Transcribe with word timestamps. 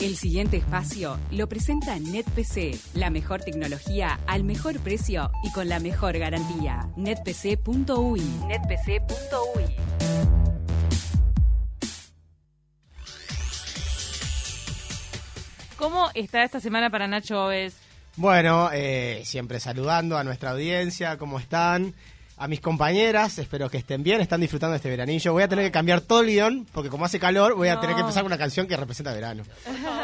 El 0.00 0.16
siguiente 0.16 0.56
espacio 0.56 1.18
lo 1.30 1.48
presenta 1.48 1.98
NetPC, 1.98 2.94
la 2.94 3.10
mejor 3.10 3.42
tecnología 3.42 4.18
al 4.26 4.42
mejor 4.42 4.80
precio 4.80 5.30
y 5.44 5.52
con 5.52 5.68
la 5.68 5.78
mejor 5.78 6.18
garantía. 6.18 6.88
netpc.ui. 6.96 8.20
netpc.ui. 8.48 9.64
¿Cómo 15.78 16.10
está 16.14 16.44
esta 16.44 16.60
semana 16.60 16.90
para 16.90 17.06
Nacho 17.06 17.44
Oves? 17.44 17.76
Bueno, 18.16 18.70
eh, 18.72 19.22
siempre 19.24 19.60
saludando 19.60 20.16
a 20.16 20.24
nuestra 20.24 20.50
audiencia, 20.50 21.18
¿cómo 21.18 21.38
están? 21.38 21.94
A 22.36 22.48
mis 22.48 22.60
compañeras, 22.60 23.38
espero 23.38 23.70
que 23.70 23.78
estén 23.78 24.02
bien, 24.02 24.20
están 24.20 24.40
disfrutando 24.40 24.72
de 24.72 24.78
este 24.78 24.90
veranillo. 24.90 25.32
Voy 25.32 25.44
a 25.44 25.48
tener 25.48 25.64
que 25.66 25.70
cambiar 25.70 26.00
todo 26.00 26.20
el 26.20 26.26
guion, 26.26 26.66
porque 26.72 26.90
como 26.90 27.04
hace 27.04 27.20
calor, 27.20 27.54
voy 27.54 27.68
a 27.68 27.78
tener 27.78 27.94
que 27.94 28.00
empezar 28.00 28.24
con 28.24 28.32
una 28.32 28.38
canción 28.38 28.66
que 28.66 28.76
representa 28.76 29.12
verano. 29.14 29.44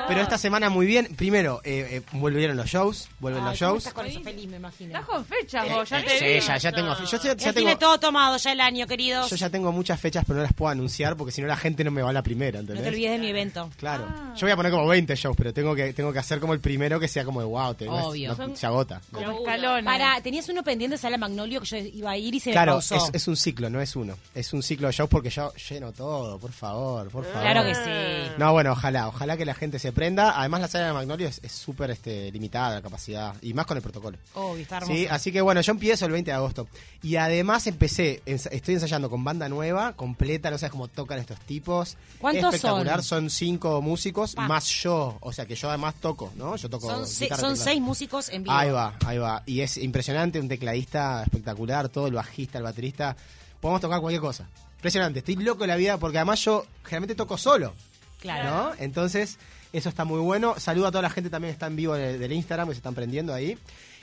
Pero 0.07 0.21
esta 0.21 0.39
semana 0.39 0.71
muy 0.71 0.87
bien. 0.87 1.09
Primero, 1.17 1.61
eh, 1.65 1.89
eh, 1.91 2.03
volvieron 2.13 2.57
los 2.57 2.67
shows, 2.67 3.09
vuelven 3.19 3.45
los 3.45 3.59
shows. 3.59 3.79
Estás 3.79 3.95
con 3.95 4.07
eso 4.07 4.21
feliz, 4.23 4.49
me 4.49 4.59
imagino. 4.59 4.91
Estás 4.91 5.07
con 5.07 5.25
fechas 5.25 5.67
Eh, 5.67 5.73
vos, 5.75 5.89
ya 5.91 5.99
eh, 5.99 6.05
te 6.05 6.41
sí, 6.41 6.47
ya, 6.47 6.57
ya 6.57 6.71
tengo, 6.73 6.97
yo 6.97 7.05
ya- 7.05 7.35
tengo- 7.37 7.53
tiene 7.53 7.77
todo 7.77 7.99
tomado 7.99 8.37
ya 8.37 8.53
el 8.53 8.61
año, 8.61 8.87
queridos. 8.87 9.29
yo 9.29 9.35
ya 9.37 9.51
tengo 9.51 9.73
muchas 9.73 9.99
fechas, 10.01 10.25
pero 10.25 10.37
no 10.37 10.45
las 10.45 10.53
puedo 10.53 10.71
anunciar, 10.71 11.17
porque 11.17 11.33
si 11.33 11.41
no 11.43 11.49
la 11.49 11.57
gente 11.57 11.83
no 11.83 11.91
me 11.91 12.01
va 12.01 12.11
a 12.11 12.13
la 12.13 12.23
primera, 12.23 12.61
No 12.61 12.67
te 12.67 12.73
¿entendés? 12.75 12.93
olvides 12.95 13.11
de 13.13 13.19
mi 13.19 13.27
evento. 13.31 13.69
Claro. 13.77 14.07
Yo 14.37 14.47
voy 14.47 14.53
a 14.53 14.57
poner 14.57 14.71
como 14.71 14.87
20 14.87 15.17
shows, 15.17 15.37
pero 15.37 15.53
tengo 15.53 15.75
que 15.75 15.93
tengo 15.95 16.13
que 16.13 16.21
hacer 16.21 16.39
como 16.39 16.55
el 16.55 16.61
primero 16.61 17.01
que 17.01 17.09
sea 17.09 17.25
como 17.25 17.41
de 17.41 17.47
wow, 17.47 17.75
te, 17.75 17.87
no 17.87 17.99
es- 17.99 18.05
Obvio. 18.05 18.37
no- 18.37 18.55
se 18.57 18.67
agota. 18.67 19.01
Como 19.11 19.33
escalones. 19.41 19.85
Para, 19.85 20.21
tenías 20.23 20.49
uno 20.49 20.63
pendiente 20.63 20.95
de 20.95 20.99
Sala 20.99 21.19
Magnolio 21.19 21.61
que 21.61 21.67
yo 21.67 21.77
iba 21.77 22.13
a 22.13 22.17
ir 22.21 22.30
y 22.35 22.41
se 22.41 22.53
Claro, 22.53 22.81
me 22.91 22.97
es, 22.97 23.11
es 23.13 23.29
un 23.29 23.37
ciclo, 23.37 23.69
no 23.71 23.81
es 23.81 23.97
uno. 23.97 24.17
Es 24.35 24.53
un 24.53 24.63
ciclo 24.63 24.87
de 24.87 24.93
shows 24.93 25.11
porque 25.11 25.31
yo 25.31 25.53
lleno 25.55 25.93
todo, 25.93 26.39
por 26.39 26.53
favor, 26.53 27.11
por 27.11 27.25
favor. 27.25 27.41
Claro 27.43 27.65
que 27.65 27.75
sí. 27.75 28.33
No, 28.39 28.53
bueno, 28.53 28.73
ojalá, 28.73 29.09
ojalá 29.09 29.37
que 29.37 29.45
la 29.45 29.55
gente 29.55 29.79
se 29.79 29.93
prenda. 29.93 30.39
Además, 30.39 30.61
la 30.61 30.69
sala 30.69 30.87
de 30.87 30.93
Magnolio 30.93 31.29
es 31.29 31.41
es 31.43 31.53
súper 31.53 31.91
este, 31.91 32.31
limitada 32.31 32.77
la 32.77 32.83
capacidad 32.83 33.35
y 33.43 33.55
más 33.55 33.67
con 33.67 33.77
el 33.77 33.83
protocolo. 33.83 34.19
Obvio, 34.35 34.63
está 34.63 34.79
hermoso. 34.79 34.95
Sí, 34.95 35.07
así 35.07 35.33
que 35.33 35.41
bueno, 35.41 35.61
yo 35.61 35.73
empiezo 35.73 36.07
el 36.07 36.13
20 36.13 36.31
de 36.31 36.35
agosto. 36.35 36.69
Y 37.03 37.17
además 37.17 37.67
empecé, 37.67 38.23
estoy 38.27 38.75
ensayando 38.75 39.09
con 39.09 39.25
banda 39.25 39.49
nueva, 39.49 39.95
completa, 39.95 40.51
no 40.51 40.59
sabes 40.59 40.73
cómo 40.73 40.89
tocan 40.89 41.19
estos 41.19 41.41
tipos. 41.41 41.97
¿Cuántos 42.19 42.55
Espectacular, 42.55 43.03
son? 43.03 43.23
son 43.23 43.31
cinco 43.31 43.83
músicos, 43.83 44.35
Pa. 44.35 44.47
más 44.47 44.67
yo. 44.67 45.17
O 45.21 45.33
sea 45.33 45.47
que 45.47 45.55
yo 45.55 45.69
además 45.69 45.95
toco, 46.01 46.33
¿no? 46.37 46.57
Yo 46.57 46.69
toco. 46.69 46.89
son 46.89 47.07
guitarra, 47.07 47.41
son 47.41 47.57
seis 47.57 47.81
músicos 47.81 48.29
en 48.29 48.43
vivo. 48.43 48.55
Ahí 48.55 48.71
va, 48.71 48.95
ahí 49.07 49.19
va. 49.19 49.43
Y 49.47 49.61
es 49.61 49.77
impresionante, 49.77 50.41
un 50.41 50.49
tecladista 50.49 51.23
espectacular, 51.23 51.89
todo 51.89 52.10
el 52.11 52.17
bajista, 52.17 52.59
el 52.59 52.65
baterista. 52.65 53.17
Podemos 53.61 53.81
tocar 53.81 54.01
cualquier 54.01 54.21
cosa. 54.21 54.49
Impresionante, 54.77 55.19
estoy 55.21 55.37
loco 55.37 55.63
de 55.63 55.69
la 55.69 55.77
vida 55.77 55.99
porque 55.99 56.19
además 56.19 56.43
yo 56.45 56.65
generalmente 56.85 57.15
toco 57.15 57.37
solo, 57.39 57.75
Claro. 58.21 58.51
¿no? 58.51 58.73
Entonces, 58.79 59.39
eso 59.73 59.89
está 59.89 60.05
muy 60.05 60.21
bueno. 60.21 60.55
Saludo 60.59 60.87
a 60.87 60.91
toda 60.91 61.03
la 61.03 61.11
gente 61.11 61.31
también 61.31 61.51
que 61.53 61.55
está 61.55 61.67
en 61.67 61.77
vivo 61.77 61.95
del, 61.95 62.19
del 62.19 62.33
Instagram, 62.33 62.69
que 62.69 62.75
se 62.75 62.79
están 62.79 62.95
prendiendo 62.95 63.33
ahí. 63.35 63.59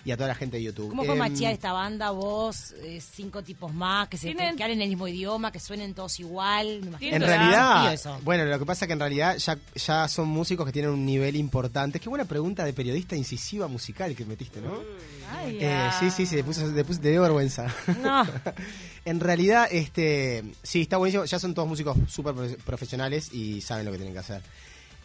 Y 0.08 0.12
a 0.12 0.16
toda 0.16 0.30
la 0.30 0.36
gente 0.36 0.56
de 0.56 0.64
YouTube. 0.64 0.88
¿Cómo 0.88 1.04
fue 1.04 1.16
machear 1.16 1.52
esta 1.52 1.74
banda? 1.74 2.12
Vos, 2.12 2.74
eh, 2.82 3.02
cinco 3.02 3.44
tipos 3.44 3.74
más, 3.74 4.08
que 4.08 4.16
se 4.16 4.28
Tienen- 4.28 4.56
que 4.56 4.64
hablen 4.64 4.82
el 4.82 4.88
mismo 4.88 5.06
idioma, 5.06 5.52
que 5.52 5.60
suenen 5.60 5.94
todos 5.94 6.18
igual. 6.22 6.66
Me 6.80 6.88
imagino 6.88 6.98
Tienen 6.98 7.22
En 7.24 7.28
realidad, 7.28 7.94
eso. 7.94 8.18
bueno, 8.24 8.46
lo 8.46 8.58
que 8.58 8.66
pasa 8.66 8.86
es 8.86 8.88
que 8.88 8.94
en 8.94 9.00
realidad 9.02 9.36
ya, 9.36 9.58
ya 9.76 10.08
son 10.08 10.30
músicos 10.30 10.66
que 10.66 10.72
tienen 10.72 10.92
un 10.92 11.06
nivel 11.06 11.36
importante. 11.36 12.00
Qué 12.00 12.08
buena 12.08 12.24
pregunta 12.24 12.64
de 12.64 12.72
periodista 12.72 13.18
incisiva 13.18 13.68
musical 13.68 14.16
que 14.16 14.24
metiste, 14.24 14.62
¿no? 14.62 14.80
Ay, 15.30 15.58
Eh, 15.60 15.74
ah. 15.74 15.98
sí, 16.00 16.10
sí, 16.10 16.26
sí, 16.26 16.38
te, 16.38 16.44
puse- 16.46 16.72
te 16.74 16.86
puse- 16.86 17.02
te 17.02 17.12
dio 17.12 17.22
vergüenza. 17.24 17.68
No. 18.02 18.24
en 19.04 19.20
realidad, 19.20 19.68
este, 19.70 20.46
sí, 20.64 20.84
está 20.84 20.96
buenísimo. 20.96 21.26
Ya 21.26 21.38
son 21.38 21.54
todos 21.54 21.68
músicos 21.68 21.98
súper 22.08 22.34
profe- 22.34 22.58
profesionales 22.64 23.34
y 23.34 23.60
saben 23.60 23.86
lo 23.86 23.92
que 23.92 23.98
tienen 23.98 24.14
que 24.14 24.20
hacer. 24.20 24.42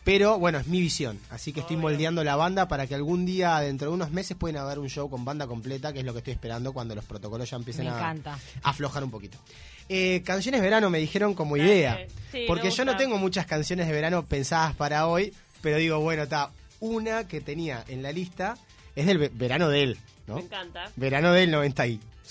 Pero 0.05 0.39
bueno, 0.39 0.59
es 0.59 0.67
mi 0.67 0.81
visión. 0.81 1.21
Así 1.31 1.53
que 1.53 1.61
estoy 1.61 1.77
moldeando 1.77 2.25
la 2.25 2.35
banda 2.35 2.67
para 2.67 2.87
que 2.89 2.95
algún 2.97 3.25
día, 3.25 3.61
dentro 3.61 3.89
de 3.89 3.95
unos 3.95 4.11
meses, 4.11 4.37
pueden 4.37 4.57
haber 4.57 4.79
un 4.81 4.89
show 4.89 5.09
con 5.09 5.25
banda 5.25 5.47
completa, 5.47 5.93
que 5.93 6.01
es 6.01 6.05
lo 6.05 6.13
que 6.13 6.19
estoy 6.19 6.33
esperando 6.33 6.73
cuando 6.73 6.95
los 6.97 7.05
protocolos 7.05 7.49
ya 7.49 7.57
empiecen 7.57 7.87
a, 7.87 7.93
aflojar 8.65 9.05
un 9.05 9.11
poquito. 9.13 9.39
Eh, 9.89 10.23
canciones 10.25 10.61
de 10.61 10.67
verano 10.67 10.91
me 10.91 10.99
dijeron 10.99 11.35
como 11.35 11.57
idea. 11.57 12.05
Sí, 12.33 12.45
porque 12.49 12.71
yo 12.71 12.85
no 12.85 12.97
tengo 12.97 13.17
muchas 13.19 13.47
canciones 13.47 13.87
de 13.87 13.93
verano 13.93 14.25
pensadas 14.25 14.75
para 14.75 15.07
hoy, 15.07 15.33
pero 15.61 15.77
digo, 15.77 16.01
bueno, 16.01 16.25
está. 16.25 16.51
Una 16.81 17.29
que 17.29 17.41
tenía 17.41 17.85
en 17.87 18.03
la 18.03 18.11
lista 18.11 18.57
es 18.97 19.07
del 19.07 19.19
ve- 19.19 19.31
verano 19.33 19.69
de 19.69 19.83
él, 19.85 19.99
¿no? 20.27 20.35
Me 20.37 20.41
encanta. 20.43 20.91
Verano 20.97 21.33
del 21.33 21.53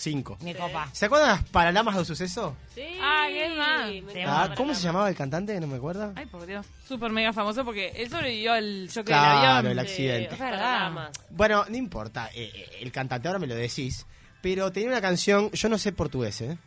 95. 0.01 0.38
Me 0.41 0.56
copa. 0.56 0.89
¿Se 0.94 1.06
acuerdan 1.06 1.29
las 1.29 1.44
Paralamas 1.50 1.95
de 1.95 2.06
suceso? 2.06 2.56
Sí. 2.73 2.81
Ah, 3.01 3.28
¿qué 3.29 3.50
más? 3.50 3.91
Ah, 4.28 4.53
¿Cómo 4.56 4.73
se 4.73 4.81
llamaba 4.84 5.09
el 5.09 5.16
cantante? 5.16 5.59
No 5.59 5.67
me 5.67 5.75
acuerdo. 5.78 6.12
Ay, 6.16 6.25
por 6.25 6.45
Dios. 6.45 6.66
Súper 6.88 7.12
mega 7.12 7.31
famoso 7.34 7.63
porque 7.63 7.89
él 7.95 8.09
sobrevivió 8.09 8.53
al 8.53 8.88
choque 8.91 9.07
Claro, 9.07 9.39
del 9.39 9.50
avión. 9.50 9.72
el 9.72 9.79
accidente. 9.79 10.34
Es 10.34 10.39
verdad. 10.39 10.57
Paralamas. 10.59 11.12
Bueno, 11.29 11.66
no 11.69 11.78
importa. 11.78 12.29
eh, 12.34 12.51
eh, 12.53 12.69
el 12.81 12.91
cantante 12.91 13.28
ahora 13.28 13.39
me 13.39 13.47
lo 13.47 13.56
decís. 13.56 14.06
Pero 14.41 14.72
tenía 14.72 14.89
una 14.89 15.01
canción, 15.01 15.51
yo 15.51 15.69
no 15.69 15.78
sé 15.78 15.91
portugués, 15.91 16.41
¿eh? 16.41 16.57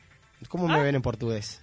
¿Cómo 0.49 0.69
me 0.69 0.81
ven 0.83 0.95
en 0.95 1.03
portugués? 1.03 1.61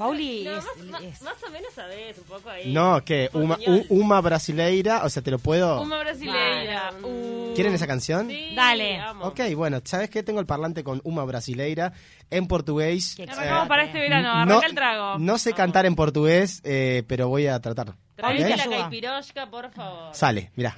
Pauli 0.00 0.44
No, 0.44 0.50
es, 0.56 0.64
más, 0.64 0.76
más- 0.92 1.02
es- 1.02 1.20
más 1.22 1.34
o 1.46 1.50
menos 1.50 1.74
sabés 1.74 2.16
un 2.16 2.24
poco 2.24 2.48
ahí. 2.48 2.72
No, 2.72 3.04
¿qué? 3.04 3.28
Uma, 3.34 3.56
Portuñol. 3.56 3.86
u- 3.90 4.00
uma 4.00 4.20
brasileira, 4.22 5.02
o 5.04 5.10
sea, 5.10 5.22
te 5.22 5.30
lo 5.30 5.38
puedo... 5.38 5.82
Uma 5.82 5.98
brasileira. 5.98 6.90
Vale. 6.92 7.04
Uh. 7.06 7.52
¿Quieren 7.54 7.74
esa 7.74 7.86
canción? 7.86 8.28
Sí, 8.30 8.54
Dale. 8.56 8.96
amo. 8.98 9.26
Ok, 9.26 9.40
bueno, 9.54 9.80
¿sabes 9.84 10.08
qué? 10.08 10.22
Tengo 10.22 10.40
el 10.40 10.46
parlante 10.46 10.82
con 10.82 11.02
Uma 11.04 11.24
brasileira 11.24 11.92
en 12.30 12.46
portugués. 12.46 13.12
Qué 13.14 13.24
Arrancamos 13.24 13.64
Eh, 13.64 13.68
para 13.68 13.84
este 13.84 14.00
verano, 14.00 14.32
no, 14.46 14.52
arranca 14.54 14.66
el 14.68 14.74
trago. 14.74 15.18
no 15.18 15.36
sé 15.36 15.52
cantar 15.52 15.84
en 15.84 15.94
portugués, 15.94 16.62
eh, 16.64 17.02
pero 17.06 17.28
voy 17.28 17.46
a 17.48 17.60
tratar. 17.60 17.92
Traete 18.16 18.52
¿Ok? 18.54 18.56
la 18.56 18.68
caipirosca, 18.78 19.50
por 19.50 19.70
favor. 19.70 20.14
Sale, 20.14 20.50
Diana. 20.56 20.76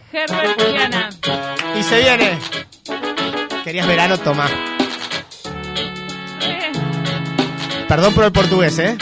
Y 1.79 1.83
se 1.85 2.01
viene. 2.01 2.39
Querías 3.63 3.87
verano, 3.87 4.19
toma. 4.19 4.49
Eh, 6.41 6.73
Perdón 7.89 8.15
por 8.15 8.25
el 8.25 8.33
português, 8.33 8.79
¿eh? 8.79 8.97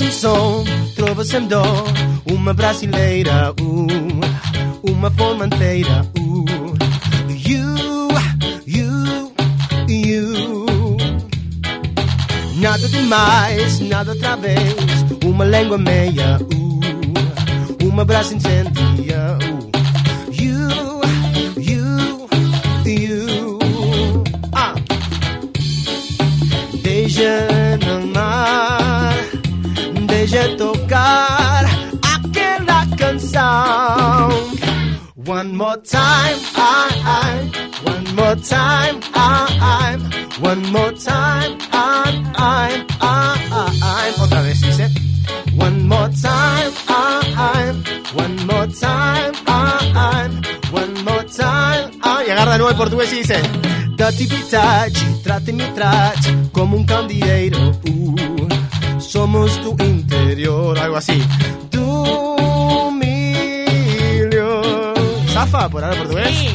Sem 0.00 0.10
som, 0.12 0.64
trova 0.94 1.24
sem 1.24 1.46
dó 1.46 1.62
Uma 2.30 2.54
brasileira, 2.54 3.52
uh, 3.60 4.90
uma 4.90 5.10
formanteira, 5.10 6.06
uh. 6.18 6.44
You, 7.28 8.08
you, 8.66 9.32
you. 9.88 10.96
Nada 12.56 12.88
demais, 12.88 13.80
nada 13.80 14.12
outra 14.12 14.36
vez. 14.36 14.74
Uma 15.24 15.44
língua 15.44 15.76
meia, 15.76 16.38
uh, 16.40 17.86
uma 17.86 18.04
braça 18.04 18.34
incendia, 18.34 19.36
uh. 19.42 19.70
You, 20.32 20.70
you, 21.58 22.28
you. 22.86 24.24
Ah. 24.52 24.74
Deixa 26.82 27.49
more 35.70 35.82
time, 35.84 36.38
I, 36.56 36.90
I, 37.06 37.82
one 37.84 38.14
more 38.16 38.34
time, 38.36 39.00
I, 39.14 39.46
I, 39.60 40.40
one 40.40 40.62
more 40.72 40.92
time, 40.92 41.58
I, 41.70 42.24
I, 42.34 42.86
I, 43.00 43.78
I. 43.80 44.12
Otra 44.20 44.42
vez 44.42 44.60
dice. 44.60 44.88
One 45.54 45.86
more 45.86 46.08
time, 46.08 46.72
I, 46.88 47.22
I, 47.36 47.72
one 48.14 48.36
more 48.46 48.66
time, 48.66 49.32
I, 49.46 49.92
I, 49.94 50.72
one 50.72 51.04
more 51.04 51.24
time. 51.24 51.92
I. 52.02 52.24
Y 52.26 52.30
agarra 52.30 52.52
de 52.52 52.58
nuevo 52.58 52.70
el 52.70 52.76
portugués 52.76 53.12
y 53.12 53.16
dice. 53.18 53.40
Dá-te 53.96 54.26
pitate, 54.26 55.00
trate-me 55.22 55.66
trate 55.72 56.48
como 56.50 56.78
um 56.78 56.84
candeeiro. 56.84 57.70
Uh, 57.86 59.00
somos 59.00 59.56
do 59.62 59.76
interior, 59.84 60.76
algo 60.78 60.96
así. 60.96 61.22
Do 61.70 62.90
Zafa 65.40 65.70
por 65.70 65.82
ahora 65.82 65.96
portugués. 65.96 66.54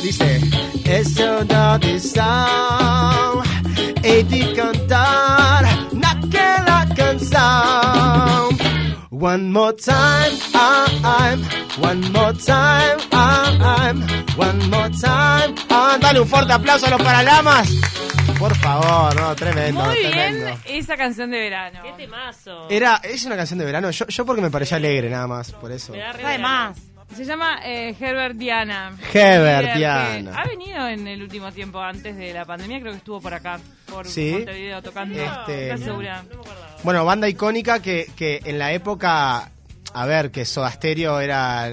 Dice: 0.00 0.40
É 0.84 1.02
saudade 1.02 1.98
sal, 1.98 3.42
hei 4.04 4.22
de 4.22 4.54
cantar 4.54 5.64
naquela 5.92 6.86
canção. 6.94 8.48
One 9.10 9.50
more 9.50 9.74
time, 9.74 10.38
I'm, 10.54 11.42
one 11.82 12.08
more 12.12 12.32
time, 12.34 12.98
I'm, 13.10 14.06
one 14.36 14.68
more 14.68 14.90
time. 14.90 15.54
I'm. 15.68 16.00
Dale 16.00 16.20
un 16.20 16.28
fuerte 16.28 16.52
aplauso 16.52 16.86
a 16.86 16.90
los 16.90 17.02
Paralamas. 17.02 17.68
Por 18.38 18.54
favor, 18.54 19.16
no, 19.20 19.34
tremendo, 19.34 19.82
Muy 19.82 19.96
tremendo. 19.96 20.44
bien 20.44 20.58
esa 20.66 20.96
canción 20.96 21.30
de 21.32 21.38
verano. 21.40 21.80
Qué 21.82 22.04
temazo. 22.04 22.68
Era, 22.70 23.00
es 23.02 23.24
una 23.24 23.34
canción 23.34 23.58
de 23.58 23.64
verano, 23.64 23.90
yo, 23.90 24.06
yo 24.06 24.24
porque 24.24 24.42
me 24.42 24.50
pareció 24.50 24.76
alegre 24.76 25.10
nada 25.10 25.26
más, 25.26 25.50
por 25.52 25.72
eso. 25.72 25.92
Me 25.92 25.98
da 25.98 26.12
re 26.12 26.24
Además, 26.24 26.76
Se 27.14 27.24
llama 27.24 27.60
eh, 27.64 27.94
Herbert 27.98 28.36
Diana. 28.36 28.96
Herbert 29.12 29.76
Diana. 29.76 30.32
Ha 30.36 30.46
venido 30.48 30.86
en 30.88 31.06
el 31.06 31.22
último 31.22 31.52
tiempo, 31.52 31.80
antes 31.80 32.16
de 32.16 32.32
la 32.32 32.44
pandemia, 32.44 32.80
creo 32.80 32.92
que 32.92 32.98
estuvo 32.98 33.20
por 33.20 33.32
acá, 33.32 33.58
por 33.86 34.06
Sí. 34.06 34.32
Montevideo 34.32 34.82
tocando. 34.82 35.18
Este, 35.22 35.64
¿Estás 35.70 35.80
segura? 35.80 36.24
Bueno, 36.82 37.04
banda 37.04 37.28
icónica 37.28 37.80
que, 37.80 38.10
que 38.16 38.40
en 38.44 38.58
la 38.58 38.72
época 38.72 39.50
a 39.96 40.04
ver, 40.04 40.30
que 40.30 40.44
Soda 40.44 40.70
Stereo 40.70 41.20
era 41.20 41.70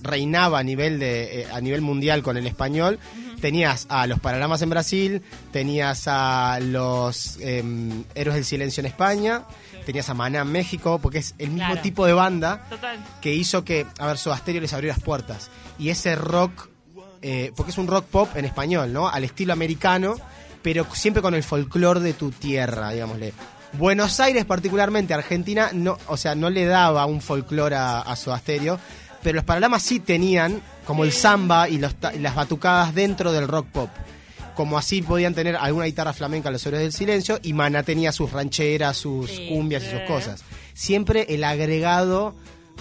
reinaba 0.00 0.60
a 0.60 0.62
nivel 0.62 1.00
de 1.00 1.40
eh, 1.40 1.46
a 1.52 1.60
nivel 1.60 1.80
mundial 1.80 2.22
con 2.22 2.36
el 2.36 2.46
español. 2.46 3.00
Tenías 3.40 3.86
a 3.88 4.06
los 4.06 4.20
Paralamas 4.20 4.62
en 4.62 4.70
Brasil, 4.70 5.22
tenías 5.52 6.04
a 6.06 6.58
los 6.60 7.38
em, 7.40 8.04
Héroes 8.14 8.36
del 8.36 8.44
Silencio 8.44 8.80
en 8.80 8.86
España, 8.86 9.42
tenías 9.88 10.10
a 10.10 10.14
Maná 10.14 10.40
en 10.42 10.52
México, 10.52 10.98
porque 11.02 11.16
es 11.18 11.34
el 11.38 11.48
mismo 11.48 11.64
Claro. 11.68 11.80
tipo 11.80 12.04
de 12.04 12.12
banda 12.12 12.66
Total. 12.68 12.98
que 13.22 13.32
hizo 13.32 13.64
que, 13.64 13.86
a 13.98 14.06
ver, 14.06 14.18
Soda 14.18 14.36
Stereo 14.36 14.60
les 14.60 14.74
abrió 14.74 14.88
las 14.92 15.00
puertas. 15.00 15.50
Y 15.78 15.88
ese 15.88 16.14
rock, 16.14 16.68
eh, 17.22 17.52
porque 17.56 17.72
es 17.72 17.78
un 17.78 17.86
rock 17.86 18.04
pop 18.04 18.28
en 18.36 18.44
español, 18.44 18.92
¿no? 18.92 19.08
Al 19.08 19.24
estilo 19.24 19.54
americano, 19.54 20.16
pero 20.60 20.86
siempre 20.92 21.22
con 21.22 21.34
el 21.34 21.42
folclore 21.42 22.00
de 22.00 22.12
tu 22.12 22.30
tierra, 22.32 22.90
digámosle. 22.90 23.32
Buenos 23.72 24.20
Aires, 24.20 24.44
particularmente 24.44 25.14
Argentina, 25.14 25.70
no, 25.72 25.96
o 26.08 26.18
sea, 26.18 26.34
no 26.34 26.50
le 26.50 26.66
daba 26.66 27.06
un 27.06 27.22
folclore 27.22 27.76
a, 27.76 28.00
a 28.00 28.14
Soda 28.14 28.38
Stereo, 28.40 28.78
pero 29.22 29.36
los 29.36 29.44
Paralamas 29.44 29.82
sí 29.82 30.00
tenían 30.00 30.60
como 30.84 31.04
el 31.04 31.12
samba 31.12 31.66
y, 31.68 31.78
los 31.78 31.94
y 32.14 32.18
las 32.18 32.34
batucadas 32.34 32.94
dentro 32.94 33.32
del 33.32 33.48
rock 33.48 33.66
pop. 33.68 33.90
Como 34.58 34.76
así 34.76 35.02
podían 35.02 35.34
tener 35.34 35.54
alguna 35.54 35.84
guitarra 35.84 36.12
flamenca 36.12 36.50
los 36.50 36.66
héroes 36.66 36.82
del 36.82 36.92
silencio 36.92 37.38
y 37.44 37.52
Mana 37.52 37.84
tenía 37.84 38.10
sus 38.10 38.32
rancheras, 38.32 38.96
sus 38.96 39.30
Sí. 39.30 39.46
cumbias 39.48 39.84
y 39.84 39.90
sus 39.90 40.00
cosas. 40.00 40.42
Siempre 40.74 41.26
el 41.28 41.44
agregado 41.44 42.34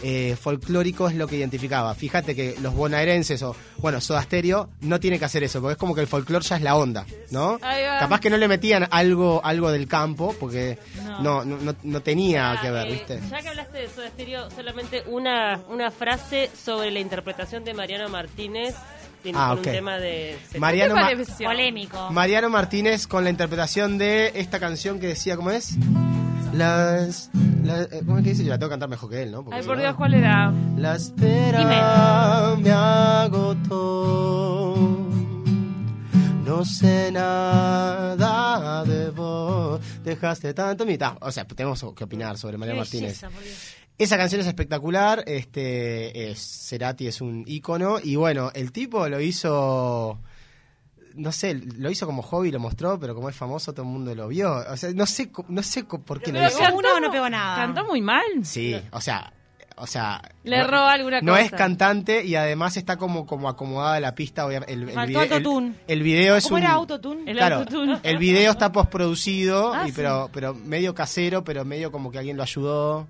eh, 0.03 0.35
folclórico 0.39 1.07
es 1.09 1.15
lo 1.15 1.27
que 1.27 1.37
identificaba. 1.37 1.93
Fíjate 1.95 2.35
que 2.35 2.55
los 2.61 2.75
bonaerenses 2.75 3.41
o, 3.41 3.55
bueno, 3.77 3.99
Soda 3.99 4.21
Stereo 4.21 4.69
no 4.81 4.99
tiene 4.99 5.17
que 5.17 5.25
hacer 5.25 5.43
eso, 5.43 5.59
porque 5.59 5.71
es 5.73 5.77
como 5.77 5.95
que 5.95 6.01
el 6.01 6.07
folclore 6.07 6.45
ya 6.45 6.55
es 6.57 6.61
la 6.61 6.75
onda, 6.75 7.03
¿no? 7.31 7.57
Capaz 7.59 8.19
que 8.19 8.29
no 8.29 8.37
le 8.37 8.47
metían 8.47 8.87
algo 8.91 9.41
algo 9.43 9.71
del 9.71 9.87
campo, 9.87 10.35
porque 10.39 10.77
no, 11.21 11.43
no, 11.45 11.57
no- 11.57 11.75
no 11.81 12.01
tenía 12.01 12.51
Ah, 12.51 12.61
que 12.61 12.69
ver, 12.71 12.87
eh, 12.87 12.91
¿viste? 12.91 13.19
Ya 13.29 13.41
que 13.41 13.49
hablaste 13.49 13.77
de 13.79 13.89
Soda 13.89 14.09
Stereo, 14.09 14.51
solamente 14.51 15.01
una, 15.07 15.61
una 15.69 15.89
frase 15.89 16.49
sobre 16.63 16.91
la 16.91 16.99
interpretación 16.99 17.63
de 17.63 17.73
Mariano 17.73 18.07
Martínez 18.09 18.75
Ah, 19.33 19.49
con 19.49 19.59
ok. 19.59 19.65
un 19.67 19.71
tema 19.73 19.97
de... 19.97 20.37
Mariano. 20.59 20.95
Polémico. 21.43 22.09
Mariano 22.11 22.49
Martínez 22.49 23.07
con 23.07 23.23
la 23.23 23.29
interpretación 23.29 23.97
de 23.97 24.31
esta 24.35 24.59
canción 24.59 24.99
que 24.99 25.07
decía, 25.07 25.35
¿cómo 25.35 25.51
es? 25.51 25.75
Las... 26.53 27.29
las- 27.63 27.91
eh, 27.91 28.01
¿Cómo 28.05 28.17
es 28.19 28.23
que 28.23 28.29
dice? 28.31 28.43
Yo 28.43 28.49
la 28.51 28.57
tengo 28.57 28.69
que 28.69 28.73
cantar 28.73 28.89
mejor 28.89 29.09
que 29.09 29.23
él, 29.23 29.31
¿no? 29.31 29.43
Porque 29.43 29.59
Ay, 29.59 29.65
por 29.65 29.77
Dios, 29.79 29.95
¿cuál 29.95 30.13
era? 30.13 30.53
La 30.77 30.95
espera 30.95 32.55
me 32.57 32.71
agotó. 32.71 34.75
No 36.45 36.63
sé 36.65 37.11
nada 37.11 38.83
de 38.85 39.09
vos. 39.11 39.76
Dejaste 40.09 40.53
tanto 40.53 40.85
mi. 40.85 40.97
Ta, 40.97 41.17
O 41.21 41.31
sea, 41.31 41.45
tenemos 41.45 41.83
que 41.95 42.03
opinar 42.03 42.37
sobre 42.37 42.57
María 42.57 42.75
Martínez. 42.75 43.21
Esa 43.97 44.17
canción 44.17 44.41
es 44.41 44.47
espectacular. 44.47 45.23
Este 45.25 46.29
es 46.31 46.39
Cerati 46.69 47.07
es 47.07 47.19
un 47.21 47.43
ícono. 47.47 47.97
Y 48.03 48.15
bueno, 48.15 48.51
el 48.53 48.71
tipo 48.71 49.07
lo 49.09 49.19
hizo. 49.19 50.19
No 51.15 51.31
sé, 51.31 51.55
lo 51.55 51.89
hizo 51.89 52.05
como 52.05 52.21
hobby, 52.21 52.51
lo 52.51 52.59
mostró, 52.59 52.99
pero 52.99 53.15
como 53.15 53.27
es 53.27 53.35
famoso, 53.35 53.73
todo 53.73 53.83
el 53.87 53.91
mundo 53.91 54.13
lo 54.13 54.27
vio. 54.27 54.53
O 54.69 54.77
sea, 54.77 54.91
no 54.93 55.07
sé, 55.07 55.31
no 55.47 55.63
sé 55.63 55.83
por 55.83 56.21
qué 56.21 56.31
lo 56.31 56.37
Pero 56.39 56.47
hizo. 56.49 56.59
cantó- 56.59 56.77
uno 56.77 56.89
o 56.95 56.99
no 56.99 57.11
pegó 57.11 57.27
nada? 57.27 57.55
Cantó 57.55 57.85
muy 57.85 58.01
mal. 58.01 58.23
Sí, 58.43 58.79
o 58.91 59.01
sea, 59.01 59.33
o 59.77 59.87
sea, 59.87 60.21
Le 60.43 60.57
no- 60.57 60.87
alguna 60.87 61.21
No 61.21 61.33
cosa. 61.33 61.43
es 61.45 61.51
cantante 61.51 62.25
y 62.25 62.35
además 62.35 62.77
está 62.77 62.97
como 62.97 63.25
como 63.25 63.47
acomodada 63.49 63.99
la 63.99 64.15
pista, 64.15 64.45
obvia- 64.45 64.63
el, 64.67 64.85
video, 64.85 65.21
el, 65.21 65.75
el 65.87 66.03
video 66.03 66.35
es 66.35 66.43
¿Cómo 66.45 66.55
un 66.57 66.63
era 66.63 66.71
autotune? 66.73 67.29
El 67.29 67.37
Claro, 67.37 67.55
autotune. 67.57 67.99
el 68.03 68.17
video 68.17 68.51
está 68.51 68.71
postproducido, 68.71 69.73
Ah, 69.75 69.83
y 69.85 69.89
sí. 69.89 69.93
pero 69.95 70.29
pero 70.33 70.53
medio 70.53 70.93
casero, 70.95 71.43
pero 71.43 71.63
medio 71.65 71.91
como 71.91 72.11
que 72.11 72.17
alguien 72.17 72.37
lo 72.37 72.43
ayudó 72.43 73.07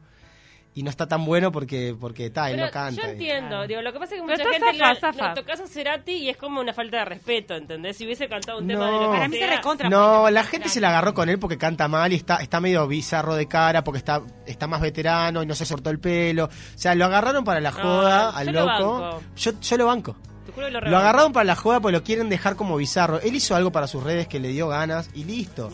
y 0.80 0.84
no 0.84 0.90
está 0.92 1.08
tan 1.08 1.26
bueno 1.26 1.52
porque 1.52 1.96
porque 2.00 2.28
está, 2.28 2.50
él 2.50 2.56
Pero 2.58 2.68
no 2.68 2.72
canta. 2.72 3.02
yo 3.02 3.08
entiendo, 3.10 3.66
digo, 3.68 3.82
lo 3.82 3.92
que 3.92 4.00
pasa 4.00 4.16
es 4.16 4.22
que 4.22 4.28
Pero 4.28 4.38
mucha 4.38 4.60
gente 4.60 4.78
zafa, 4.78 4.94
le- 4.94 5.00
zafa. 5.00 5.30
le 5.30 5.36
tocas 5.36 5.60
a 5.62 5.68
Cerati 5.68 6.12
y 6.14 6.30
es 6.30 6.38
como 6.38 6.62
una 6.62 6.74
falta 6.74 6.98
de 6.98 7.06
respeto, 7.06 7.56
¿entendés? 7.56 7.98
Si 7.98 8.06
hubiese 8.06 8.28
cantado 8.30 8.60
un 8.60 8.68
tema 8.68 8.86
de 8.86 8.92
No. 8.92 9.02
lo 9.02 9.12
que 9.12 9.18
Para 9.18 9.28
mí 9.28 9.38
se 9.38 9.48
recontra. 9.48 9.90
No, 9.90 10.30
la 10.30 10.44
gente 10.44 10.70
se 10.70 10.80
la 10.80 10.90
agarró 10.90 11.14
con 11.14 11.30
él 11.30 11.40
porque 11.40 11.58
canta 11.58 11.88
mal 11.88 12.14
y 12.14 12.16
está, 12.16 12.38
está 12.38 12.60
medio 12.62 12.86
bizarro 12.88 13.34
de 13.36 13.48
cara 13.48 13.84
porque 13.84 13.98
está, 13.98 14.22
está 14.46 14.68
más 14.68 14.82
veterano 14.82 15.42
y 15.42 15.46
no 15.48 15.56
se 15.56 15.66
soltó 15.66 15.90
el 15.90 16.00
pelo. 16.00 16.46
O 16.46 16.50
sea, 16.78 16.94
lo 16.96 17.06
agarraron 17.06 17.44
para 17.44 17.60
la 17.60 17.72
joda 17.72 18.32
yo 18.32 18.38
al 18.38 18.46
lo 18.54 18.66
loco. 18.66 19.20
Yo, 19.36 19.52
yo 19.60 19.78
lo 19.78 19.86
banco. 19.88 20.16
Lo 20.56 20.98
agarraron 20.98 21.34
para 21.34 21.44
la 21.44 21.56
joda 21.56 21.80
porque 21.80 21.98
lo 21.98 22.04
quieren 22.04 22.30
dejar 22.30 22.56
como 22.56 22.78
bizarro. 22.78 23.20
Él 23.22 23.36
hizo 23.36 23.56
algo 23.56 23.72
para 23.72 23.86
sus 23.88 24.04
redes 24.04 24.28
que 24.28 24.40
le 24.40 24.48
dio 24.50 24.68
ganas 24.70 25.10
y 25.14 25.24
listo. 25.24 25.70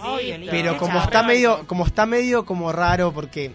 Pero 0.50 0.78
como 0.78 1.00
está 1.00 1.24
medio, 1.24 1.66
como 1.68 1.86
está 1.86 2.06
medio 2.06 2.46
como 2.46 2.72
raro 2.72 3.12
porque 3.14 3.54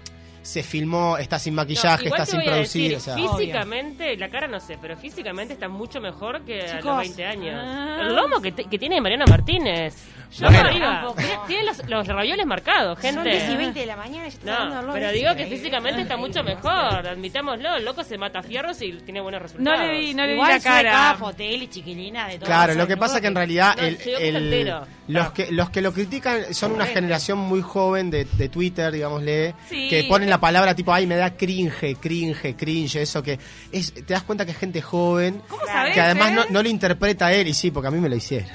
se 0.49 0.63
filmó, 0.63 1.19
está 1.19 1.39
sin 1.39 1.55
maquillaje, 1.55 2.09
está 2.09 2.25
sin 2.25 2.41
producir. 2.41 2.93
decir, 2.93 2.97
o 2.97 3.01
sea, 3.01 3.15
físicamente, 3.17 4.17
la 4.17 4.31
cara 4.31 4.49
no 4.49 4.59
sé, 4.61 4.79
pero 4.81 4.97
físicamente 4.97 5.53
está 5.53 5.69
mucho 5.69 6.01
mejor 6.01 6.43
que 6.43 6.63
a 6.63 6.81
los 6.81 6.99
20 7.01 7.25
años. 7.27 7.55
Ah. 7.55 7.99
El 8.01 8.17
lomo 8.17 8.41
que, 8.41 8.53
que 8.53 8.79
tiene 8.79 8.99
Mariana 8.99 9.27
Martínez. 9.29 9.95
Yo 10.31 10.47
arriba. 10.49 10.87
Tampoco. 11.01 11.15
Tiene, 11.23 11.39
tiene 11.47 11.63
los, 11.65 11.89
los 11.89 12.07
ravioles 12.07 12.47
marcados, 12.47 12.99
gente. 12.99 13.15
Son 13.15 13.25
10 13.25 13.51
y 13.51 13.57
20 13.57 13.81
de 13.81 13.87
la 13.87 13.97
mañana 13.97 14.27
y 14.29 14.31
ya 14.31 14.37
está 14.39 14.53
hablando 14.57 14.75
de 14.77 14.81
No, 14.83 14.87
Lola. 14.89 14.93
pero 15.01 15.13
digo 15.13 15.35
que 15.37 15.47
físicamente 15.47 16.03
está 16.03 16.17
mucho 16.17 16.43
mejor. 16.45 17.07
Admitámoslo, 17.07 17.77
el 17.77 17.85
loco 17.85 18.05
se 18.05 18.19
mata 18.19 18.43
fierros 18.43 18.81
y 18.83 18.93
tiene 18.93 19.21
buenos 19.21 19.41
resultados. 19.43 19.79
No 19.81 19.87
le 19.87 19.99
vi, 19.99 20.15
no 20.15 20.23
le 20.23 20.29
vi 20.29 20.35
Igual 20.35 20.51
la 20.51 20.61
sube 20.61 20.65
cada 20.71 20.83
cara. 20.83 21.15
fotel 21.19 21.63
y 21.63 21.69
chiquilina 21.69 22.29
de 22.29 22.39
todo. 22.39 22.47
Claro, 22.47 22.75
lo 22.75 22.87
que 22.87 22.95
¿no? 22.95 23.01
pasa 23.01 23.21
que 23.21 23.27
en 23.29 23.35
realidad 23.35 23.75
No, 23.77 23.83
el, 23.85 23.99
el- 24.19 24.75
los 25.09 25.33
que 25.33 25.51
los 25.51 25.71
que 25.71 25.81
lo 25.81 25.93
critican 25.95 26.53
son 26.53 26.73
una 26.73 26.85
generación 26.85 27.39
muy 27.39 27.63
joven 27.63 28.11
de, 28.11 28.27
de 28.27 28.49
Twitter, 28.51 28.93
digámosle, 28.93 29.55
Sí. 29.69 29.89
que 29.89 30.05
ponen 30.05 30.29
la 30.29 30.39
palabra 30.39 30.75
tipo, 30.75 30.93
ay, 30.93 31.07
me 31.07 31.17
da 31.17 31.35
cringe, 31.35 31.97
cringe, 31.99 32.55
cringe, 32.57 32.97
eso 32.97 33.23
que 33.23 33.39
es 33.73 33.95
te 33.95 34.03
das 34.13 34.23
cuenta 34.25 34.45
que 34.45 34.51
es 34.53 34.59
gente 34.59 34.83
joven 34.83 35.43
¿Cómo 35.49 35.65
sabés, 35.65 35.95
que 35.95 36.01
además 36.03 36.31
eh? 36.31 36.35
no, 36.35 36.45
no 36.51 36.63
lo 36.63 36.69
interpreta 36.69 37.33
él 37.33 37.49
y 37.49 37.55
sí, 37.55 37.71
porque 37.71 37.89
a 37.89 37.91
mí 37.91 37.99
me 38.01 38.09
lo 38.11 38.17
hicieron. 38.17 38.49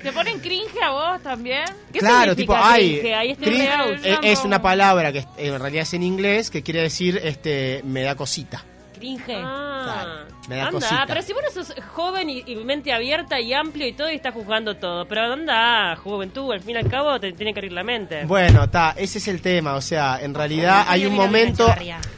¿Te 0.00 0.12
ponen 0.12 0.38
cringe 0.38 0.80
a 0.82 0.90
vos 0.90 0.99
también? 1.22 1.64
¿Qué 1.92 1.98
claro, 1.98 2.34
tipo, 2.34 2.54
ay? 2.56 3.00
Ahí 3.10 3.36
out. 3.68 3.98
es, 4.22 4.44
una 4.44 4.62
palabra 4.62 5.12
que 5.12 5.24
en 5.36 5.58
realidad 5.58 5.82
es 5.82 5.94
en 5.94 6.02
inglés 6.02 6.50
que 6.50 6.62
quiere 6.62 6.82
decir 6.82 7.20
este 7.22 7.82
me 7.84 8.02
da 8.02 8.14
cosita. 8.14 8.64
Cringe. 9.00 9.34
Ah, 9.42 10.24
me 10.48 10.56
da 10.56 10.66
anda, 10.66 10.72
cosita. 10.72 11.04
pero 11.06 11.22
si 11.22 11.32
vos 11.32 11.42
no 11.42 11.50
sos 11.50 11.74
joven 11.94 12.28
y, 12.28 12.44
y 12.46 12.56
mente 12.56 12.92
abierta 12.92 13.40
y 13.40 13.52
amplio 13.54 13.86
y 13.88 13.92
todo 13.94 14.10
y 14.10 14.16
estás 14.16 14.34
juzgando 14.34 14.76
todo, 14.76 15.06
pero 15.06 15.32
anda, 15.32 15.96
juventud, 15.96 16.52
al 16.52 16.60
fin 16.60 16.76
y 16.76 16.78
al 16.78 16.88
cabo 16.88 17.18
te 17.18 17.32
tiene 17.32 17.54
que 17.54 17.60
abrir 17.60 17.72
la 17.72 17.82
mente. 17.82 18.24
Bueno, 18.26 18.64
está, 18.64 18.94
ese 18.96 19.18
es 19.18 19.28
el 19.28 19.40
tema, 19.40 19.74
o 19.74 19.80
sea, 19.80 20.20
en 20.20 20.34
realidad 20.34 20.84
hay 20.86 21.06
un 21.06 21.14
momento... 21.14 21.66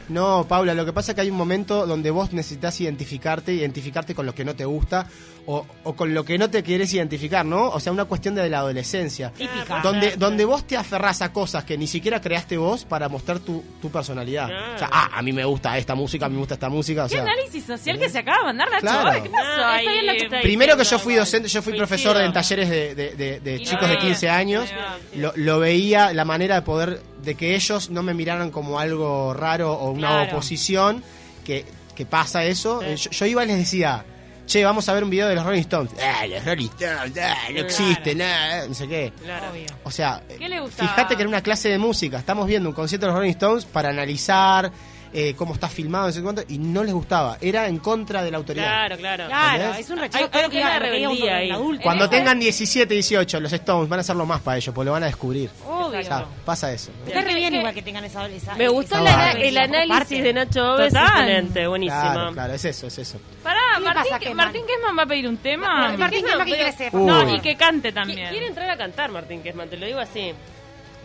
No, 0.09 0.45
Paula, 0.47 0.73
lo 0.73 0.85
que 0.85 0.91
pasa 0.91 1.13
es 1.13 1.15
que 1.15 1.21
hay 1.21 1.29
un 1.29 1.37
momento 1.37 1.87
donde 1.87 2.11
vos 2.11 2.33
necesitas 2.33 2.79
identificarte, 2.81 3.53
identificarte 3.53 4.13
con 4.13 4.25
lo 4.25 4.35
que 4.35 4.43
no 4.43 4.53
te 4.53 4.65
gusta 4.65 5.07
o, 5.45 5.65
o 5.83 5.95
con 5.95 6.13
lo 6.13 6.25
que 6.25 6.37
no 6.37 6.49
te 6.49 6.61
quieres 6.61 6.93
identificar, 6.93 7.45
¿no? 7.45 7.69
O 7.69 7.79
sea, 7.79 7.91
una 7.93 8.05
cuestión 8.05 8.35
de 8.35 8.49
la 8.49 8.59
adolescencia. 8.59 9.31
Típica. 9.31 9.79
Donde, 9.81 10.15
donde 10.17 10.45
vos 10.45 10.65
te 10.65 10.77
aferrás 10.77 11.21
a 11.21 11.31
cosas 11.31 11.63
que 11.63 11.77
ni 11.77 11.87
siquiera 11.87 12.21
creaste 12.21 12.57
vos 12.57 12.83
para 12.85 13.07
mostrar 13.09 13.39
tu, 13.39 13.63
tu 13.81 13.89
personalidad. 13.89 14.47
Claro. 14.47 14.75
O 14.75 14.77
sea, 14.77 14.89
ah, 14.91 15.09
a 15.13 15.21
mí 15.21 15.31
me 15.31 15.45
gusta 15.45 15.77
esta 15.77 15.95
música, 15.95 16.25
a 16.25 16.29
mí 16.29 16.35
me 16.35 16.39
gusta 16.39 16.55
esta 16.55 16.69
música. 16.73 17.05
O 17.05 17.07
¿Qué 17.07 17.13
sea, 17.15 17.23
análisis 17.23 17.63
social 17.65 17.97
que 17.99 18.09
se 18.09 18.19
acaba 18.19 18.39
de 18.39 18.43
mandar 18.45 18.69
Nacho? 18.71 18.81
Claro. 18.81 19.23
¿Qué 19.23 19.29
pasó 19.29 19.65
ahí? 19.65 19.79
está 19.85 19.91
bien 19.91 20.05
lo 20.07 20.11
que 20.13 20.23
está 20.25 20.41
Primero 20.41 20.77
que 20.77 20.83
yo 20.83 20.99
fui 20.99 21.15
docente, 21.15 21.47
yo 21.47 21.61
fui 21.61 21.73
Coincido. 21.73 21.87
profesor 21.87 22.21
en 22.21 22.33
talleres 22.33 22.69
de, 22.69 22.95
de- 22.95 23.15
de- 23.15 23.39
de 23.39 23.55
Y 23.55 23.59
lo 23.59 23.65
chicos 23.65 23.81
de 23.89 23.95
veía, 23.95 23.99
15 24.01 24.29
años. 24.29 24.69
lo 25.15 25.27
Lo, 25.27 25.31
veía. 25.33 25.45
lo 25.45 25.59
veía, 25.59 26.13
la 26.13 26.25
manera 26.25 26.55
de 26.55 26.61
poder, 26.63 27.01
de 27.23 27.35
que 27.35 27.55
ellos 27.55 27.89
no 27.89 28.03
me 28.03 28.13
miraran 28.13 28.51
como 28.51 28.79
algo 28.79 29.33
raro 29.33 29.71
o 29.73 29.91
una 29.91 30.09
Claro. 30.09 30.31
oposición, 30.31 31.03
que, 31.45 31.65
que 31.95 32.05
pasa 32.05 32.43
eso. 32.43 32.79
Sí. 32.81 32.85
Eh, 32.87 32.95
Yo, 32.97 33.09
yo 33.11 33.25
iba 33.27 33.43
y 33.43 33.47
les 33.47 33.57
decía, 33.57 34.03
che, 34.45 34.63
vamos 34.65 34.89
a 34.89 34.93
ver 34.93 35.03
un 35.03 35.09
video 35.09 35.27
de 35.29 35.35
los 35.35 35.45
Rolling 35.45 35.61
Stones. 35.61 35.93
Ah, 36.01 36.25
los 36.27 36.43
Rolling 36.43 36.67
Stones, 36.67 37.17
ah, 37.17 37.35
no 37.53 37.59
existen, 37.61 38.17
nada, 38.17 38.67
no 38.67 38.73
sé 38.73 38.87
qué. 38.87 39.13
Claro. 39.23 39.45
O 39.83 39.91
sea, 39.91 40.21
¿Qué 40.37 40.49
le 40.49 40.67
fíjate 40.69 41.15
que 41.15 41.21
en 41.21 41.27
una 41.29 41.41
clase 41.41 41.69
de 41.69 41.77
música 41.77 42.17
estamos 42.19 42.45
viendo 42.47 42.67
un 42.69 42.75
concierto 42.75 43.05
de 43.05 43.11
los 43.11 43.19
Rolling 43.19 43.31
Stones 43.31 43.65
para 43.65 43.89
analizar 43.89 44.71
eh, 45.13 45.35
cómo 45.37 45.53
está 45.53 45.69
filmado, 45.69 46.07
no 46.07 46.11
sé 46.11 46.21
cuánto, 46.21 46.41
y 46.47 46.57
no 46.57 46.83
les 46.83 46.93
gustaba. 46.93 47.37
Era 47.39 47.67
en 47.67 47.77
contra 47.77 48.23
de 48.23 48.31
la 48.31 48.37
autoridad. 48.37 48.65
Claro, 48.65 48.97
claro. 48.97 49.27
Claro, 49.27 49.55
¿Entendés? 49.57 49.85
es 49.85 49.89
un 49.91 49.97
rechazo. 49.99 50.23
hay 50.33 50.49
que 50.49 50.79
rebeldía 50.79 51.35
ahí. 51.37 51.51
adulto. 51.51 51.83
Cuando 51.83 52.05
Eh, 52.05 52.09
tengan 52.09 52.39
17, 52.39 52.93
18, 52.93 53.39
los 53.39 53.53
Stones 53.53 53.87
van 53.89 53.99
a 53.99 54.01
hacerlo 54.01 54.25
más 54.25 54.41
para 54.41 54.57
ellos, 54.57 54.73
porque 54.73 54.85
lo 54.85 54.91
van 54.93 55.03
a 55.03 55.05
descubrir. 55.07 55.49
Obvio. 55.67 55.99
O 55.99 56.03
sea, 56.03 56.25
pasa 56.45 56.71
eso. 56.73 56.91
Está 57.05 57.21
re 57.21 57.33
bien 57.35 57.51
¿Qué- 57.51 57.57
igual 57.59 57.73
que 57.73 57.81
tengan 57.81 58.03
esa 58.05 58.27
esa- 58.27 58.55
Me 58.55 58.67
gustó 58.67 58.97
el, 58.97 59.07
ana- 59.07 59.31
esa 59.31 59.39
el 59.41 59.57
análisis 59.57 60.23
de 60.23 60.33
Nacho 60.33 60.73
Oves, 60.73 60.93
Total. 60.93 61.05
excelente, 61.07 61.67
buenísimo. 61.67 62.01
Claro, 62.01 62.31
claro, 62.33 62.53
es 62.53 62.65
eso, 62.65 62.87
es 62.87 62.97
eso. 62.97 63.19
Pará, 63.43 63.59
¿Qué 63.75 63.79
le 63.79 63.85
Martín, 63.85 64.03
pasa 64.03 64.15
a 64.15 64.19
que- 64.19 64.25
Kesman? 64.25 64.45
Martín 64.47 64.61
Kesman 64.65 64.97
va 64.97 65.03
a 65.03 65.05
pedir 65.05 65.27
un 65.27 65.37
tema. 65.37 65.67
Martín 65.77 65.99
Martín, 65.99 66.21
¿qué 66.25 66.31
es 66.31 66.37
lo 66.37 66.43
que 66.45 66.51
pero- 66.51 66.55
quiere 66.63 66.71
ser? 66.77 66.95
Uh. 66.95 67.05
No, 67.05 67.23
Uy. 67.25 67.33
y 67.35 67.39
que 67.41 67.55
cante 67.55 67.91
Qui- 67.91 67.93
también. 67.93 68.29
Quiere 68.29 68.47
entrar 68.47 68.69
a 68.69 68.77
cantar 68.77 69.11
Martín 69.11 69.41
Kesman, 69.43 69.69
te 69.69 69.77
lo 69.77 69.85
digo 69.85 69.99
así. 69.99 70.33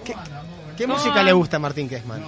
¿Qué, 0.05 0.15
qué 0.77 0.87
música 0.87 1.23
le 1.23 1.33
gusta 1.33 1.57
a 1.57 1.61
Martín 1.61 1.89
Kessman? 1.89 2.23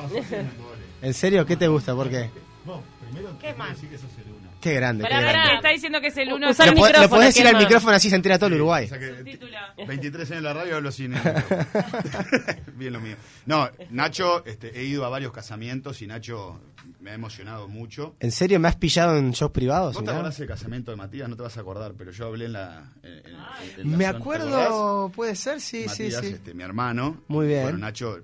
¿En 1.02 1.14
serio? 1.14 1.45
¿Qué 1.47 1.57
te 1.57 1.69
gusta? 1.69 1.95
¿Por 1.95 2.09
qué? 2.11 2.30
Vos, 2.64 2.80
primero 3.00 3.37
¿Qué 3.40 3.52
te 3.52 3.59
más? 3.59 3.71
decir 3.71 3.88
que 3.88 3.99
sos 3.99 4.11
el 4.19 4.33
una. 4.33 4.50
Qué 4.61 4.75
grande, 4.75 5.02
Pará, 5.04 5.16
qué 5.21 5.25
pará, 5.25 5.33
grande. 5.33 5.50
que 5.50 5.57
está 5.57 5.69
diciendo 5.71 6.00
que 6.02 6.07
es 6.09 6.16
el 6.19 6.33
uno. 6.35 6.50
Usar 6.50 6.66
Le, 6.66 6.73
el 6.73 6.76
po- 6.78 6.83
le 6.85 6.88
micrófono, 6.92 7.09
podés 7.16 7.35
decir 7.35 7.47
al 7.49 7.57
micrófono 7.57 7.92
así 7.97 8.11
se 8.11 8.16
entera 8.16 8.38
todo 8.38 8.49
el 8.49 8.54
Uruguay. 8.57 8.85
O 8.85 8.88
sea 8.88 8.99
que 8.99 9.09
Título. 9.25 9.57
23 9.88 10.30
años 10.33 10.38
en 10.38 10.45
la 10.45 10.52
radio 10.52 10.76
hablo 10.76 10.92
sin. 10.92 11.14
Bien 12.76 12.92
lo 12.92 13.00
mío. 13.00 13.16
No, 13.47 13.69
Nacho, 13.90 14.45
este, 14.45 14.78
he 14.78 14.85
ido 14.85 15.04
a 15.04 15.09
varios 15.09 15.33
casamientos 15.33 16.02
y 16.02 16.07
Nacho 16.07 16.61
me 17.00 17.11
ha 17.11 17.14
emocionado 17.14 17.69
mucho. 17.69 18.14
¿En 18.21 18.30
serio 18.33 18.61
me 18.61 18.69
has 18.69 18.76
pillado 18.76 19.16
en 19.16 19.33
shows 19.33 19.52
privados? 19.52 19.95
¿Vos 19.95 20.02
te 20.04 20.11
mirá? 20.11 20.14
acordás 20.16 20.38
del 20.38 20.49
casamiento 20.49 20.90
de 20.90 20.97
Matías? 20.99 21.28
No 21.28 21.37
te 21.37 21.42
vas 21.42 21.57
a 21.57 21.61
acordar, 21.61 21.95
pero 21.97 22.11
yo 22.11 22.26
hablé 22.26 22.45
en 22.47 22.52
la. 22.52 22.85
en- 23.02 23.11
en- 23.12 23.26
en 23.26 23.33
la 23.33 23.50
Me 23.59 23.90
zona, 23.90 23.99
¿te 23.99 24.07
acordás? 24.07 24.14
acuerdo, 24.16 25.12
puede 25.14 25.37
ser, 25.37 25.61
sí, 25.62 25.83
sí, 25.83 25.87
Matías, 26.04 26.21
sí. 26.21 26.26
este, 26.35 26.54
mi 26.54 26.62
hermano. 26.62 27.23
Muy 27.28 27.47
bien. 27.47 27.62
Bueno, 27.62 27.78
Nacho, 27.78 28.19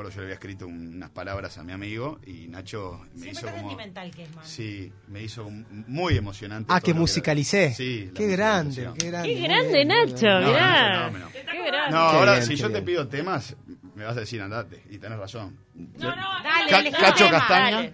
acuerdo, 0.00 0.10
yo 0.12 0.20
le 0.20 0.26
había 0.26 0.34
escrito 0.34 0.66
un- 0.66 0.94
unas 0.96 1.10
palabras 1.10 1.58
a 1.58 1.64
mi 1.64 1.72
amigo 1.72 2.20
y 2.26 2.46
Nacho 2.48 3.00
me 3.14 3.20
Siempre 3.22 3.30
hizo 3.30 3.46
como. 3.46 3.56
sentimental 3.58 4.10
que 4.10 4.22
es, 4.22 4.34
man. 4.36 4.44
Sí, 4.46 4.92
me 5.08 5.22
hizo 5.22 5.44
un- 5.46 5.84
muy 5.88 6.16
emocionante. 6.16 6.72
Ah, 6.72 6.80
que 6.80 6.94
musicalicé. 6.94 7.74
Sí, 7.74 8.10
Qué 8.14 8.26
grande, 8.28 8.88
qué 8.98 9.08
grande. 9.08 9.28
Qué 9.28 9.34
muy 9.40 9.48
grande, 9.48 9.72
bien, 9.72 9.88
muy 9.88 10.12
Nacho. 10.12 10.26
No, 10.40 10.48
mirá. 10.48 11.10
Qué 11.32 11.66
grande. 11.66 11.96
Ahora 11.96 12.32
bien, 12.34 12.46
si 12.46 12.54
yo 12.56 12.70
te 12.70 12.82
pido 12.82 13.08
temas, 13.08 13.56
me 13.94 14.04
vas 14.04 14.16
a 14.16 14.20
decir 14.20 14.40
andate. 14.40 14.82
Y 14.90 14.98
tenés 14.98 15.18
razón. 15.18 15.56
No, 15.74 16.14
no, 16.16 16.42
Dale, 16.70 16.90
Ca- 16.92 16.98
Cacho 17.00 17.24
tema. 17.26 17.38
Castaña. 17.40 17.70
Dale. 17.76 17.92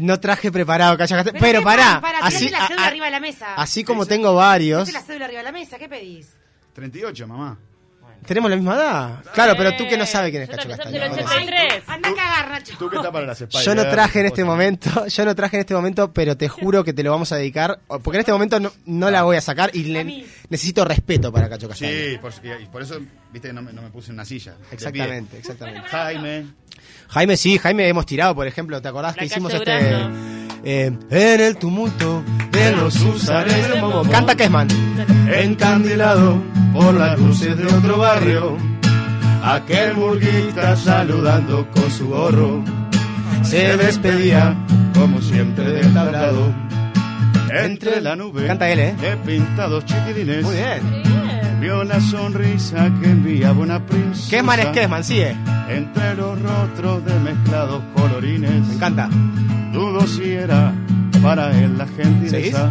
No 0.00 0.20
traje 0.20 0.52
preparado, 0.52 0.98
Cacha 0.98 1.16
Castaña. 1.16 1.38
Pero, 1.40 1.60
qué 1.60 1.64
pará, 1.64 2.00
para, 2.02 2.18
así, 2.18 2.46
tirate 2.46 2.52
la 2.60 2.66
cédula 2.68 2.82
a- 2.84 2.86
arriba 2.88 3.06
de 3.06 3.12
la 3.12 3.20
mesa. 3.20 3.54
así 3.54 3.82
como 3.82 4.04
tengo 4.04 4.34
varios, 4.34 4.92
la 4.92 5.00
cédula 5.00 5.24
arriba 5.24 5.38
de 5.40 5.44
la 5.44 5.52
mesa, 5.52 5.78
¿qué 5.78 5.88
pedís? 5.88 6.36
38, 6.74 7.26
mamá. 7.26 7.58
Tenemos 8.24 8.50
la 8.50 8.56
misma 8.56 8.74
edad. 8.74 9.24
Claro, 9.34 9.54
pero 9.56 9.76
tú 9.76 9.86
que 9.88 9.96
no 9.96 10.06
sabes 10.06 10.30
quién 10.30 10.42
es 10.44 10.48
Cacho 10.48 10.68
Castaña. 10.68 10.90
del 10.90 11.02
ahora 11.02 11.16
sí. 11.16 11.24
83. 11.24 11.82
Anda 11.88 12.08
a 12.08 12.14
cagar, 12.14 12.50
Nacho. 12.50 12.74
Tú 12.78 12.88
que 12.90 12.96
para 12.98 13.26
las 13.26 13.40
espaldas. 13.40 13.64
Yo 13.64 13.74
no 13.74 13.82
traje 13.88 14.20
en 14.20 14.26
este 14.26 14.44
momento, 14.44 15.06
yo 15.06 15.24
no 15.24 15.34
traje 15.34 15.56
en 15.56 15.60
este 15.60 15.74
momento, 15.74 16.12
pero 16.12 16.36
te 16.36 16.48
juro 16.48 16.82
que 16.84 16.92
te 16.92 17.02
lo 17.02 17.10
vamos 17.10 17.32
a 17.32 17.36
dedicar, 17.36 17.78
porque 17.88 18.16
en 18.16 18.20
este 18.20 18.32
momento 18.32 18.58
no, 18.60 18.72
no 18.86 19.10
la 19.10 19.22
voy 19.22 19.36
a 19.36 19.40
sacar 19.40 19.70
y 19.74 19.84
le- 19.84 20.26
necesito 20.48 20.84
respeto 20.84 21.32
para 21.32 21.48
Cacho 21.48 21.68
Castaña. 21.68 21.90
Sí, 21.92 22.18
por, 22.20 22.32
y 22.60 22.66
por 22.66 22.82
eso, 22.82 22.98
viste 23.32 23.48
que 23.48 23.54
no 23.54 23.62
me, 23.62 23.72
no 23.72 23.82
me 23.82 23.90
puse 23.90 24.08
en 24.10 24.14
una 24.14 24.24
silla. 24.24 24.54
Exactamente, 24.70 25.38
exactamente. 25.38 25.88
Jaime. 25.88 26.46
Jaime, 27.08 27.36
sí, 27.36 27.58
Jaime 27.58 27.88
hemos 27.88 28.04
tirado, 28.06 28.34
por 28.34 28.46
ejemplo, 28.46 28.80
¿te 28.82 28.88
acordás 28.88 29.14
La 29.16 29.20
que 29.20 29.26
hicimos 29.26 29.52
este... 29.54 29.78
Eh, 30.64 30.86
en 31.10 31.40
el 31.40 31.56
tumulto 31.58 32.24
de 32.56 32.72
los 32.72 32.96
usares 33.02 33.68
de 33.68 33.80
Momo. 33.80 34.02
Canta 34.10 34.34
Kesman. 34.34 34.68
Encandilado 35.32 36.42
por 36.72 36.94
las 36.94 37.18
luces 37.18 37.56
de 37.56 37.66
otro 37.66 37.98
barrio, 37.98 38.56
aquel 39.42 39.94
murguista 39.94 40.74
saludando 40.76 41.68
con 41.70 41.90
su 41.90 42.08
gorro, 42.08 42.64
se 43.42 43.76
despedía 43.76 44.54
como 44.94 45.20
siempre 45.20 45.70
del 45.70 45.92
tablado. 45.92 46.52
Entre 47.62 48.00
la 48.00 48.16
nube 48.16 48.46
Canta 48.46 48.68
él, 48.68 48.78
¿eh? 48.80 48.94
de 49.00 49.16
pintados 49.18 49.84
chiquilines, 49.84 50.42
Muy 50.44 50.56
bien. 50.56 51.60
vio 51.60 51.84
la 51.84 52.00
sonrisa 52.00 52.90
que 53.00 53.10
enviaba 53.10 53.58
una 53.60 53.84
princesa. 53.84 54.30
Kesman 54.30 54.60
es 54.60 54.66
Kesman, 54.66 55.04
sigue. 55.04 55.36
Entre 55.68 56.14
los 56.16 56.40
rostros 56.42 57.04
de 57.04 57.18
mezclados 57.20 57.82
colorines, 57.94 58.66
Me 58.66 58.74
encanta. 58.74 59.08
dudo 59.72 60.06
si 60.06 60.32
era 60.32 60.72
para 61.26 61.50
él 61.58 61.76
la 61.76 61.86
gentileza. 61.88 62.70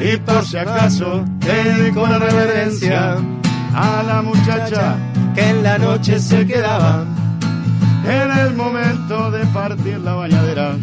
Y 0.00 0.16
por 0.18 0.44
si 0.44 0.56
acaso, 0.56 1.24
él 1.44 1.92
con 1.92 2.08
reverencia 2.08 3.16
a 3.74 4.02
la 4.06 4.22
muchacha 4.22 4.94
Que 5.34 5.50
en 5.50 5.62
la 5.64 5.76
noche 5.76 6.20
se 6.20 6.46
quedaba. 6.46 7.04
en 8.06 8.38
el 8.38 8.54
momento 8.54 9.32
de 9.32 9.44
partir 9.46 9.98
la 9.98 10.14
bañadera, 10.14 10.76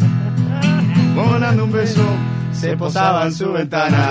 volando 1.16 1.64
un 1.64 1.72
beso, 1.72 2.06
se 2.52 2.76
posaba 2.76 3.24
en 3.24 3.32
su 3.32 3.50
ventana. 3.50 4.10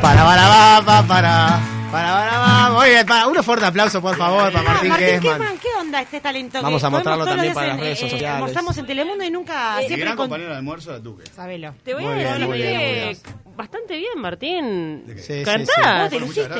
Para, 0.00 0.24
para, 0.24 0.48
va, 0.48 0.82
pa, 0.84 1.02
para. 1.02 1.58
Para, 1.92 2.12
para, 2.12 2.38
va. 2.38 2.53
Muy 2.84 2.92
bien, 2.92 3.06
para. 3.06 3.26
Un 3.26 3.42
fuerte 3.42 3.64
aplauso, 3.64 4.02
por 4.02 4.14
favor, 4.14 4.52
para 4.52 4.62
Martín 4.62 4.90
Martín 4.90 5.06
Kesman. 5.06 5.38
Kesman, 5.38 5.58
¿qué 5.58 5.68
onda 5.80 6.02
este 6.02 6.20
talento? 6.20 6.60
Vamos 6.60 6.82
que 6.82 6.86
a 6.86 6.90
mostrarlo 6.90 7.24
también 7.24 7.54
para 7.54 7.68
las 7.68 7.80
redes 7.80 7.98
eh, 7.98 8.00
sociales. 8.02 8.28
Almorzamos 8.28 8.76
en 8.76 8.86
Telemundo 8.86 9.24
y 9.24 9.30
nunca 9.30 9.78
siempre 9.78 10.00
gran 10.00 10.16
con... 10.16 10.24
compañero 10.24 10.50
de 10.50 10.56
almuerzo 10.56 10.90
era 10.90 10.98
Duque. 10.98 11.24
Sabelo. 11.34 11.74
Te 11.82 11.94
voy 11.94 12.04
Muy 12.04 12.12
a 12.12 12.16
decir 12.16 12.46
que 12.46 13.22
bien. 13.22 13.56
bastante 13.56 13.96
bien, 13.96 14.18
Martín. 14.20 15.06
¿De? 15.06 15.18
Sí. 15.18 15.42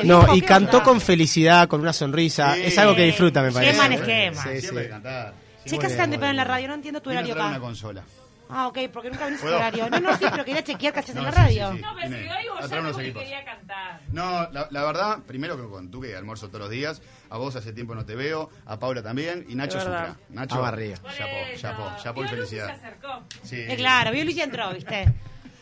No, 0.03 0.35
y 0.35 0.41
¿Qué 0.41 0.47
cantó 0.47 0.77
onda? 0.77 0.83
con 0.83 0.99
felicidad, 0.99 1.67
con 1.67 1.81
una 1.81 1.93
sonrisa. 1.93 2.55
Sí. 2.55 2.63
Es 2.63 2.77
algo 2.79 2.95
que 2.95 3.03
disfruta, 3.03 3.43
me 3.43 3.51
parece. 3.51 3.71
Kesman 3.71 3.93
es 3.93 4.35
sí. 4.41 4.61
Siempre 4.61 4.89
cantar. 4.89 5.33
Chicas 5.65 5.91
están 5.91 6.09
temprano 6.09 6.31
en 6.31 6.37
la 6.37 6.43
radio, 6.43 6.67
no 6.69 6.73
entiendo 6.73 7.01
tu 7.01 7.11
horario 7.11 7.33
acá. 7.33 7.47
una 7.47 7.59
consola. 7.59 8.03
Ah, 8.49 8.67
ok, 8.67 8.77
porque 8.93 9.09
nunca 9.09 9.25
viniste 9.25 9.45
tu 9.45 9.49
¿Puedo? 9.51 9.57
horario. 9.57 9.89
No, 9.89 9.99
no, 9.99 10.17
sí, 10.17 10.25
pero 10.29 10.45
quería 10.45 10.63
chequear 10.63 10.93
qué 10.93 10.99
haces 10.99 11.15
en 11.15 11.23
No, 11.23 11.23
la 11.23 11.31
sí, 11.31 11.37
sí, 11.37 11.43
radio. 11.59 11.71
sí. 11.75 11.81
No, 11.81 11.95
pero 11.95 12.07
si 12.07 12.13
Vine 12.13 12.27
lo 12.33 12.39
digo 12.39 12.53
a 12.55 12.61
ya 12.61 13.13
quería 13.13 13.45
cantar. 13.45 14.01
No, 14.11 14.49
la, 14.51 14.67
la 14.69 14.83
verdad, 14.83 15.19
primero 15.25 15.57
que 15.57 15.67
con 15.67 15.89
Duque 15.91 16.09
que 16.09 16.15
almuerzo 16.15 16.47
todos 16.47 16.61
los 16.61 16.69
días, 16.69 17.01
a 17.29 17.37
vos 17.37 17.55
hace 17.55 17.73
tiempo 17.73 17.95
no 17.95 18.05
te 18.05 18.15
veo, 18.15 18.49
a 18.65 18.77
Paula 18.79 19.01
también, 19.01 19.45
y 19.49 19.55
Nacho 19.55 19.79
sufra. 19.79 20.15
Nacho, 20.29 20.63
arriba. 20.63 20.97
chapó, 21.17 21.57
chapó, 21.57 21.91
chapó 22.03 22.23
y 22.23 22.27
felicidad. 22.27 22.67
se 22.67 22.71
acercó. 22.73 23.23
Sí. 23.43 23.57
Eh, 23.61 23.75
claro, 23.77 24.11
vio 24.11 24.23
Luis 24.23 24.37
y 24.37 24.41
entró, 24.41 24.71
¿viste? 24.73 25.11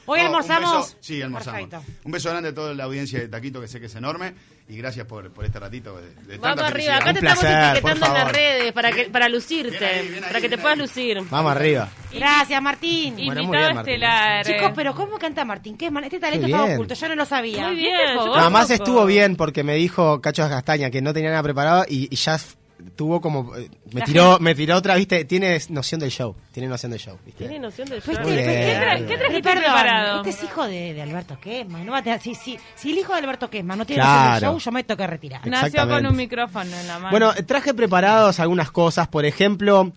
Hoy 0.06 0.20
No, 0.20 0.26
un 0.30 0.36
almorzamos. 0.36 0.88
beso- 0.92 0.98
sí, 1.00 1.22
almorzamos. 1.22 1.62
Perfecto. 1.70 1.94
Un 2.04 2.12
beso 2.12 2.30
grande 2.30 2.50
a 2.50 2.54
toda 2.54 2.74
la 2.74 2.84
audiencia 2.84 3.20
de 3.20 3.30
Taquito, 3.30 3.62
que 3.62 3.70
sé 3.70 3.80
que 3.80 3.86
es 3.86 3.96
enorme, 3.96 4.34
y 4.68 4.78
gracias 4.78 5.06
por, 5.06 5.32
por 5.32 5.44
este 5.44 5.60
ratito 5.60 5.98
de, 5.98 6.10
de 6.10 6.38
tanta 6.40 6.56
Vamos 6.56 6.64
arriba, 6.64 6.96
acá 6.96 7.14
te 7.14 7.20
estamos 7.20 7.40
placer, 7.40 7.78
etiquetando 7.78 8.06
en 8.06 8.14
las 8.14 8.32
redes 8.32 8.72
para 8.72 8.92
que 8.92 9.06
para 9.06 9.26
Bien 9.26 9.34
lucirte, 9.36 9.86
ahí, 9.86 10.08
bien 10.08 10.24
ahí, 10.24 10.30
para 10.30 10.42
que 10.42 10.50
te 10.50 10.58
puedas 10.58 10.78
lucir. 10.78 11.18
Vamos 11.30 11.52
arriba. 11.52 11.90
Gracias, 12.14 12.62
Martín. 12.62 13.16
Bueno, 13.16 13.42
Invitado 13.42 13.64
bien, 13.66 13.76
Martín. 13.76 13.94
estelar. 13.94 14.46
Chicos, 14.46 14.72
pero 14.76 14.96
¿cómo 14.96 15.18
canta 15.18 15.44
Martín 15.44 15.78
Kesman? 15.78 16.04
Este 16.06 16.20
talento 16.20 16.46
Qué 16.48 16.52
estaba 16.54 16.74
oculto, 16.74 16.94
yo 16.94 17.08
no 17.10 17.16
lo 17.16 17.26
sabía. 17.26 17.68
Muy 17.68 17.76
bien. 17.76 18.16
Nada 18.16 18.50
más 18.50 18.70
estuvo 18.70 19.06
bien 19.06 19.36
porque 19.36 19.64
me 19.64 19.76
dijo 19.76 20.22
Cacho 20.22 20.48
Castaña 20.48 20.90
que 20.90 21.02
no 21.02 21.14
tenía 21.14 21.30
nada 21.32 21.44
preparado 21.44 21.86
y, 21.88 22.08
y 22.10 22.16
ya 22.16 22.38
tuvo 22.96 23.22
como 23.22 23.56
eh, 23.56 23.70
me 23.94 24.00
La 24.02 24.06
tiró 24.06 24.40
me 24.40 24.54
tiró 24.56 24.76
otra 24.78 24.96
viste 24.96 25.26
tiene 25.26 25.60
noción 25.70 26.00
del 26.00 26.12
show 26.12 26.36
tiene 26.52 26.68
noción 26.70 26.92
del 26.92 27.00
show 27.00 27.18
¿viste? 27.26 27.46
Tiene 27.46 27.60
noción 27.60 27.88
del 27.90 28.02
Pues 28.02 28.18
show. 28.18 28.26
Bien, 28.28 28.38
¿qué, 28.46 28.78
tra- 28.80 29.08
qué 29.08 29.18
trajiste 29.18 29.44
Perdón, 29.44 29.64
preparado? 29.64 30.18
Este 30.18 30.30
es 30.30 30.44
hijo 30.44 30.64
de, 30.66 30.94
de 30.94 31.02
Alberto 31.02 31.38
Kesman. 31.40 31.86
No 31.86 31.94
tener- 32.04 32.20
si, 32.22 32.36
si, 32.36 32.58
si 32.76 32.92
el 32.92 32.98
hijo 33.00 33.14
de 33.14 33.20
Alberto 33.20 33.50
Kesman 33.50 33.78
no 33.78 33.86
tiene 33.86 34.04
noción 34.04 34.32
del 34.34 34.42
show, 34.42 34.58
yo 34.60 34.72
me 34.72 34.84
tengo 34.84 34.98
que 34.98 35.08
retirar. 35.08 35.48
Nació 35.48 35.88
con 35.88 36.06
un 36.06 36.16
micrófono 36.16 36.76
en 36.76 36.88
la 36.88 37.00
mano. 37.00 37.10
bueno 37.12 37.34
traje 37.46 37.74
preparados 37.74 38.40
algunas 38.40 38.72
cosas 38.72 39.08
por 39.08 39.26
ejemplo 39.26 39.92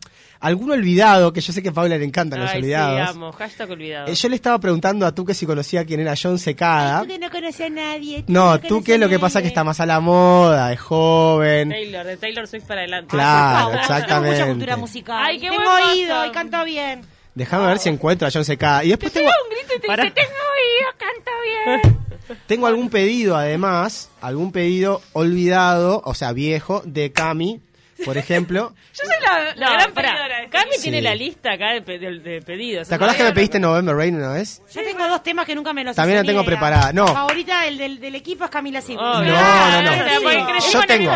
algún 0.46 0.70
olvidado 0.70 1.32
que 1.32 1.40
yo 1.40 1.52
sé 1.52 1.62
que 1.62 1.68
a 1.70 1.72
Paula 1.72 1.96
le 1.98 2.04
encantan 2.04 2.40
los 2.40 2.50
Ay, 2.50 2.58
olvidados 2.58 3.10
sí, 3.10 3.16
amo. 3.16 3.32
Hashtag 3.32 3.70
olvidado. 3.70 4.08
Eh, 4.08 4.14
yo 4.14 4.28
le 4.28 4.36
estaba 4.36 4.58
preguntando 4.58 5.06
a 5.06 5.14
tú 5.14 5.24
que 5.24 5.34
si 5.34 5.46
conocía 5.46 5.84
quién 5.84 6.00
era 6.00 6.14
John 6.20 6.38
Secada 6.38 7.02
Tú 7.02 7.08
que 7.08 7.18
no 7.18 7.30
conoces 7.30 7.60
a 7.66 7.68
nadie. 7.70 8.22
tú 8.22 8.32
no 8.32 8.58
tú 8.60 8.82
que 8.84 8.98
lo 8.98 9.08
que 9.08 9.18
pasa 9.18 9.38
es 9.38 9.42
que 9.42 9.48
está 9.48 9.64
más 9.64 9.80
a 9.80 9.86
la 9.86 10.00
moda 10.00 10.72
es 10.72 10.80
joven 10.80 11.70
Taylor, 11.70 12.06
de 12.06 12.16
Taylor 12.16 12.46
Swift 12.46 12.64
para 12.64 12.80
adelante. 12.82 13.08
Claro, 13.10 13.72
exactamente. 13.74 14.36
Tengo 14.36 14.46
mucha 14.46 14.46
cultura 14.54 14.76
musical. 14.76 15.22
Ay, 15.24 15.40
qué 15.40 15.48
tengo 15.48 15.62
buen 15.64 15.82
oído 15.90 16.26
y 16.26 16.30
canto 16.30 16.64
bien. 16.64 17.02
déjame 17.34 17.66
ver 17.66 17.78
si 17.78 17.88
encuentro 17.88 18.26
a 18.26 18.30
John 18.32 18.44
Secada 18.44 18.84
y 18.84 18.88
después 18.90 19.12
tengo 19.12 19.28
un 19.28 19.50
grito 19.56 19.74
y 19.76 19.80
te 19.80 19.86
Pará. 19.86 20.04
dice, 20.04 20.14
tengo 20.14 20.30
oído, 20.30 20.88
canta 20.98 21.30
bien. 21.90 21.96
Tengo 22.48 22.66
algún 22.66 22.90
pedido, 22.90 23.36
además, 23.36 24.10
algún 24.20 24.50
pedido 24.50 25.00
olvidado, 25.12 26.02
o 26.04 26.12
sea, 26.14 26.32
viejo, 26.32 26.82
de 26.84 27.12
Cami, 27.12 27.60
por 28.04 28.18
ejemplo. 28.18 28.74
Yo 28.94 29.04
soy 29.04 29.14
la, 29.24 29.54
la 29.54 29.66
No, 29.66 29.72
gran 29.72 29.92
pará. 29.92 30.10
pedidora 30.12 30.36
de 30.38 30.44
este 30.44 30.58
Cami 30.58 30.70
tiene 30.82 30.98
Sí. 30.98 31.02
la 31.04 31.14
lista 31.14 31.52
acá 31.52 31.72
de, 31.72 31.82
pe- 31.82 31.98
de- 31.98 32.18
de 32.20 32.42
pedidos. 32.42 32.88
¿Te 32.88 32.94
acordás 32.94 33.16
que 33.16 33.24
me 33.24 33.32
pediste 33.32 33.58
November 33.58 33.94
Rain 33.96 34.16
una 34.16 34.32
vez? 34.32 34.62
Yo 34.74 34.82
tengo 34.82 35.06
dos 35.08 35.22
temas 35.22 35.46
que 35.46 35.54
nunca 35.54 35.72
me 35.72 35.84
los 35.84 35.96
También 35.96 36.18
la 36.18 36.24
tengo 36.24 36.44
preparada. 36.44 36.92
No. 36.92 37.06
La 37.06 37.12
favorita 37.14 37.62
del, 37.62 37.78
del, 37.78 38.00
del 38.00 38.14
equipo 38.14 38.44
es 38.44 38.50
Camila. 38.50 38.80
Oh, 38.88 38.92
No, 38.94 39.22
no, 39.22 39.82
no. 39.82 40.02
crecimos 40.46 40.72
Yo 40.72 40.82
tengo- 40.82 41.12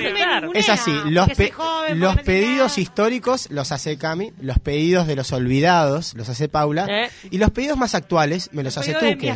Sí. 0.00 0.58
Es 0.58 0.68
así, 0.68 0.92
los, 1.06 1.28
pe- 1.30 1.50
joven, 1.50 2.00
los 2.00 2.16
pedidos 2.22 2.70
nada. 2.72 2.80
históricos 2.80 3.50
los 3.50 3.72
hace 3.72 3.96
Cami, 3.98 4.32
los 4.40 4.58
pedidos 4.58 5.06
de 5.06 5.16
los 5.16 5.32
olvidados 5.32 6.14
los 6.14 6.28
hace 6.28 6.48
Paula, 6.48 6.86
Eh. 6.88 7.10
y 7.30 7.38
los 7.38 7.50
pedidos 7.50 7.76
más 7.78 7.94
actuales 7.94 8.50
me 8.52 8.62
los 8.62 8.76
hace 8.76 8.94
Tuque. 8.94 9.34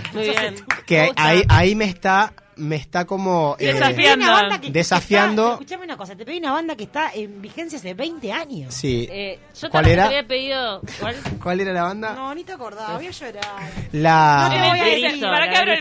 Que 0.87 1.13
ahí, 1.17 1.43
ahí 1.49 1.75
me 1.75 1.85
está, 1.87 2.33
me 2.59 2.77
está 2.77 3.05
como... 3.07 3.57
eh, 3.59 3.73
Desafiando. 3.73 4.27
Que- 4.61 4.71
Desafiando. 4.71 5.43
que 5.43 5.49
está- 5.49 5.55
escuchame 5.65 5.85
una 5.85 5.97
cosa, 5.97 6.17
te 6.17 6.25
pedí 6.25 6.39
una 6.39 6.53
banda 6.53 6.77
que 6.77 6.85
está 6.85 7.13
en 7.15 7.41
vigencia 7.41 7.79
hace 7.79 7.95
20 7.95 8.33
años. 8.33 8.75
sí. 8.75 9.09
Eh, 9.11 9.39
yo 9.61 9.71
¿Cuál 9.71 9.83
también 9.85 9.99
era? 9.99 10.09
te 10.09 10.17
había 10.17 10.29
pedido. 10.29 10.81
¿Cuál? 11.01 11.17
¿Cuál 11.43 11.61
era 11.61 11.73
la 11.73 11.83
banda? 11.85 12.13
No, 12.15 12.35
ni 12.35 12.45
te 12.45 12.53
acordaba, 12.53 12.97
voy 12.97 13.07
a 13.07 13.11
llorar. 13.11 13.43
La... 13.93 14.49
No 14.49 14.55
te 14.55 14.59
voy 14.59 15.05
a. 15.25 15.31
¿Para 15.31 15.51
qué 15.51 15.57
abro 15.57 15.73
el 15.73 15.79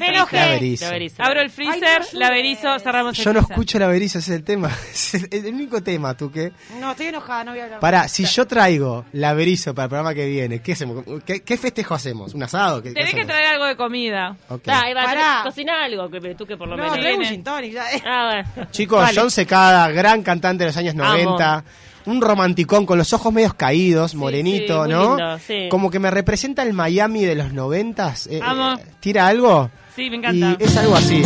freezer? 0.59 0.87
Abro 1.19 1.39
el 1.41 1.45
Ay, 1.47 1.49
freezer, 1.49 2.01
no 2.13 2.19
la 2.19 2.29
berizo, 2.29 2.79
cerramos 2.79 3.17
el 3.17 3.23
Yo 3.25 3.33
no 3.33 3.39
freezer. 3.39 3.51
escucho 3.53 3.79
la 3.79 3.87
berizo, 3.87 4.19
ese 4.19 4.31
es 4.33 4.37
el 4.37 4.43
tema. 4.43 4.69
Es 4.97 5.13
el, 5.13 5.45
único 5.53 5.81
tema, 5.83 6.15
tú 6.17 6.31
que. 6.31 6.51
No, 6.79 6.91
estoy 6.91 7.07
enojada, 7.07 7.43
no 7.45 7.51
voy 7.51 7.59
a 7.61 7.63
hablar. 7.65 7.79
Pará, 7.79 8.07
si 8.07 8.25
yo 8.25 8.45
traigo 8.47 9.05
la 9.13 9.33
berizo 9.33 9.73
para 9.73 9.85
el 9.85 9.89
programa 9.89 10.13
que 10.13 10.25
viene, 10.25 10.61
¿qué 10.61 10.73
hacemos? 10.73 11.03
¿Qué, 11.25 11.41
qué 11.43 11.57
festejo 11.57 11.93
hacemos? 11.93 12.33
¿Un 12.33 12.43
asado? 12.43 12.81
¿Qué, 12.81 12.89
qué 12.89 12.95
Tenés 12.95 13.11
que 13.11 13.21
hacemos? 13.21 13.27
traer 13.35 13.47
algo 13.53 13.65
de 13.65 13.75
comida. 13.77 14.35
Ok. 14.49 14.63
Ah, 14.67 14.81
ahí 14.85 14.93
va, 14.93 15.03
Pará. 15.03 15.39
cocina 15.43 15.83
algo, 15.83 16.09
que 16.09 16.35
tú 16.35 16.45
que 16.45 16.57
por 16.57 16.66
lo 16.67 16.77
No, 16.77 16.83
menos. 16.83 16.99
traigo 16.99 17.15
un 17.15 17.19
viene. 17.21 17.35
gin 17.35 17.43
tonic 17.43 17.73
ya. 17.73 17.91
eh. 17.91 18.03
Ah, 18.05 18.43
bueno. 18.55 18.69
Chicos, 18.71 18.99
Vale. 19.01 19.19
John 19.19 19.31
Secada, 19.31 19.89
gran 19.91 20.21
cantante 20.23 20.63
de 20.63 20.69
los 20.69 20.77
años 20.77 20.95
90. 20.95 21.63
un 22.05 22.21
romanticón 22.21 22.85
con 22.85 22.97
los 22.97 23.11
ojos 23.11 23.33
medios 23.33 23.53
caídos, 23.53 24.15
morenito, 24.15 24.85
sí, 24.85 24.89
¿no? 24.91 25.17
lindo, 25.17 25.39
sí. 25.45 25.67
Como 25.69 25.89
que 25.91 25.99
me 25.99 26.09
representa 26.09 26.63
el 26.63 26.71
Miami 26.73 27.25
de 27.25 27.35
los 27.35 27.51
noventas. 27.51 28.27
Eh, 28.27 28.39
Amo. 28.41 28.75
eh, 28.79 28.85
¿Tira 29.01 29.27
algo? 29.27 29.69
Sí, 29.95 30.09
me 30.09 30.15
encanta. 30.17 30.55
Y 30.57 30.63
es 30.63 30.77
algo 30.77 30.95
así. 30.95 31.21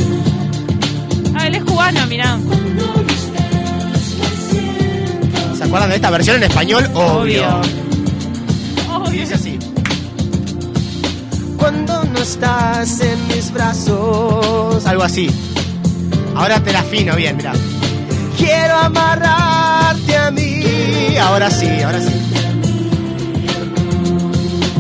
Ah, 1.36 1.48
él 1.48 1.56
es 1.56 1.64
cubano, 1.66 2.06
mirá. 2.08 2.38
¿Se 5.56 5.64
acuerdan 5.64 5.90
de 5.90 5.96
esta 5.98 6.10
versión 6.10 6.38
en 6.38 6.44
español? 6.44 6.90
Obvio. 6.96 7.42
Y 7.44 8.92
Obvio. 8.92 9.12
dice 9.22 9.36
así. 9.36 9.60
Cuando 11.58 12.01
no 12.22 12.26
estás 12.26 13.00
en 13.02 13.28
mis 13.30 13.52
brazos. 13.52 14.86
Algo 14.86 15.02
así. 15.02 15.28
Ahora 16.36 16.60
te 16.60 16.72
la 16.72 16.82
afino 16.82 17.16
bien, 17.16 17.36
mira. 17.36 17.52
Quiero 18.38 18.76
amarrarte 18.76 20.18
a 20.18 20.30
mí. 20.30 21.18
Ahora 21.18 21.50
sí, 21.50 21.68
ahora 21.82 22.00
sí. 22.00 22.14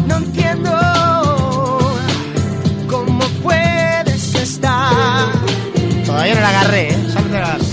No 0.05 0.17
entiendo 0.17 0.69
cómo 2.87 3.23
puedes 3.41 4.35
estar. 4.35 5.25
Todavía 6.05 6.35
no 6.35 6.41
la 6.41 6.49
agarré, 6.49 6.89
¿eh? 6.93 6.97
Ya 7.11 7.21
te 7.21 7.29
la 7.31 7.37
agarré. 7.39 7.70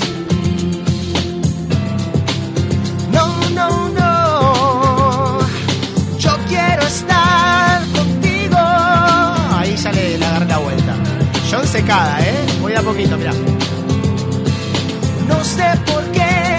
No 15.28 15.44
sé 15.44 15.68
por 15.84 16.02
qué. 16.10 16.58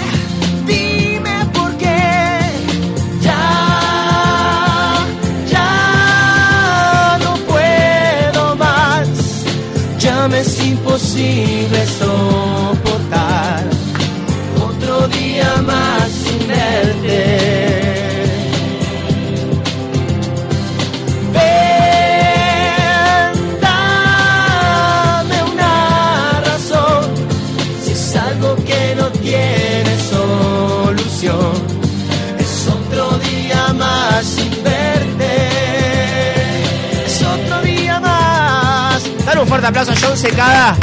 Dime 0.68 1.44
por 1.54 1.76
qué. 1.78 2.02
Ya, 3.20 4.94
ya 5.50 7.18
no 7.24 7.34
puedo 7.48 8.56
más. 8.58 9.08
Ya 9.98 10.28
me 10.28 10.42
es 10.42 10.64
imposible 10.64 11.88
aplauso 39.70 39.92
a 39.92 39.96
John 39.96 40.18
Secada. 40.18 40.78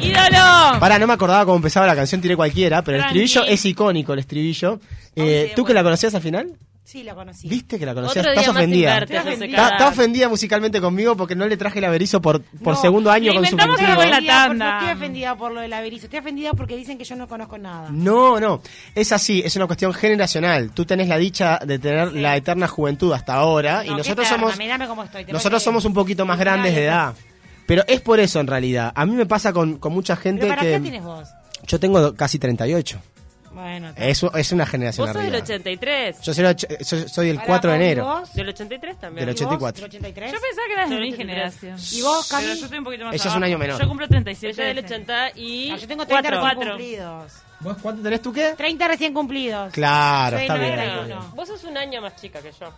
¡Ídolo! 0.00 0.80
Para, 0.80 0.98
no 0.98 1.06
me 1.06 1.12
acordaba 1.14 1.44
cómo 1.44 1.56
empezaba 1.56 1.86
la 1.86 1.94
canción, 1.96 2.20
tiré 2.20 2.36
cualquiera, 2.36 2.82
pero 2.82 2.98
el 2.98 3.04
estribillo 3.04 3.44
es 3.44 3.64
icónico, 3.64 4.12
el 4.12 4.18
estribillo. 4.20 4.80
Eh, 5.14 5.52
¿Tú 5.56 5.64
que 5.64 5.72
la 5.72 5.82
conocías 5.82 6.14
al 6.14 6.22
final? 6.22 6.52
Sí, 6.84 7.02
la 7.02 7.16
conocí. 7.16 7.48
¿Viste 7.48 7.80
que 7.80 7.86
la 7.86 7.94
conocías? 7.94 8.24
Otro 8.24 8.30
Estás 8.32 8.48
ofendida. 8.48 8.98
Está, 8.98 9.88
ofendida 9.88 10.28
musicalmente 10.28 10.80
conmigo 10.80 11.16
porque 11.16 11.34
no 11.34 11.44
le 11.48 11.56
traje 11.56 11.80
el 11.80 11.84
averizo 11.84 12.20
por, 12.22 12.42
por 12.42 12.74
No, 12.74 12.80
segundo 12.80 13.10
año 13.10 13.32
la 13.32 13.40
Ofendida 13.40 13.66
por- 13.66 14.06
tanda. 14.26 14.54
No 14.54 14.78
estoy 14.78 14.94
ofendida 14.96 15.36
por 15.36 15.50
lo 15.52 15.60
del 15.62 15.72
averizo, 15.72 16.04
estoy 16.06 16.20
ofendida 16.20 16.52
porque 16.52 16.76
dicen 16.76 16.96
que 16.96 17.02
yo 17.04 17.16
no 17.16 17.26
conozco 17.26 17.58
nada. 17.58 17.88
No, 17.90 18.38
no, 18.38 18.60
es 18.94 19.10
así, 19.10 19.42
es 19.44 19.56
una 19.56 19.66
cuestión 19.66 19.92
generacional. 19.94 20.70
Tú 20.72 20.84
tenés 20.84 21.08
la 21.08 21.16
dicha 21.18 21.58
de 21.64 21.80
tener 21.80 22.12
la 22.12 22.36
eterna 22.36 22.68
juventud 22.68 23.12
hasta 23.12 23.34
ahora 23.34 23.84
y 23.84 23.90
No, 23.90 23.96
nosotros 23.98 24.28
somos 24.28 24.56
mirame 24.56 24.86
cómo 24.86 25.02
estoy, 25.02 25.24
te 25.24 25.32
nosotros 25.32 25.60
somos 25.62 25.84
un 25.86 25.92
poquito 25.94 26.24
más 26.24 26.38
grandes 26.38 26.72
de 26.74 26.84
edad. 26.84 27.14
Pero 27.66 27.82
es 27.86 28.00
por 28.00 28.20
eso 28.20 28.40
en 28.40 28.46
realidad. 28.46 28.92
A 28.94 29.04
mí 29.06 29.12
me 29.14 29.26
pasa 29.26 29.52
con, 29.52 29.78
con 29.78 29.92
mucha 29.92 30.16
gente 30.16 30.42
¿Pero 30.42 30.50
para 30.50 30.62
que 30.62 30.72
qué 30.72 30.80
tienes 30.80 31.02
vos? 31.02 31.28
yo 31.66 31.80
tengo 31.80 32.14
casi 32.14 32.38
38. 32.38 33.00
Bueno, 33.52 33.90
Eso 33.96 34.30
es 34.34 34.52
una 34.52 34.66
generación 34.66 35.06
Vos 35.06 35.14
sos 35.14 35.22
del 35.22 35.32
arriba. 35.34 35.44
83. 35.44 36.20
Yo 36.20 36.34
soy, 36.34 36.44
el 36.44 36.50
och- 36.54 36.78
yo 36.84 37.08
soy 37.08 37.30
el 37.30 37.36
Pará, 37.36 37.46
4 37.46 37.70
de 37.70 37.76
vos, 37.78 37.80
¿y 37.80 37.86
enero. 37.86 38.04
vos? 38.04 38.34
Del 38.34 38.48
83 38.50 39.00
también. 39.00 39.26
Del 39.26 39.34
¿Y 39.34 39.38
vos? 39.38 39.46
84. 39.46 39.80
¿Del 39.80 39.88
83? 39.88 40.32
Yo 40.32 40.38
pensaba 40.42 40.66
que 40.66 40.72
eras 40.74 40.88
de 40.90 40.94
Del 40.94 41.04
mi 41.04 41.12
83. 41.14 41.26
generación. 41.60 41.98
¿Y 41.98 42.02
vos, 42.02 42.28
Cami? 42.28 42.42
Pero 42.44 42.54
yo 42.58 42.64
estoy 42.66 42.78
un 42.78 42.84
poquito 42.84 43.04
más 43.06 43.14
Ella 43.14 43.22
es 43.22 43.24
un 43.24 43.30
abajo. 43.30 43.44
año 43.46 43.58
menor. 43.58 43.80
Yo 43.80 43.88
cumplo 43.88 44.08
37. 44.08 44.52
Ella 44.62 44.68
del 44.74 44.84
80 44.84 45.30
y. 45.36 45.68
No, 45.70 45.76
yo 45.78 45.88
tengo 45.88 46.06
30 46.06 46.06
cuatro. 46.06 46.30
recién 46.30 46.40
Cuatro. 46.42 46.70
cumplidos. 46.72 47.32
¿Vos 47.60 47.76
cuánto 47.80 48.02
tenés 48.02 48.20
tú 48.20 48.32
qué? 48.34 48.54
30 48.58 48.88
recién 48.88 49.14
cumplidos. 49.14 49.72
Claro, 49.72 50.36
Soy 50.36 50.42
está 50.46 50.54
bien. 50.58 50.76
91. 50.76 51.02
está 51.02 51.16
bien. 51.20 51.34
Vos 51.36 51.48
sos 51.48 51.64
un 51.64 51.76
año 51.78 52.02
más 52.02 52.14
chica 52.16 52.40
que 52.42 52.52
yo. 52.60 52.70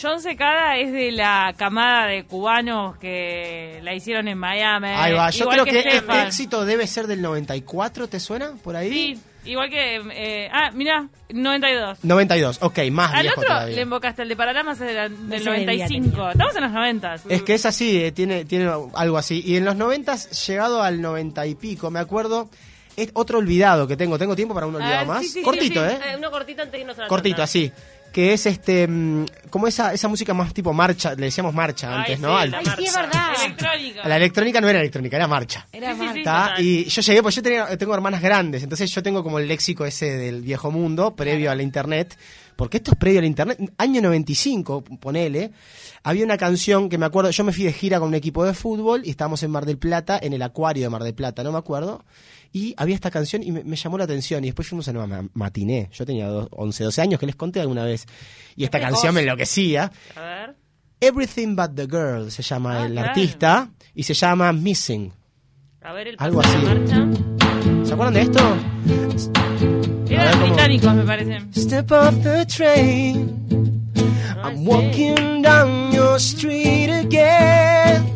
John 0.00 0.20
Secada 0.20 0.76
es 0.76 0.92
de 0.92 1.10
la 1.12 1.54
camada 1.56 2.06
de 2.06 2.24
cubanos 2.24 2.96
que 2.98 3.80
la 3.82 3.94
hicieron 3.94 4.28
en 4.28 4.36
Miami. 4.38 4.88
Ahí 4.88 5.12
va, 5.14 5.30
yo 5.30 5.44
Igual 5.44 5.60
creo 5.62 5.64
que, 5.64 5.80
el 5.80 5.90
Stefan. 5.98 6.26
éxito 6.26 6.64
debe 6.66 6.86
ser 6.86 7.06
del 7.06 7.22
94, 7.22 8.08
¿te 8.08 8.20
suena? 8.20 8.52
¿Por 8.62 8.76
ahí? 8.76 8.90
Sí, 8.90 9.50
igual 9.50 9.70
que. 9.70 10.02
eh, 10.12 10.50
ah, 10.52 10.70
mira, 10.74 11.08
92. 11.30 11.98
92, 12.02 12.58
ok, 12.60 12.78
más 12.90 13.14
Al 13.14 13.22
viejo 13.22 13.40
otro 13.40 13.52
todavía. 13.54 13.76
le 13.76 13.82
invocaste 13.82 14.22
el 14.22 14.28
de 14.28 14.36
Paralamas 14.36 14.78
del, 14.78 15.28
del 15.30 15.40
Ese 15.40 15.50
debía 15.50 15.86
95. 15.86 16.10
tenía. 16.10 16.30
Estamos 16.32 16.56
en 16.56 16.62
los 16.64 16.72
90. 16.72 17.14
Es 17.30 17.42
que 17.42 17.54
es 17.54 17.64
así, 17.66 18.04
eh, 18.04 18.12
tiene, 18.12 18.44
tiene 18.44 18.70
algo 18.94 19.16
así. 19.16 19.42
Y 19.46 19.56
en 19.56 19.64
los 19.64 19.76
90, 19.76 20.14
llegado 20.46 20.82
al 20.82 21.00
90 21.00 21.46
y 21.46 21.54
pico, 21.54 21.90
me 21.90 22.00
acuerdo, 22.00 22.50
es 22.96 23.10
otro 23.14 23.38
olvidado 23.38 23.86
que 23.86 23.96
tengo. 23.96 24.18
¿Tengo 24.18 24.36
tiempo 24.36 24.52
para 24.54 24.66
un 24.66 24.74
olvidado 24.74 24.98
ver, 24.98 25.06
más? 25.06 25.22
sí, 25.22 25.28
sí, 25.28 25.32
sí, 25.38 25.42
Cortito, 25.42 25.86
sí. 25.88 25.94
¿eh? 25.94 25.98
Eh, 26.12 26.14
uno 26.18 26.30
cortito 26.30 26.60
antes 26.62 26.72
de 26.72 26.80
irnos 26.80 26.98
a 26.98 27.02
la 27.02 27.08
Cortito, 27.08 27.36
tanda. 27.36 27.44
así. 27.44 27.72
Que 28.16 28.32
es 28.32 28.46
este, 28.46 28.88
mm, 28.88 29.26
como 29.50 29.66
esa, 29.66 29.92
esa 29.92 30.08
música 30.08 30.32
más 30.32 30.54
tipo 30.54 30.72
marcha, 30.72 31.14
le 31.14 31.26
decíamos 31.26 31.52
marcha 31.52 31.90
Ay, 31.90 31.98
antes, 31.98 32.16
sí, 32.16 32.22
¿no? 32.22 32.34
Al- 32.34 32.50
la 32.50 32.62
sí, 32.62 32.70
es 32.86 32.94
marcha. 32.94 33.00
verdad. 33.02 33.44
Electrónica. 33.44 34.08
la 34.08 34.16
electrónica 34.16 34.60
no 34.62 34.68
era 34.70 34.78
electrónica, 34.80 35.16
era 35.18 35.26
marcha. 35.28 35.68
Era 35.70 35.92
Sí, 35.92 35.98
sí, 36.00 36.04
más. 36.06 36.14
sí. 36.14 36.22
¿tá? 36.22 36.42
total. 36.48 36.64
Y 36.64 36.84
yo 36.86 37.02
llegué, 37.02 37.22
pues 37.22 37.34
yo 37.34 37.42
tenía, 37.42 37.76
tengo 37.76 37.92
hermanas 37.94 38.22
grandes, 38.22 38.62
entonces 38.62 38.90
yo 38.90 39.02
tengo 39.02 39.22
como 39.22 39.38
el 39.38 39.46
léxico 39.46 39.84
ese 39.84 40.06
del 40.16 40.40
viejo 40.40 40.70
mundo, 40.70 41.14
previo 41.14 41.50
a 41.50 41.54
la 41.54 41.62
internet, 41.62 42.16
porque 42.56 42.78
esto 42.78 42.92
es 42.92 42.96
previo 42.96 43.18
a 43.18 43.20
la 43.20 43.26
internet, 43.26 43.58
año 43.76 44.00
95, 44.00 44.82
ponele, 44.98 45.50
había 46.02 46.24
una 46.24 46.38
canción 46.38 46.88
que 46.88 46.96
me 46.96 47.04
acuerdo, 47.04 47.30
yo 47.32 47.44
me 47.44 47.52
fui 47.52 47.64
de 47.64 47.74
gira 47.74 47.98
con 47.98 48.08
un 48.08 48.14
equipo 48.14 48.46
de 48.46 48.54
fútbol 48.54 49.02
y 49.04 49.10
estábamos 49.10 49.42
en 49.42 49.50
Mar 49.50 49.66
del 49.66 49.76
Plata, 49.76 50.18
en 50.22 50.32
el 50.32 50.40
acuario 50.40 50.84
de 50.84 50.88
Mar 50.88 51.02
del 51.02 51.12
Plata, 51.14 51.42
no 51.42 51.52
me 51.52 51.58
acuerdo, 51.58 52.02
y 52.56 52.74
había 52.78 52.94
esta 52.94 53.10
canción 53.10 53.42
y 53.42 53.52
me, 53.52 53.62
me 53.64 53.76
llamó 53.76 53.98
la 53.98 54.04
atención 54.04 54.42
y 54.42 54.46
después 54.46 54.66
fuimos 54.66 54.88
a 54.88 54.92
una 54.92 55.06
ma- 55.06 55.28
matiné, 55.34 55.90
yo 55.92 56.06
tenía 56.06 56.26
dos- 56.28 56.48
11, 56.52 56.84
12 56.84 57.02
años 57.02 57.20
que 57.20 57.26
les 57.26 57.36
conté 57.36 57.60
alguna 57.60 57.84
vez, 57.84 58.06
y 58.56 58.64
esta 58.64 58.80
canción 58.80 59.14
me 59.14 59.20
enloquecía. 59.20 59.92
A 60.16 60.20
ver. 60.20 60.56
Everything 61.00 61.54
But 61.54 61.74
the 61.74 61.86
Girl 61.86 62.30
se 62.30 62.42
llama 62.42 62.82
Ah, 62.82 62.86
el 62.86 62.92
claro. 62.92 63.08
artista 63.10 63.68
y 63.94 64.02
se 64.04 64.14
llama 64.14 64.50
Missing. 64.54 65.12
A 65.82 65.92
ver 65.92 66.08
el 66.08 66.16
Algo 66.18 66.40
de 66.40 66.48
así. 66.48 66.56
marcha. 66.64 67.06
¿Se 67.84 67.92
acuerdan 67.92 68.14
de 68.14 68.20
esto? 68.22 68.40
Eran 70.08 70.40
británicos, 70.42 70.94
me 70.94 71.02
parece. 71.04 71.38
Step 71.54 71.90
off 71.92 72.14
the 72.22 72.46
train. 72.46 73.36
I'm 74.42 74.66
walking 74.66 75.42
down 75.42 75.92
your 75.92 76.16
street 76.18 76.88
again 76.90 78.06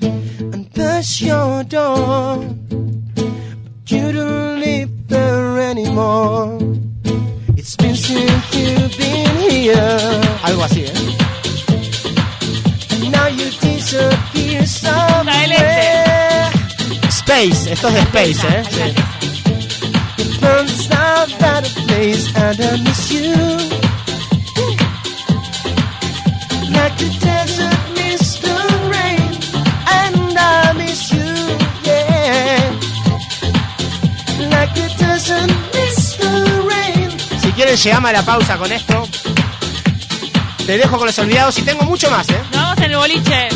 and 0.00 0.70
pass 0.72 1.20
your 1.20 1.64
door. 1.64 2.44
You 3.90 4.12
don't 4.12 4.60
live 4.60 5.08
there 5.08 5.58
anymore. 5.60 6.58
It's 7.56 7.74
been 7.74 7.96
since 7.96 8.54
you've 8.54 8.98
been 8.98 9.50
here. 9.50 9.98
Algo 10.42 10.64
así, 10.64 10.84
¿eh? 10.84 10.92
And 12.90 13.10
now 13.10 13.28
you 13.28 13.48
disappear 13.48 14.66
somewhere. 14.66 16.50
Space, 17.08 17.70
esto 17.72 17.88
es 17.88 17.94
de 17.94 18.00
Space, 18.00 18.44
¿eh? 18.46 18.62
Sí. 18.70 18.82
It 20.18 20.40
burns 20.42 20.90
out 20.90 21.28
that 21.38 21.64
place 21.86 22.28
and 22.36 22.60
I 22.60 22.76
miss 22.82 23.10
you. 23.10 23.87
Si 37.42 37.52
quieren 37.52 37.76
llegame 37.76 38.08
a 38.08 38.12
la 38.12 38.22
pausa 38.22 38.56
con 38.56 38.72
esto. 38.72 39.06
Te 40.64 40.78
dejo 40.78 40.96
con 40.96 41.06
los 41.06 41.18
olvidados 41.18 41.58
y 41.58 41.62
tengo 41.62 41.82
mucho 41.82 42.10
más, 42.10 42.30
¿eh? 42.30 42.40
Nos 42.52 42.62
vamos 42.62 42.78
en 42.78 42.84
el 42.84 42.96
boliche. 42.96 43.48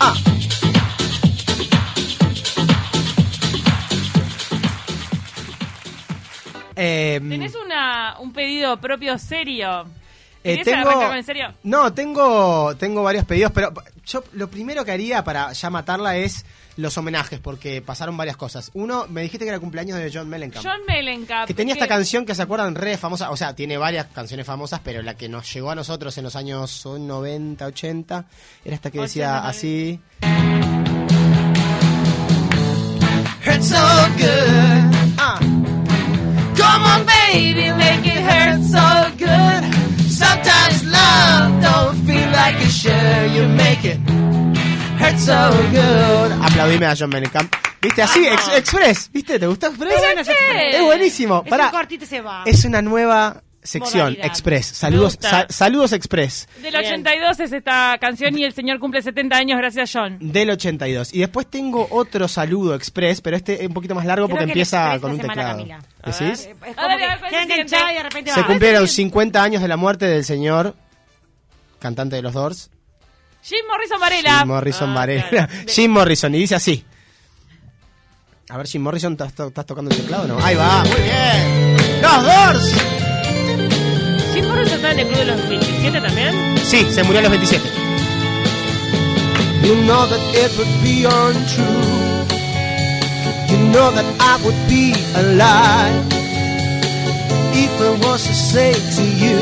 Ah. 0.00 0.14
Eh, 6.76 7.20
¿Tenés 7.28 7.54
una, 7.56 8.16
un 8.20 8.32
pedido 8.32 8.80
propio 8.80 9.18
serio? 9.18 9.86
¿Querías 10.42 10.64
tengo, 10.64 11.12
en 11.12 11.24
serio? 11.24 11.52
no, 11.62 11.92
tengo, 11.92 12.74
tengo 12.76 13.02
varios 13.02 13.26
pedidos, 13.26 13.52
pero 13.52 13.70
yo 14.06 14.24
lo 14.32 14.48
primero 14.48 14.82
que 14.82 14.92
haría 14.92 15.22
para 15.24 15.52
ya 15.52 15.68
matarla 15.68 16.16
es 16.16 16.46
los 16.78 16.96
homenajes, 16.96 17.40
porque 17.40 17.82
pasaron 17.82 18.16
varias 18.16 18.36
cosas. 18.36 18.70
Uno, 18.72 19.06
me 19.08 19.22
dijiste 19.22 19.44
que 19.44 19.48
era 19.50 19.58
cumpleaños 19.58 19.98
de 19.98 20.10
John 20.14 20.28
Mellencamp. 20.28 20.64
John 20.64 20.78
Mellencamp. 20.86 21.48
que 21.48 21.52
tenía 21.54 21.74
que- 21.74 21.80
esta 21.80 21.88
canción 21.92 22.24
que 22.24 22.34
se 22.36 22.42
acuerdan 22.42 22.76
re 22.76 22.96
famosa, 22.96 23.30
o 23.32 23.36
sea, 23.36 23.54
tiene 23.56 23.76
varias 23.76 24.06
canciones 24.06 24.46
famosas, 24.46 24.80
pero 24.84 25.02
la 25.02 25.14
que 25.14 25.28
nos 25.28 25.52
llegó 25.52 25.70
a 25.72 25.74
nosotros 25.74 26.16
en 26.18 26.24
los 26.24 26.36
años 26.36 26.86
90, 26.86 27.66
80, 27.66 28.26
era 28.64 28.74
esta 28.76 28.90
que 28.92 29.00
decía 29.00 29.38
80, 29.42 29.48
así. 29.48 30.00
hurt 33.44 33.62
so 33.62 33.76
good. 34.16 34.94
Uh. 35.18 35.38
Come 36.56 36.84
on, 36.84 37.04
baby, 37.06 37.72
make 37.72 38.06
it 38.06 38.22
hurt 38.22 38.62
so 38.62 39.10
good. 39.18 39.64
Sometimes 40.08 40.84
love 40.84 41.60
don't 41.60 41.96
feel 42.06 42.30
like 42.30 42.56
it 42.64 42.70
should. 42.70 43.32
You 43.34 43.48
make 43.48 43.84
it 43.84 43.98
hurt 45.08 45.18
so 45.18 45.50
good. 45.70 46.32
Aplaudime 46.44 46.86
a 46.86 46.94
John 46.96 47.10
Mellencamp. 47.10 47.52
¿Viste? 47.80 48.02
Así, 48.02 48.26
ex- 48.26 48.48
Express. 48.56 49.10
¿Viste? 49.12 49.38
¿Te 49.38 49.46
gustó 49.46 49.68
Express? 49.68 49.94
Es 50.72 50.82
buenísimo. 50.82 51.42
Es 51.44 51.50
Pará. 51.50 51.66
un 51.66 51.70
cortito 51.72 52.04
y 52.04 52.06
se 52.06 52.20
va. 52.20 52.42
Es 52.44 52.64
una 52.64 52.82
nueva 52.82 53.42
sección, 53.62 53.98
Modalidad. 54.00 54.26
Express. 54.26 54.66
Saludos, 54.66 55.14
gusta. 55.16 55.30
sa- 55.30 55.46
saludos 55.48 55.92
Express. 55.92 56.48
Del 56.62 56.72
Bien. 56.72 56.84
82 56.86 57.40
es 57.40 57.52
esta 57.52 57.96
canción 58.00 58.36
y 58.38 58.44
el 58.44 58.52
señor 58.52 58.78
cumple 58.80 59.02
70 59.02 59.36
años, 59.36 59.58
gracias 59.58 59.90
John. 59.92 60.16
Del 60.20 60.50
82. 60.50 61.12
Y 61.14 61.20
después 61.20 61.46
tengo 61.48 61.86
otro 61.90 62.26
saludo 62.28 62.74
Express, 62.74 63.20
pero 63.20 63.36
este 63.36 63.60
es 63.62 63.68
un 63.68 63.74
poquito 63.74 63.94
más 63.94 64.06
largo 64.06 64.26
Creo 64.26 64.36
porque 64.38 64.46
que 64.46 64.52
el 64.52 64.58
empieza 64.58 64.94
Express 64.94 65.02
con 65.02 65.10
un 65.12 65.16
semana, 65.20 65.34
teclado. 65.34 65.58
Camila. 65.58 65.78
¿Decís? 66.04 66.48
Es 66.66 66.78
A 66.78 66.82
como 66.82 66.88
ver, 66.88 66.98
que 66.98 67.04
a 67.04 67.08
ver, 67.08 67.18
¿cuál 67.18 67.30
queda 67.30 67.40
es 67.40 67.46
el 67.46 67.52
enganchada 67.52 67.66
siguiente? 67.88 67.92
y 67.92 67.96
de 67.96 68.02
repente 68.02 68.32
Se 68.32 68.40
va. 68.40 68.46
cumplieron 68.46 68.88
50 68.88 69.42
años 69.42 69.62
de 69.62 69.68
la 69.68 69.76
muerte 69.76 70.06
del 70.06 70.24
señor 70.24 70.74
cantante 71.78 72.16
de 72.16 72.22
los 72.22 72.32
Doors, 72.32 72.70
Jim 73.42 73.64
Morrison 73.68 74.00
Varela. 74.00 74.38
Jim 74.40 74.48
Morrison 74.48 74.90
Ah, 74.90 74.94
Varela. 74.94 75.26
claro. 75.28 75.52
Jim 75.66 75.90
Morrison, 75.90 76.34
y 76.34 76.38
dice 76.38 76.54
así. 76.54 76.84
A 78.50 78.56
ver, 78.56 78.66
Jim 78.66 78.82
Morrison, 78.82 79.12
¿estás, 79.12 79.34
to- 79.34 79.50
tocando 79.50 79.90
el 79.90 79.96
teclado 79.96 80.24
o 80.24 80.26
no? 80.28 80.38
Ahí 80.44 80.54
va, 80.56 80.82
muy 80.84 81.00
bien. 81.02 81.76
¡Los 82.02 82.22
Doors! 82.24 82.72
¿Jim 84.34 84.46
Morrison 84.46 84.74
está 84.76 84.92
en 84.92 84.98
el 85.00 85.06
club 85.08 85.18
de 85.18 85.24
los 85.26 85.48
27 85.48 86.00
también? 86.00 86.58
Sí, 86.64 86.86
se 86.90 87.02
murió 87.04 87.20
a 87.20 87.22
los 87.22 87.30
27. 87.32 87.68
You 89.64 89.74
know 89.84 90.06
that 90.06 90.20
it 90.34 90.50
would 90.56 90.82
be 90.82 91.04
untrue. 91.04 92.24
You 93.50 93.58
know 93.70 93.90
that 93.92 94.04
I 94.20 94.42
would 94.44 94.56
be 94.68 94.94
a 95.14 95.22
lie 95.36 95.92
if 97.52 97.80
I 97.80 98.06
was 98.06 98.24
to 98.26 98.32
say 98.34 98.72
to 98.72 99.02
you, 99.02 99.40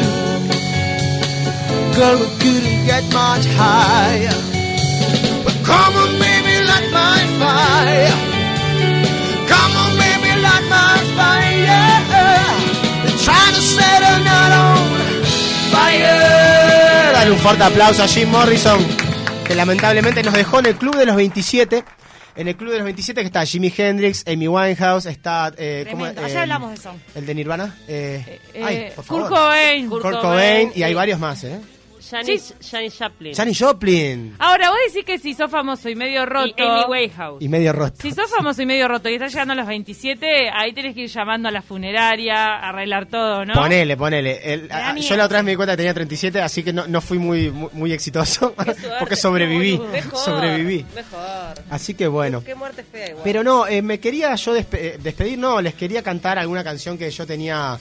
girl, 1.96 2.16
we 2.20 2.26
couldn't 2.42 2.86
get 2.86 3.04
much 3.12 3.44
higher. 3.56 4.34
But 5.44 5.56
come 5.64 5.94
on, 6.02 6.10
baby, 6.18 6.54
light 6.70 6.90
my 6.92 7.18
fire. 7.40 8.14
Come 9.52 9.72
on, 9.82 9.90
baby, 10.04 10.30
light 10.46 10.66
my 10.68 10.96
fire. 11.18 11.84
They're 13.02 13.20
trying 13.26 13.54
to 13.58 13.62
set 13.74 14.00
a 14.02 14.14
night 14.30 14.52
on 14.64 14.78
fire. 15.72 17.12
Dale 17.14 17.30
un 17.32 17.38
fuerte 17.38 17.64
aplauso 17.64 18.02
a 18.02 18.08
Jim 18.08 18.28
Morrison, 18.30 18.78
que 19.46 19.54
lamentablemente 19.54 20.22
nos 20.22 20.34
dejó 20.34 20.58
en 20.60 20.66
el 20.66 20.76
club 20.76 20.96
de 20.96 21.06
los 21.06 21.16
27. 21.16 21.84
En 22.36 22.48
el 22.48 22.56
club 22.56 22.70
de 22.72 22.76
los 22.78 22.84
27 22.84 23.22
que 23.22 23.26
está 23.28 23.46
Jimi 23.46 23.72
Hendrix, 23.74 24.22
Amy 24.26 24.46
Winehouse, 24.46 25.06
está... 25.06 25.50
Eh, 25.56 25.86
¿cómo, 25.90 26.06
eh, 26.06 26.14
Ayer 26.22 26.36
hablamos 26.40 26.68
de 26.68 26.74
eso. 26.76 26.90
¿El 27.14 27.24
de 27.24 27.34
Nirvana? 27.34 27.74
Eh, 27.88 28.40
Eh, 28.52 28.62
ay, 28.62 28.92
por 28.94 29.06
favor. 29.06 29.22
Kurt 29.22 29.34
Cobain. 29.40 29.88
Kurt 29.88 30.02
Kurt 30.02 30.20
Cobain, 30.20 30.70
y 30.74 30.82
hay 30.82 30.92
varios 30.92 31.18
más, 31.18 31.42
¿eh? 31.44 31.58
Janis, 32.10 32.54
Janis 32.70 32.96
Joplin. 32.98 33.34
Janis 33.34 33.58
Joplin. 33.58 34.34
Ahora, 34.38 34.70
vos 34.70 34.78
decís 34.86 35.04
que 35.04 35.18
si 35.18 35.34
sos 35.34 35.50
famoso 35.50 35.88
y 35.88 35.94
medio 35.94 36.24
roto. 36.26 36.54
y 36.56 36.62
Amy 36.62 36.84
Winehouse. 36.88 37.42
Y 37.42 37.48
medio 37.48 37.72
roto. 37.72 37.96
Si 38.00 38.12
sos 38.12 38.30
famoso 38.30 38.62
y 38.62 38.66
medio 38.66 38.88
roto 38.88 39.08
y 39.08 39.14
estás 39.14 39.32
llegando 39.32 39.52
a 39.52 39.56
los 39.56 39.66
27, 39.66 40.50
ahí 40.52 40.72
tenés 40.72 40.94
que 40.94 41.02
ir 41.02 41.08
llamando 41.10 41.48
a 41.48 41.52
la 41.52 41.62
funeraria, 41.62 42.56
arreglar 42.56 43.06
todo, 43.06 43.44
¿no? 43.44 43.54
Ponele, 43.54 43.96
ponele. 43.96 44.40
El- 44.52 44.70
a- 44.72 44.94
yo 44.96 45.16
la 45.16 45.24
otra 45.26 45.38
vez 45.38 45.44
me 45.44 45.50
di 45.52 45.56
cuenta 45.56 45.72
que 45.72 45.78
tenía 45.78 45.94
37, 45.94 46.40
así 46.40 46.62
que 46.62 46.72
no, 46.72 46.86
no 46.86 47.00
fui 47.00 47.18
muy, 47.18 47.50
muy, 47.50 47.68
muy 47.72 47.92
exitoso. 47.92 48.54
porque 48.98 49.16
sobreviví. 49.16 49.78
Mejor, 49.78 50.18
Sobreviví. 50.18 50.84
Mejor. 50.94 51.54
Así 51.70 51.94
que 51.94 52.06
bueno. 52.08 52.42
Qué 52.44 52.54
muerte 52.54 52.82
fea 52.84 53.08
igual. 53.10 53.22
Pero 53.24 53.42
no, 53.44 53.66
eh, 53.66 53.82
me 53.82 53.98
quería 54.00 54.34
yo 54.36 54.56
despe- 54.56 54.78
eh, 54.78 54.98
despedir, 55.02 55.38
no, 55.38 55.60
les 55.60 55.74
quería 55.74 56.02
cantar 56.02 56.38
alguna 56.38 56.62
canción 56.64 56.96
que 56.98 57.10
yo 57.10 57.26
tenía 57.26 57.78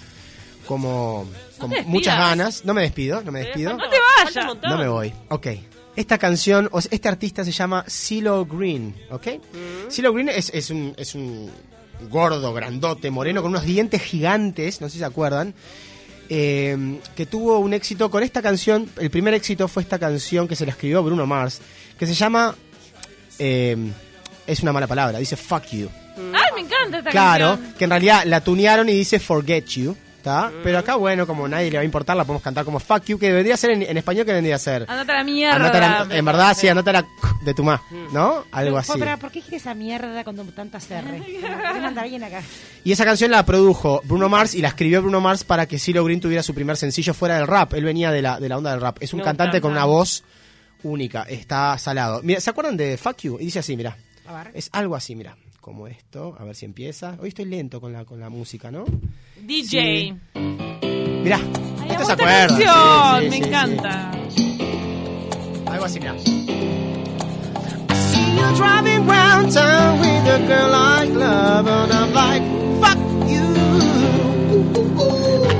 como, 0.66 1.28
con 1.58 1.72
muchas 1.86 2.18
ganas. 2.18 2.66
No 2.66 2.74
me 2.74 2.82
despido, 2.82 3.22
no 3.22 3.32
me 3.32 3.40
despido. 3.42 3.76
No 3.78 3.84
te 3.90 3.98
vayas. 4.26 4.58
No 4.64 4.78
me 4.78 4.88
voy. 4.88 5.14
Ok. 5.30 5.48
Esta 5.96 6.18
canción, 6.18 6.68
o 6.74 6.82
sea, 6.82 6.90
este 6.94 7.08
artista 7.08 7.46
se 7.46 7.52
llama 7.52 7.86
CeeLo 7.88 8.46
Green, 8.46 8.94
¿ok? 9.12 9.28
CeeLo 9.90 10.12
Green 10.12 10.28
es, 10.28 10.50
es 10.54 10.70
un, 10.70 10.94
es 10.98 11.16
un 11.16 11.50
gordo, 12.10 12.54
grandote, 12.54 13.10
moreno, 13.12 13.42
con 13.42 13.52
unos 13.52 13.64
dientes 13.64 14.02
gigantes, 14.02 14.82
no 14.82 14.88
sé 14.88 14.94
si 14.94 15.00
se 15.00 15.06
acuerdan, 15.06 15.54
eh, 16.28 17.00
que 17.16 17.26
tuvo 17.26 17.60
un 17.60 17.74
éxito 17.74 18.12
con 18.12 18.24
esta 18.24 18.42
canción. 18.42 18.90
El 18.98 19.10
primer 19.10 19.34
éxito 19.36 19.70
fue 19.70 19.84
esta 19.84 19.98
canción 19.98 20.50
que 20.50 20.58
se 20.58 20.66
la 20.66 20.72
escribió 20.74 21.02
Bruno 21.02 21.26
Mars, 21.26 21.62
que 21.98 22.06
se 22.06 22.14
llama... 22.14 22.56
eh, 23.40 23.78
es 24.48 24.60
una 24.62 24.74
mala 24.74 24.86
palabra, 24.88 25.18
dice 25.20 25.38
Fuck 25.38 25.66
You. 25.72 25.90
Ay, 26.18 26.52
me 26.56 26.62
encanta 26.62 26.98
esta 27.00 27.10
Claro, 27.10 27.52
canción. 27.56 27.74
que 27.78 27.84
en 27.86 27.90
realidad 27.90 28.24
la 28.26 28.42
tunearon 28.44 28.90
y 28.90 28.94
dice 28.94 29.20
Forget 29.20 29.66
You, 29.68 29.96
¿está? 30.26 30.52
Pero 30.64 30.80
acá, 30.80 30.96
bueno, 30.96 31.28
como 31.28 31.48
nadie 31.48 31.70
le 31.70 31.78
va 31.78 31.82
a 31.82 31.86
importar, 31.86 32.18
la 32.18 32.24
podemos 32.26 32.42
cantar 32.42 32.66
como 32.66 32.80
Fuck 32.80 33.06
You, 33.06 33.20
que 33.20 33.32
vendría 33.32 33.54
a 33.54 33.58
ser 33.58 33.70
en, 33.72 33.84
en 33.84 33.98
español, 33.98 34.26
que 34.26 34.34
vendría 34.34 34.56
a 34.56 34.60
ser? 34.60 34.86
Andate 34.88 35.12
a 35.12 35.16
la 35.16 35.24
mierda. 35.24 35.56
Andate 35.56 35.78
a 35.78 36.06
la- 36.06 36.18
en 36.18 36.26
verdad, 36.26 36.58
sí, 36.58 36.68
andate 36.68 36.90
a 36.90 36.94
la 36.94 37.06
de 37.44 37.54
tu 37.54 37.64
ma, 37.64 37.82
¿no? 38.12 38.44
Algo 38.52 38.78
así. 38.78 38.94
Pero, 38.98 39.18
¿por 39.20 39.32
qué 39.32 39.42
quieres 39.42 39.62
esa 39.62 39.76
mierda 39.76 40.24
con 40.24 40.36
tantas 40.54 40.90
R? 40.90 41.22
¿Qué 41.24 41.80
manda 41.82 42.04
bien 42.04 42.24
acá? 42.24 42.42
Y 42.84 42.92
esa 42.92 43.06
canción 43.06 43.30
la 43.32 43.46
produjo 43.46 44.02
Bruno 44.06 44.28
Mars 44.30 44.56
y 44.56 44.62
la 44.62 44.70
escribió 44.70 45.02
Bruno 45.02 45.22
Mars 45.22 45.44
para 45.44 45.68
que 45.68 45.78
CeeLo 45.78 46.04
Green 46.04 46.20
tuviera 46.20 46.42
su 46.44 46.54
primer 46.56 46.76
sencillo 46.78 47.14
fuera 47.14 47.38
del 47.38 47.46
rap. 47.48 47.74
Él 47.76 47.84
venía 47.84 48.12
de 48.12 48.22
la, 48.22 48.40
de 48.40 48.50
la 48.50 48.58
onda 48.58 48.72
del 48.72 48.82
rap. 48.82 48.98
Es 49.02 49.14
un 49.14 49.20
cantante 49.22 49.62
con 49.62 49.72
una 49.72 49.86
voz 49.86 50.24
única, 50.84 51.24
está 51.24 51.78
salado. 51.78 52.22
Mira, 52.24 52.40
¿se 52.42 52.50
acuerdan 52.50 52.78
de 52.78 52.98
Fuck 52.98 53.18
You? 53.22 53.38
Y 53.40 53.46
dice 53.46 53.60
así, 53.60 53.76
mira. 53.78 53.96
A 54.28 54.34
ver. 54.44 54.52
Es 54.56 54.70
algo 54.74 54.96
así, 54.96 55.16
mira. 55.16 55.36
Como 55.66 55.88
esto, 55.88 56.36
a 56.40 56.44
ver 56.44 56.56
si 56.56 56.66
empieza. 56.66 57.18
Hoy 57.20 57.30
estoy 57.30 57.46
lento 57.46 57.82
con 57.82 57.92
la, 57.92 58.06
con 58.06 58.20
la 58.20 58.30
música, 58.30 58.70
¿no? 58.70 58.86
DJ. 59.42 60.14
Mirá, 61.24 61.40
Ay, 61.80 61.90
¿este 61.90 61.96
amo 61.96 62.06
se 62.06 62.12
esta 62.12 62.14
acuerda? 62.14 62.56
Sí, 62.56 62.64
sí, 62.64 62.70
me 63.32 63.32
sí, 63.32 63.38
encanta. 63.50 64.12
sí. 64.30 64.60
Algo 65.66 65.86
así, 65.86 66.00
mirá. 66.00 66.14
See 66.20 68.36
you 68.38 68.46
driving 68.56 69.08
round 69.08 69.52
town 69.52 70.00
with 70.02 70.28
a 70.28 70.38
girl 70.46 70.76
I 70.76 71.06
love, 71.06 71.68
and 71.68 71.92
I'm 71.92 72.14
like, 72.14 72.44
fuck 72.80 73.00
you. 73.28 73.42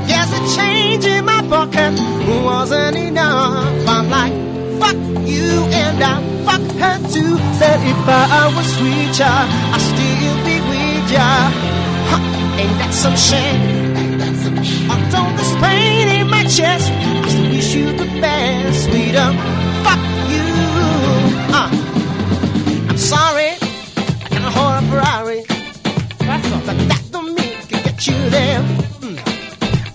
Guess 0.06 0.30
the 0.30 0.38
change 0.56 1.04
in 1.04 1.24
my 1.24 1.42
pocket 1.48 1.98
wasn't 2.44 2.96
enough. 2.96 3.88
I'm 3.88 4.08
like, 4.08 4.32
fuck 4.78 4.94
you, 5.26 5.50
and 5.72 6.00
I 6.00 6.20
fuck 6.44 6.62
her 6.78 6.98
too. 7.12 7.38
Said 7.58 7.80
if 7.80 8.08
I 8.08 8.46
was 8.54 8.68
richer, 8.82 9.36
still 9.80 9.85
ya. 11.10 11.28
Huh, 12.10 12.58
ain't 12.60 12.76
that 12.78 12.92
some 12.92 13.16
shame? 13.16 13.62
Although 14.90 15.30
this 15.36 15.52
pain 15.62 16.08
in 16.20 16.30
my 16.30 16.44
chest, 16.44 16.90
I 16.90 17.28
still 17.28 17.50
wish 17.50 17.74
you 17.74 17.86
the 17.92 18.08
best, 18.20 18.84
sweeter. 18.84 19.30
Fuck 19.84 20.02
you. 20.32 20.46
Uh. 21.58 21.70
I'm 22.90 22.98
sorry, 22.98 23.50
I 24.22 24.26
can't 24.30 24.44
hold 24.56 24.72
a 24.72 24.82
Ferrari, 24.90 25.42
but 26.66 26.76
that 26.90 27.02
don't 27.10 27.34
mean 27.34 27.54
I 27.60 27.64
can 27.70 27.82
get 27.84 28.06
you 28.06 28.18
there. 28.30 28.60
Mm. 29.04 29.18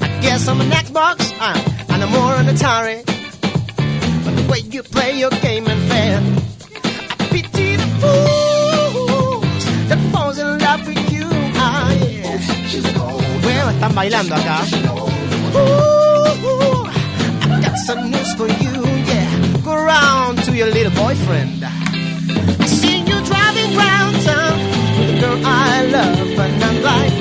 I 0.01 0.21
guess 0.21 0.47
I'm 0.47 0.61
an 0.61 0.69
Xbox, 0.69 1.33
uh, 1.39 1.57
and 1.89 2.03
I'm 2.03 2.11
more 2.11 2.35
an 2.35 2.47
Atari. 2.47 3.05
But 4.25 4.35
the 4.35 4.45
way 4.51 4.59
you 4.59 4.83
play 4.83 5.17
your 5.17 5.31
game 5.41 5.67
ain't 5.67 5.89
fair. 5.89 6.17
I 7.19 7.27
pity 7.31 7.75
the 7.75 7.87
fools 7.99 8.40
Bueno, 13.43 13.69
están 13.71 13.93
bailando 13.93 14.35
acá. 14.35 14.61
Ooh, 15.53 16.87
I 16.87 17.61
got 17.61 17.77
some 17.85 18.09
news 18.09 18.33
for 18.35 18.47
you, 18.47 18.81
yeah. 19.05 19.27
Go 19.63 19.75
round 19.75 20.43
to 20.45 20.55
your 20.55 20.69
little 20.71 20.93
boyfriend. 20.93 21.65
I 21.65 22.65
see 22.67 22.99
you 22.99 23.21
driving 23.23 23.75
round 23.75 24.21
town 24.23 24.59
with 24.97 25.09
a 25.09 25.19
girl 25.19 25.39
I 25.45 25.85
love, 25.87 26.39
and 26.39 26.63
I'm 26.63 26.81
like, 26.81 27.13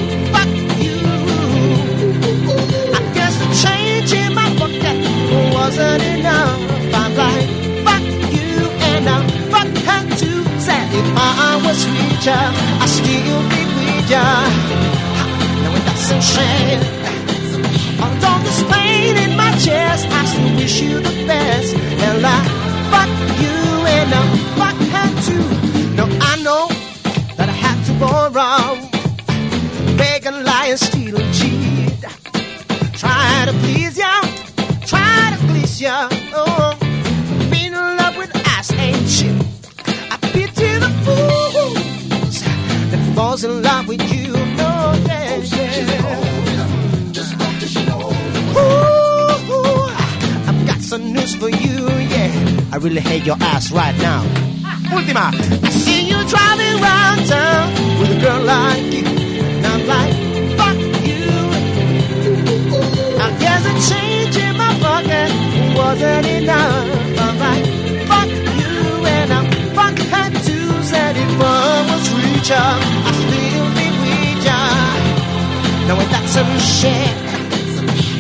Now 75.90 75.98
with 75.98 76.10
that 76.10 76.28
some 76.28 76.46
shit. 76.78 77.14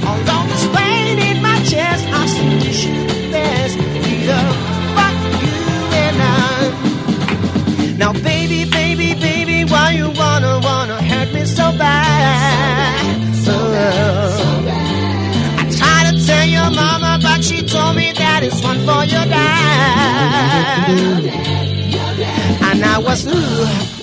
Although 0.02 0.42
this 0.50 0.66
pain 0.74 1.20
in 1.22 1.40
my 1.40 1.54
chest, 1.62 2.02
I 2.10 2.26
still 2.26 2.58
wish 2.66 2.82
you 2.84 2.98
the 3.06 3.30
best. 3.30 3.78
Either 3.78 4.42
fuck 4.98 5.14
you 5.38 5.54
and 6.02 6.18
I. 6.18 7.94
Now, 7.96 8.12
baby, 8.12 8.68
baby, 8.68 9.14
baby, 9.14 9.62
why 9.70 9.92
you 9.92 10.10
wanna, 10.10 10.58
wanna 10.64 11.00
hurt 11.00 11.32
me 11.32 11.44
so 11.44 11.70
bad? 11.78 13.36
So 13.36 13.54
bad. 13.54 14.66
I 15.62 15.70
tried 15.70 16.10
to 16.10 16.26
tell 16.26 16.46
your 16.48 16.70
mama, 16.74 17.20
but 17.22 17.44
she 17.44 17.62
told 17.62 17.94
me 17.94 18.10
that 18.18 18.42
it's 18.42 18.60
one 18.64 18.80
for 18.80 19.04
your 19.04 19.26
dad. 19.30 20.90
And 22.70 22.84
I 22.84 22.98
was, 22.98 23.26
ooh, 23.26 23.99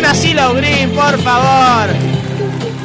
you. 0.00 0.06
Aplaudime 0.06 0.06
a 0.06 0.14
Silo 0.14 0.54
Green, 0.54 0.90
por 0.90 1.18
favor. 1.22 1.90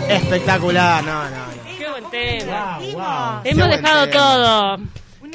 Espectacular, 0.09 1.03
no, 1.03 1.23
no, 1.23 1.29
no. 1.29 1.77
Qué 1.77 1.89
buen 1.89 2.09
tema. 2.11 2.77
Wow, 2.79 2.91
wow. 2.93 3.43
Qué 3.43 3.49
Hemos 3.49 3.69
dejado 3.69 4.07
tema. 4.09 4.19
todo. 4.23 4.77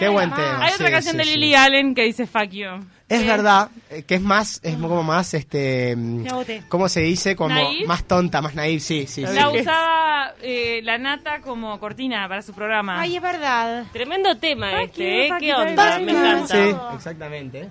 Qué 0.01 0.09
buen 0.09 0.31
tema. 0.31 0.65
Hay 0.65 0.73
otra 0.73 0.87
sí, 0.87 0.93
canción 0.93 1.13
sí, 1.13 1.19
de 1.19 1.25
sí. 1.25 1.31
Lily 1.37 1.55
Allen 1.55 1.95
que 1.95 2.03
dice 2.05 2.27
fuck 2.27 2.51
you. 2.51 2.67
Es 3.09 3.27
verdad, 3.27 3.71
eh, 3.91 4.05
que 4.05 4.15
es 4.15 4.21
más, 4.21 4.61
es 4.63 4.77
como 4.77 5.03
más, 5.03 5.35
este, 5.35 5.97
mm. 5.97 6.27
¿cómo 6.69 6.89
se 6.89 7.01
dice? 7.01 7.35
Como 7.35 7.55
¿Naive? 7.55 7.85
más 7.85 8.05
tonta, 8.05 8.41
más 8.41 8.55
naive, 8.55 8.79
sí, 8.79 9.07
sí. 9.09 9.27
sí. 9.27 9.35
La 9.35 9.51
usaba 9.51 10.33
eh, 10.43 10.81
la 10.85 10.97
nata 10.97 11.41
como 11.41 11.79
cortina 11.81 12.29
para 12.29 12.41
su 12.41 12.53
programa. 12.53 13.01
Ay, 13.01 13.17
es 13.17 13.23
verdad. 13.23 13.85
Tremendo 13.93 14.37
tema 14.37 14.71
Fuck 14.71 14.81
este, 14.91 15.03
you, 15.03 15.35
¿eh? 15.35 15.39
¿Qué 15.41 15.47
you, 15.49 15.55
onda? 15.57 15.93
fuck 15.93 16.03
Me 16.03 16.13
encanta. 16.13 16.55
Sí, 16.55 16.77
exactamente. 16.95 17.69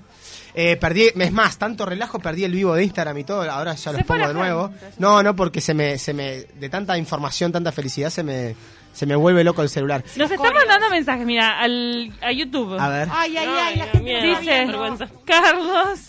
Eh, 0.55 0.75
perdí, 0.75 1.07
es 1.15 1.31
más, 1.31 1.57
tanto 1.57 1.85
relajo, 1.85 2.19
perdí 2.19 2.43
el 2.43 2.51
vivo 2.51 2.75
de 2.75 2.83
Instagram 2.83 3.17
y 3.19 3.23
todo, 3.23 3.49
ahora 3.49 3.75
ya 3.75 3.91
los 3.93 4.03
pongo 4.03 4.27
de 4.27 4.33
nuevo. 4.33 4.69
gente. 4.69 4.95
No, 4.97 5.23
no, 5.23 5.35
porque 5.35 5.61
se 5.61 5.73
me, 5.73 5.97
se 5.97 6.13
me, 6.13 6.41
de 6.41 6.69
tanta 6.69 6.97
información, 6.97 7.51
tanta 7.51 7.71
felicidad, 7.71 8.09
se 8.09 8.23
me, 8.23 8.55
se 8.93 9.05
me 9.05 9.15
vuelve 9.15 9.43
loco 9.43 9.61
el 9.61 9.69
celular. 9.69 10.03
Nos 10.15 10.29
están 10.31 10.53
mandando 10.53 10.89
mensajes, 10.89 11.25
mira, 11.25 11.59
al, 11.59 12.11
a 12.21 12.31
YouTube. 12.31 12.77
A 12.79 12.89
ver. 12.89 13.07
Ay, 13.11 13.37
ay, 13.37 13.47
ay, 13.47 13.75
la 13.77 13.85
gente 13.87 14.21
Dice 14.21 14.65
vergüenza. 14.65 15.07
Carlos, 15.25 15.99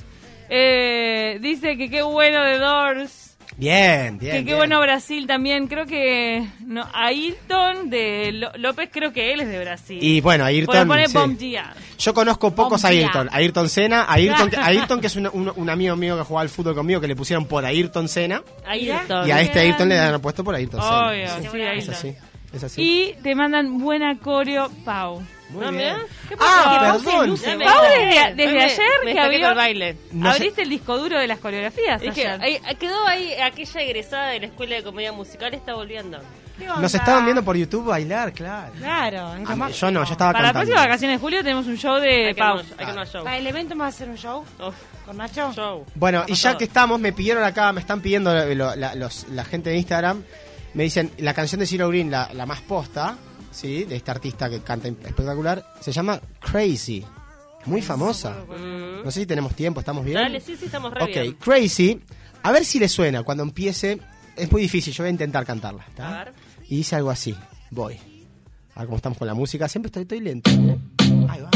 eh, 0.48 1.38
dice 1.40 1.76
que 1.76 1.88
qué 1.90 2.02
bueno 2.02 2.42
de 2.42 2.58
Doors, 2.58 3.36
Bien, 3.56 4.18
bien. 4.18 4.32
que 4.32 4.38
qué 4.38 4.44
bien. 4.44 4.56
bueno 4.56 4.80
Brasil 4.80 5.26
también. 5.26 5.66
Creo 5.66 5.84
que 5.86 6.46
no, 6.64 6.88
Ayrton 6.94 7.90
de 7.90 8.32
López, 8.56 8.88
creo 8.90 9.12
que 9.12 9.32
él 9.32 9.40
es 9.42 9.48
de 9.48 9.58
Brasil. 9.60 9.98
Y 10.00 10.20
bueno, 10.22 10.44
Ayrton. 10.44 10.88
pone 10.88 11.06
sí. 11.08 11.12
Bom 11.14 11.36
Gia. 11.38 11.74
Yo 11.98 12.14
conozco 12.14 12.54
pocos 12.54 12.80
Bombilla. 12.82 13.02
Ayrton. 13.06 13.28
Ayrton 13.30 13.68
Senna, 13.68 14.06
Ayrton, 14.08 14.48
que- 14.50 14.56
Ayrton 14.62 15.00
que 15.00 15.06
es 15.08 15.16
un, 15.16 15.26
un- 15.32 15.52
un 15.54 15.70
amigo 15.70 15.94
mío 15.96 16.16
que 16.16 16.24
jugaba 16.24 16.42
al 16.42 16.48
fútbol 16.48 16.74
conmigo 16.74 17.00
que 17.00 17.08
le 17.08 17.14
pusieron 17.16 17.44
por 17.44 17.64
Ayrton 17.64 18.08
Senna. 18.08 18.42
Ayrton. 18.66 19.28
Y 19.28 19.30
a 19.30 19.40
este 19.42 19.60
Ayrton 19.60 19.88
le 19.90 19.98
han 19.98 20.20
puesto 20.22 20.42
por 20.42 20.54
Ayrton 20.54 20.80
Senna. 20.80 21.08
Obvio, 21.10 21.26
Sí, 21.28 21.48
sí, 21.52 21.60
es 21.60 21.68
Ayrton. 21.68 21.94
así. 21.94 22.14
Es 22.52 22.64
así. 22.64 22.82
Y 22.82 23.22
te 23.22 23.34
mandan 23.34 23.78
buena 23.78 24.18
coreo, 24.18 24.70
Pau. 24.84 25.22
Muy 25.50 25.64
Ah, 25.66 25.70
bien. 25.70 25.96
¿Qué 26.28 26.34
Ah, 26.38 26.92
pasa? 26.92 27.04
perdón. 27.04 27.26
luce, 27.28 27.56
me- 27.56 27.64
Pau, 27.64 27.82
desde, 27.82 28.22
Hoy 28.22 28.34
desde 28.36 28.52
me- 28.52 28.62
ayer 28.64 28.78
me 29.04 29.12
que 29.14 29.20
abrió, 29.20 29.48
el 29.50 29.54
baile. 29.56 29.96
No 30.12 30.30
sé- 30.30 30.36
abriste 30.36 30.62
el 30.62 30.68
disco 30.68 30.96
duro 30.98 31.18
de 31.18 31.26
las 31.26 31.38
coreografías 31.38 32.00
Es 32.02 32.14
que 32.14 32.26
ayer. 32.28 32.40
ahí- 32.42 32.60
quedó 32.78 33.06
ahí 33.06 33.32
aquella 33.34 33.80
egresada 33.82 34.28
de 34.28 34.40
la 34.40 34.46
escuela 34.46 34.76
de 34.76 34.82
comedia 34.82 35.12
musical 35.12 35.52
está 35.54 35.74
volviendo. 35.74 36.18
Nos 36.78 36.94
estaban 36.94 37.24
viendo 37.24 37.42
por 37.42 37.56
YouTube 37.56 37.86
bailar, 37.86 38.32
claro. 38.34 38.72
Claro, 38.78 39.32
Ah, 39.46 39.56
más- 39.56 39.80
Yo 39.80 39.90
no, 39.90 40.04
yo 40.04 40.12
estaba 40.12 40.32
Para 40.32 40.44
las 40.44 40.52
cantando. 40.52 40.66
próximas 40.66 40.84
vacaciones 40.86 41.16
de 41.16 41.20
julio 41.20 41.42
tenemos 41.42 41.66
un 41.66 41.76
show 41.78 41.94
de 41.96 42.26
Hay 42.28 42.34
que 42.34 42.38
Pau. 42.38 42.58
armar- 42.58 42.64
hay 42.76 42.86
que 42.86 43.06
show. 43.10 43.24
Para 43.24 43.38
el 43.38 43.46
evento 43.46 43.74
me 43.74 43.80
va 43.80 43.86
a 43.86 43.88
hacer 43.88 44.08
un 44.10 44.18
show 44.18 44.44
Uf, 44.58 44.74
con 45.06 45.16
Nacho. 45.16 45.52
show. 45.54 45.86
Bueno, 45.94 46.24
y 46.26 46.32
ya 46.34 46.36
Pasado. 46.50 46.58
que 46.58 46.64
estamos, 46.64 47.00
me 47.00 47.12
pidieron 47.14 47.42
acá, 47.44 47.72
me 47.72 47.80
están 47.80 48.00
pidiendo 48.02 48.34
lo- 48.34 48.54
lo- 48.54 48.76
la, 48.76 48.94
los- 48.94 49.26
la 49.30 49.44
gente 49.44 49.70
de 49.70 49.76
Instagram, 49.78 50.22
me 50.74 50.84
dicen, 50.84 51.10
la 51.18 51.34
canción 51.34 51.60
de 51.60 51.66
Zero 51.66 51.88
Green, 51.88 52.10
la, 52.10 52.30
la 52.34 52.46
más 52.46 52.60
posta, 52.60 53.16
¿sí? 53.50 53.84
De 53.84 53.96
este 53.96 54.10
artista 54.10 54.48
que 54.48 54.60
canta 54.60 54.88
espectacular, 54.88 55.64
se 55.80 55.92
llama 55.92 56.20
Crazy. 56.40 57.04
Muy 57.66 57.82
famosa. 57.82 58.36
No 59.04 59.10
sé 59.10 59.20
si 59.20 59.26
tenemos 59.26 59.54
tiempo, 59.54 59.80
¿estamos 59.80 60.04
bien? 60.04 60.16
Dale, 60.16 60.40
sí, 60.40 60.56
sí, 60.56 60.66
estamos 60.66 60.92
re 60.92 61.02
Ok, 61.02 61.10
bien. 61.10 61.32
Crazy. 61.34 62.00
A 62.42 62.52
ver 62.52 62.64
si 62.64 62.78
le 62.78 62.88
suena 62.88 63.22
cuando 63.22 63.42
empiece. 63.42 63.98
Es 64.36 64.50
muy 64.50 64.62
difícil, 64.62 64.94
yo 64.94 65.02
voy 65.04 65.08
a 65.08 65.10
intentar 65.10 65.44
cantarla. 65.44 65.84
¿está? 65.88 66.20
A 66.20 66.24
ver. 66.24 66.34
Y 66.68 66.76
dice 66.78 66.96
algo 66.96 67.10
así. 67.10 67.34
Voy. 67.70 67.98
A 68.74 68.80
ver 68.80 68.86
cómo 68.86 68.96
estamos 68.96 69.18
con 69.18 69.26
la 69.26 69.34
música. 69.34 69.68
Siempre 69.68 69.88
estoy, 69.88 70.02
estoy 70.02 70.20
lento. 70.20 70.50
Ahí 71.28 71.40
va. 71.42 71.50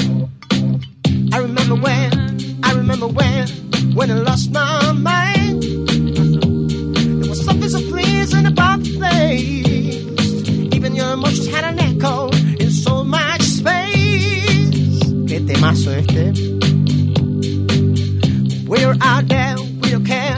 I 1.33 1.39
remember 1.39 1.79
when, 1.81 2.37
I 2.63 2.73
remember 2.75 3.09
when, 3.09 3.49
when 3.97 4.11
I 4.11 4.15
lost 4.21 4.51
my 4.51 4.93
mind. 4.93 5.63
There 7.21 7.31
was 7.31 7.45
something 7.45 7.71
so 7.71 7.81
pleasing 7.89 8.47
about 8.47 8.64
place. 8.79 9.97
Even 10.75 10.95
your 10.95 11.13
emotions 11.13 11.49
had 11.49 11.65
an 11.65 11.79
echo 11.79 12.29
in 12.59 12.71
so 12.71 13.05
much 13.05 13.43
space. 13.43 15.01
Qué 15.27 15.41
temazo 15.41 15.91
este. 15.93 16.33
We 18.67 18.87
were 18.87 18.97
out 19.01 19.29
there, 19.29 19.57
we 19.81 19.91
don't 19.91 20.05
care. 20.05 20.37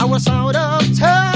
I 0.00 0.04
was 0.04 0.26
out 0.28 0.56
of 0.56 0.98
touch. 0.98 1.35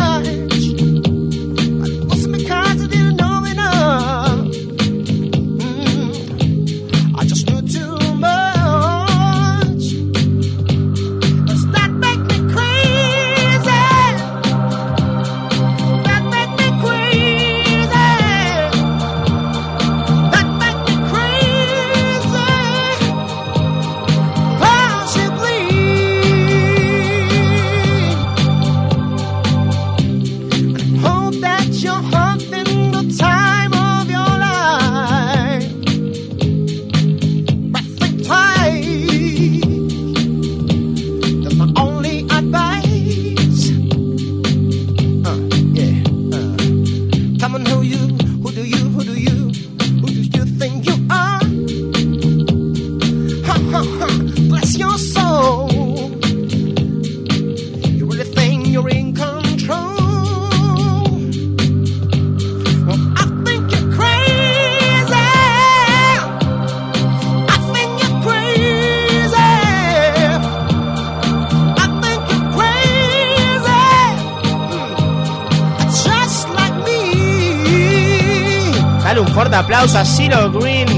Aplauso 79.81 79.99
a 79.99 80.05
Zero 80.05 80.53
Green. 80.61 80.89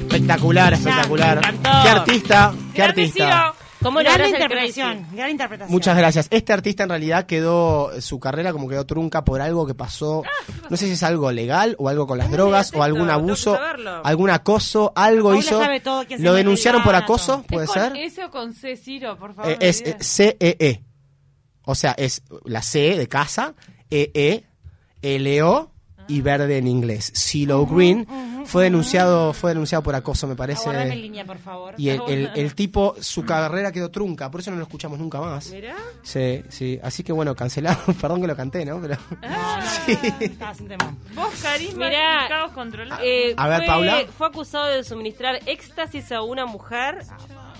Espectacular, 0.00 0.74
espectacular. 0.74 1.40
Qué 1.62 1.88
artista, 1.88 2.52
qué 2.74 2.82
Grande 2.82 3.02
artista. 3.02 3.24
Ciro. 3.24 3.66
¿Cómo 3.82 4.00
gran 4.00 4.28
interpretación, 4.28 4.98
crazy? 4.98 5.16
gran 5.16 5.30
interpretación. 5.30 5.72
Muchas 5.72 5.96
gracias. 5.96 6.28
Este 6.30 6.52
artista 6.52 6.82
en 6.82 6.90
realidad 6.90 7.24
quedó, 7.24 7.98
su 8.02 8.20
carrera 8.20 8.52
como 8.52 8.68
quedó 8.68 8.84
trunca 8.84 9.24
por 9.24 9.40
algo 9.40 9.66
que 9.66 9.74
pasó, 9.74 10.24
no 10.68 10.76
sé 10.76 10.86
si 10.86 10.92
es 10.92 11.02
algo 11.04 11.32
legal 11.32 11.74
o 11.78 11.88
algo 11.88 12.06
con 12.06 12.18
las 12.18 12.30
drogas 12.30 12.70
o 12.74 12.82
algún 12.82 13.08
abuso, 13.08 13.58
algún 14.04 14.28
acoso, 14.28 14.92
algo 14.94 15.30
Paula 15.30 15.76
hizo. 15.78 16.18
Lo 16.18 16.34
denunciaron 16.34 16.82
por 16.82 16.94
acoso, 16.94 17.40
¿Es 17.40 17.46
puede 17.46 17.66
con 17.66 17.74
ser. 17.74 17.96
S 17.96 18.24
o 18.24 18.30
con 18.30 18.52
C, 18.52 18.76
Ciro, 18.76 19.16
por 19.16 19.32
favor? 19.32 19.52
Eh, 19.52 19.56
es 19.60 19.80
olvidé. 19.80 19.96
eh, 19.98 20.04
C-E-E. 20.04 20.84
O 21.64 21.74
sea, 21.74 21.92
es 21.96 22.22
la 22.44 22.60
C 22.60 22.98
de 22.98 23.08
casa, 23.08 23.54
E-E, 23.88 24.44
L-O 25.00 25.75
y 26.08 26.20
verde 26.20 26.58
en 26.58 26.68
inglés. 26.68 27.12
CeeLo 27.14 27.66
Green 27.66 28.06
fue 28.46 28.64
denunciado, 28.64 29.32
fue 29.32 29.50
denunciado 29.50 29.82
por 29.82 29.94
acoso, 29.94 30.26
me 30.26 30.36
parece. 30.36 30.70
En 30.70 31.00
línea, 31.02 31.24
por 31.24 31.38
favor. 31.38 31.74
Y 31.78 31.88
el, 31.88 32.00
el- 32.08 32.30
el 32.34 32.54
tipo, 32.56 32.94
su 33.00 33.24
carrera 33.24 33.72
quedó 33.72 33.90
trunca, 33.90 34.30
por 34.30 34.40
eso 34.40 34.50
no 34.50 34.56
lo 34.56 34.62
escuchamos 34.62 34.98
nunca 34.98 35.20
más. 35.20 35.50
Mirá. 35.50 35.74
Sí, 36.02 36.42
sí. 36.48 36.78
Así 36.82 37.02
que 37.02 37.12
bueno, 37.12 37.34
cancelado. 37.34 37.78
Perdón 38.00 38.20
que 38.20 38.26
lo 38.28 38.36
canté, 38.36 38.64
¿no? 38.64 38.80
Pero. 38.80 38.96
Sí. 39.86 39.98
Estaba 40.20 40.54
sin 40.54 40.68
tema. 40.68 40.94
Vos, 41.14 41.34
carisma 41.42 41.86
Mirá, 41.86 42.24
y 42.26 42.28
caos 42.28 42.52
controlado. 42.52 43.00
Eh, 43.04 43.34
A 43.36 43.48
ver, 43.48 43.58
fue, 43.58 43.66
Paula. 43.66 44.02
Fue 44.16 44.26
acusado 44.26 44.66
de 44.66 44.82
suministrar 44.84 45.40
éxtasis 45.46 46.10
a 46.12 46.22
una 46.22 46.46
mujer 46.46 47.04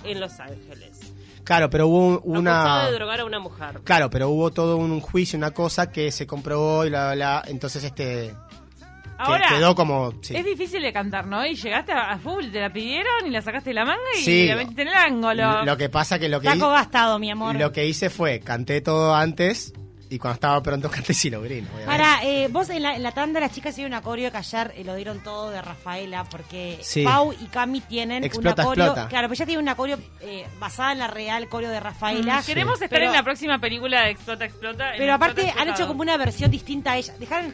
en 0.04 0.20
Los 0.20 0.38
Ángeles. 0.40 0.95
Claro, 1.46 1.70
pero 1.70 1.86
hubo 1.86 2.14
Acusado 2.16 2.38
una. 2.40 2.86
de 2.86 2.92
drogar 2.92 3.20
a 3.20 3.24
una 3.24 3.38
mujer. 3.38 3.80
Claro, 3.84 4.10
pero 4.10 4.28
hubo 4.28 4.50
todo 4.50 4.76
un 4.76 5.00
juicio, 5.00 5.38
una 5.38 5.52
cosa 5.52 5.90
que 5.90 6.10
se 6.12 6.26
comprobó 6.26 6.84
y 6.84 6.88
bla, 6.90 7.14
bla, 7.14 7.14
bla. 7.14 7.42
Entonces, 7.46 7.84
este. 7.84 8.34
Ahora, 9.18 9.46
quedó 9.48 9.74
como. 9.74 10.12
sí. 10.20 10.36
es 10.36 10.44
difícil 10.44 10.82
de 10.82 10.92
cantar, 10.92 11.26
¿no? 11.26 11.46
Y 11.46 11.54
llegaste 11.54 11.92
a, 11.92 12.18
full, 12.18 12.48
te 12.50 12.60
la 12.60 12.70
pidieron 12.70 13.26
y 13.26 13.30
la 13.30 13.40
sacaste 13.40 13.70
de 13.70 13.74
la 13.74 13.84
manga 13.86 14.02
y 14.18 14.22
Sí. 14.22 14.46
la 14.48 14.56
metiste 14.56 14.82
en 14.82 14.88
el 14.88 14.94
ángulo. 14.94 15.64
Lo 15.64 15.76
que 15.78 15.88
pasa 15.88 16.18
que 16.18 16.28
lo 16.28 16.40
que, 16.40 16.48
Taco 16.48 16.68
gastado, 16.68 17.18
mi 17.18 17.30
amor. 17.30 17.54
lo 17.56 17.72
que 17.72 17.86
hice 17.86 18.10
fue 18.10 18.40
canté 18.40 18.82
todo 18.82 19.14
antes 19.14 19.72
y 20.08 20.18
cuando 20.18 20.34
estaba 20.34 20.62
pronto 20.62 20.90
canté 20.90 21.12
Silo 21.14 21.40
Green. 21.42 21.64
obviamente. 21.66 21.86
Para, 21.86 22.22
eh, 22.24 22.48
vos 22.48 22.68
en 22.70 22.82
la, 22.82 22.96
en 22.96 23.02
la 23.02 23.12
tanda 23.12 23.40
las 23.40 23.52
chicas 23.52 23.72
hicieron 23.72 23.92
una 23.92 24.02
coreo 24.02 24.30
que 24.30 24.36
ayer 24.38 24.72
eh, 24.76 24.84
lo 24.84 24.94
dieron 24.94 25.22
todo 25.22 25.50
de 25.50 25.60
Rafaela 25.62 26.24
porque 26.24 26.78
Sí. 26.82 27.04
Pau 27.04 27.32
y 27.32 27.46
Cami 27.46 27.80
tienen 27.80 28.24
Explota, 28.24 28.62
una 28.62 28.64
coreo, 28.64 28.84
explota. 28.86 29.08
claro, 29.08 29.28
pues 29.28 29.38
ya 29.38 29.46
tienen 29.46 29.62
una 29.64 29.74
coreo 29.74 29.98
eh, 30.20 30.46
basada 30.58 30.92
en 30.92 30.98
la 30.98 31.06
real 31.08 31.48
coreo 31.48 31.70
de 31.70 31.80
Rafaela. 31.80 32.40
Mm, 32.40 32.44
Queremos 32.44 32.74
estar 32.74 32.88
Pero- 32.88 33.06
en 33.06 33.12
la 33.12 33.22
próxima 33.22 33.58
película 33.58 34.02
de 34.02 34.10
Explota, 34.10 34.44
Explota. 34.44 34.92
Pero 34.96 35.14
aparte 35.14 35.40
Explota, 35.42 35.62
han 35.62 35.68
hecho 35.74 35.86
como 35.88 36.02
una 36.02 36.16
versión 36.16 36.50
distinta 36.50 36.92
a 36.92 36.96
ella. 36.98 37.14
Dejaron, 37.18 37.52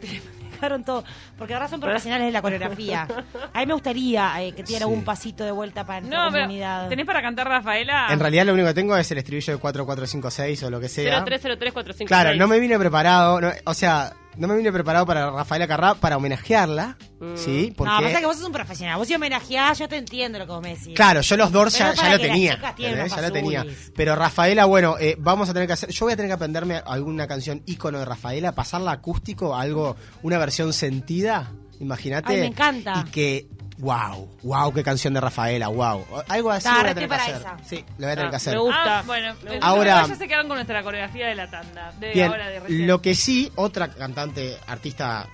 dejaron 0.63 0.83
todo. 0.83 1.03
Porque 1.37 1.53
ahora 1.53 1.67
son 1.67 1.79
profesionales 1.79 2.25
de 2.27 2.31
la 2.31 2.41
coreografía. 2.41 3.07
A 3.53 3.59
mí 3.59 3.65
me 3.65 3.73
gustaría 3.73 4.41
eh, 4.43 4.51
que 4.53 4.63
tuviera 4.63 4.85
Sí. 4.85 4.91
un 4.91 5.03
pasito 5.03 5.43
de 5.43 5.51
vuelta 5.51 5.85
para 5.85 6.01
nuestra 6.01 6.25
No, 6.25 6.31
comunidad. 6.31 6.89
¿tenés 6.89 7.05
para 7.05 7.21
cantar 7.21 7.47
Rafaela? 7.47 8.07
En 8.09 8.19
realidad 8.19 8.45
lo 8.45 8.53
único 8.53 8.67
que 8.69 8.73
tengo 8.73 8.95
es 8.97 9.09
el 9.11 9.17
estribillo 9.19 9.53
de 9.53 9.59
4456 9.59 10.63
o 10.63 10.69
lo 10.69 10.79
que 10.79 10.89
sea. 10.89 11.23
0303456. 11.25 12.07
Claro, 12.07 12.35
no 12.35 12.47
me 12.47 12.59
vine 12.59 12.77
preparado, 12.79 13.41
no- 13.41 13.51
o 13.65 13.73
sea, 13.73 14.13
no 14.37 14.47
me 14.47 14.55
vine 14.55 14.71
preparado 14.71 15.05
para 15.05 15.29
Rafaela 15.31 15.67
Carrá 15.67 15.95
para 15.95 16.17
homenajearla, 16.17 16.97
¿sí? 17.35 17.73
Porque, 17.75 17.93
No, 17.93 18.01
pasa 18.01 18.19
que 18.19 18.25
vos 18.25 18.37
sos 18.37 18.45
un 18.45 18.51
profesional. 18.51 18.97
Vos 18.97 19.07
si 19.07 19.15
homenajeás, 19.15 19.79
yo 19.79 19.87
te 19.87 19.97
entiendo 19.97 20.39
lo 20.39 20.45
que 20.45 20.51
vos 20.51 20.61
me 20.61 20.75
decís. 20.75 20.95
claro, 20.95 21.21
yo 21.21 21.37
los 21.37 21.51
Doors 21.51 21.77
ya, 21.77 21.93
ya 21.93 22.11
lo 22.11 22.19
tenía, 22.19 22.75
ya 22.77 23.21
lo 23.21 23.31
tenía. 23.31 23.65
Pero 23.95 24.15
Rafaela, 24.15 24.65
bueno, 24.65 24.95
eh, 24.99 25.15
vamos 25.19 25.49
a 25.49 25.53
tener 25.53 25.67
que 25.67 25.73
hacer, 25.73 25.89
yo 25.89 26.05
voy 26.05 26.13
a 26.13 26.15
tener 26.15 26.29
que 26.29 26.33
aprenderme 26.33 26.81
alguna 26.85 27.27
canción 27.27 27.63
ícono 27.65 27.99
de 27.99 28.05
Rafaela, 28.05 28.53
pasarla 28.53 28.91
acústico, 28.91 29.55
algo, 29.55 29.95
una 30.21 30.37
versión 30.37 30.73
sentida, 30.73 31.51
imagínate. 31.79 32.37
Me 32.37 32.45
encanta. 32.47 33.03
Y 33.05 33.11
que, 33.11 33.47
wow, 33.83 34.27
wow, 34.43 34.73
qué 34.73 34.81
canción 34.83 35.13
de 35.13 35.21
Rafaela, 35.21 35.67
wow. 35.67 36.05
Algo 36.27 36.49
así 36.51 36.67
voy 36.69 36.79
a 36.89 36.93
tener 36.95 37.09
que 37.09 37.15
hacer. 37.15 37.35
esa. 37.35 37.57
Sí, 37.65 37.85
lo 37.97 38.05
voy 38.07 38.11
a 38.11 38.15
tener 38.15 38.25
Ah, 38.25 38.29
que 38.29 38.35
hacer. 38.37 38.53
me 38.55 38.59
gusta. 38.61 38.99
Ah, 38.99 39.03
bueno, 39.05 39.33
Ahora- 39.61 40.07
ya 40.07 40.15
se 40.15 40.27
quedaron 40.27 40.47
con 40.47 40.55
nuestra 40.57 40.81
coreografía 40.83 41.27
de 41.27 41.35
la 41.35 41.49
tanda. 41.51 41.91
De 41.99 42.11
Bien, 42.13 42.31
ahora 42.31 42.47
de 42.49 42.59
recién. 42.61 42.87
lo 42.87 43.01
que 43.01 43.13
sí, 43.13 43.51
otra 43.55 43.89
cantante, 43.89 44.57
artista 44.67 45.27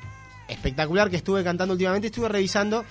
espectacular 0.47 1.09
que 1.09 1.17
estuve 1.17 1.43
cantando 1.43 1.73
últimamente, 1.73 2.07
estuve 2.07 2.27
revisando, 2.27 2.83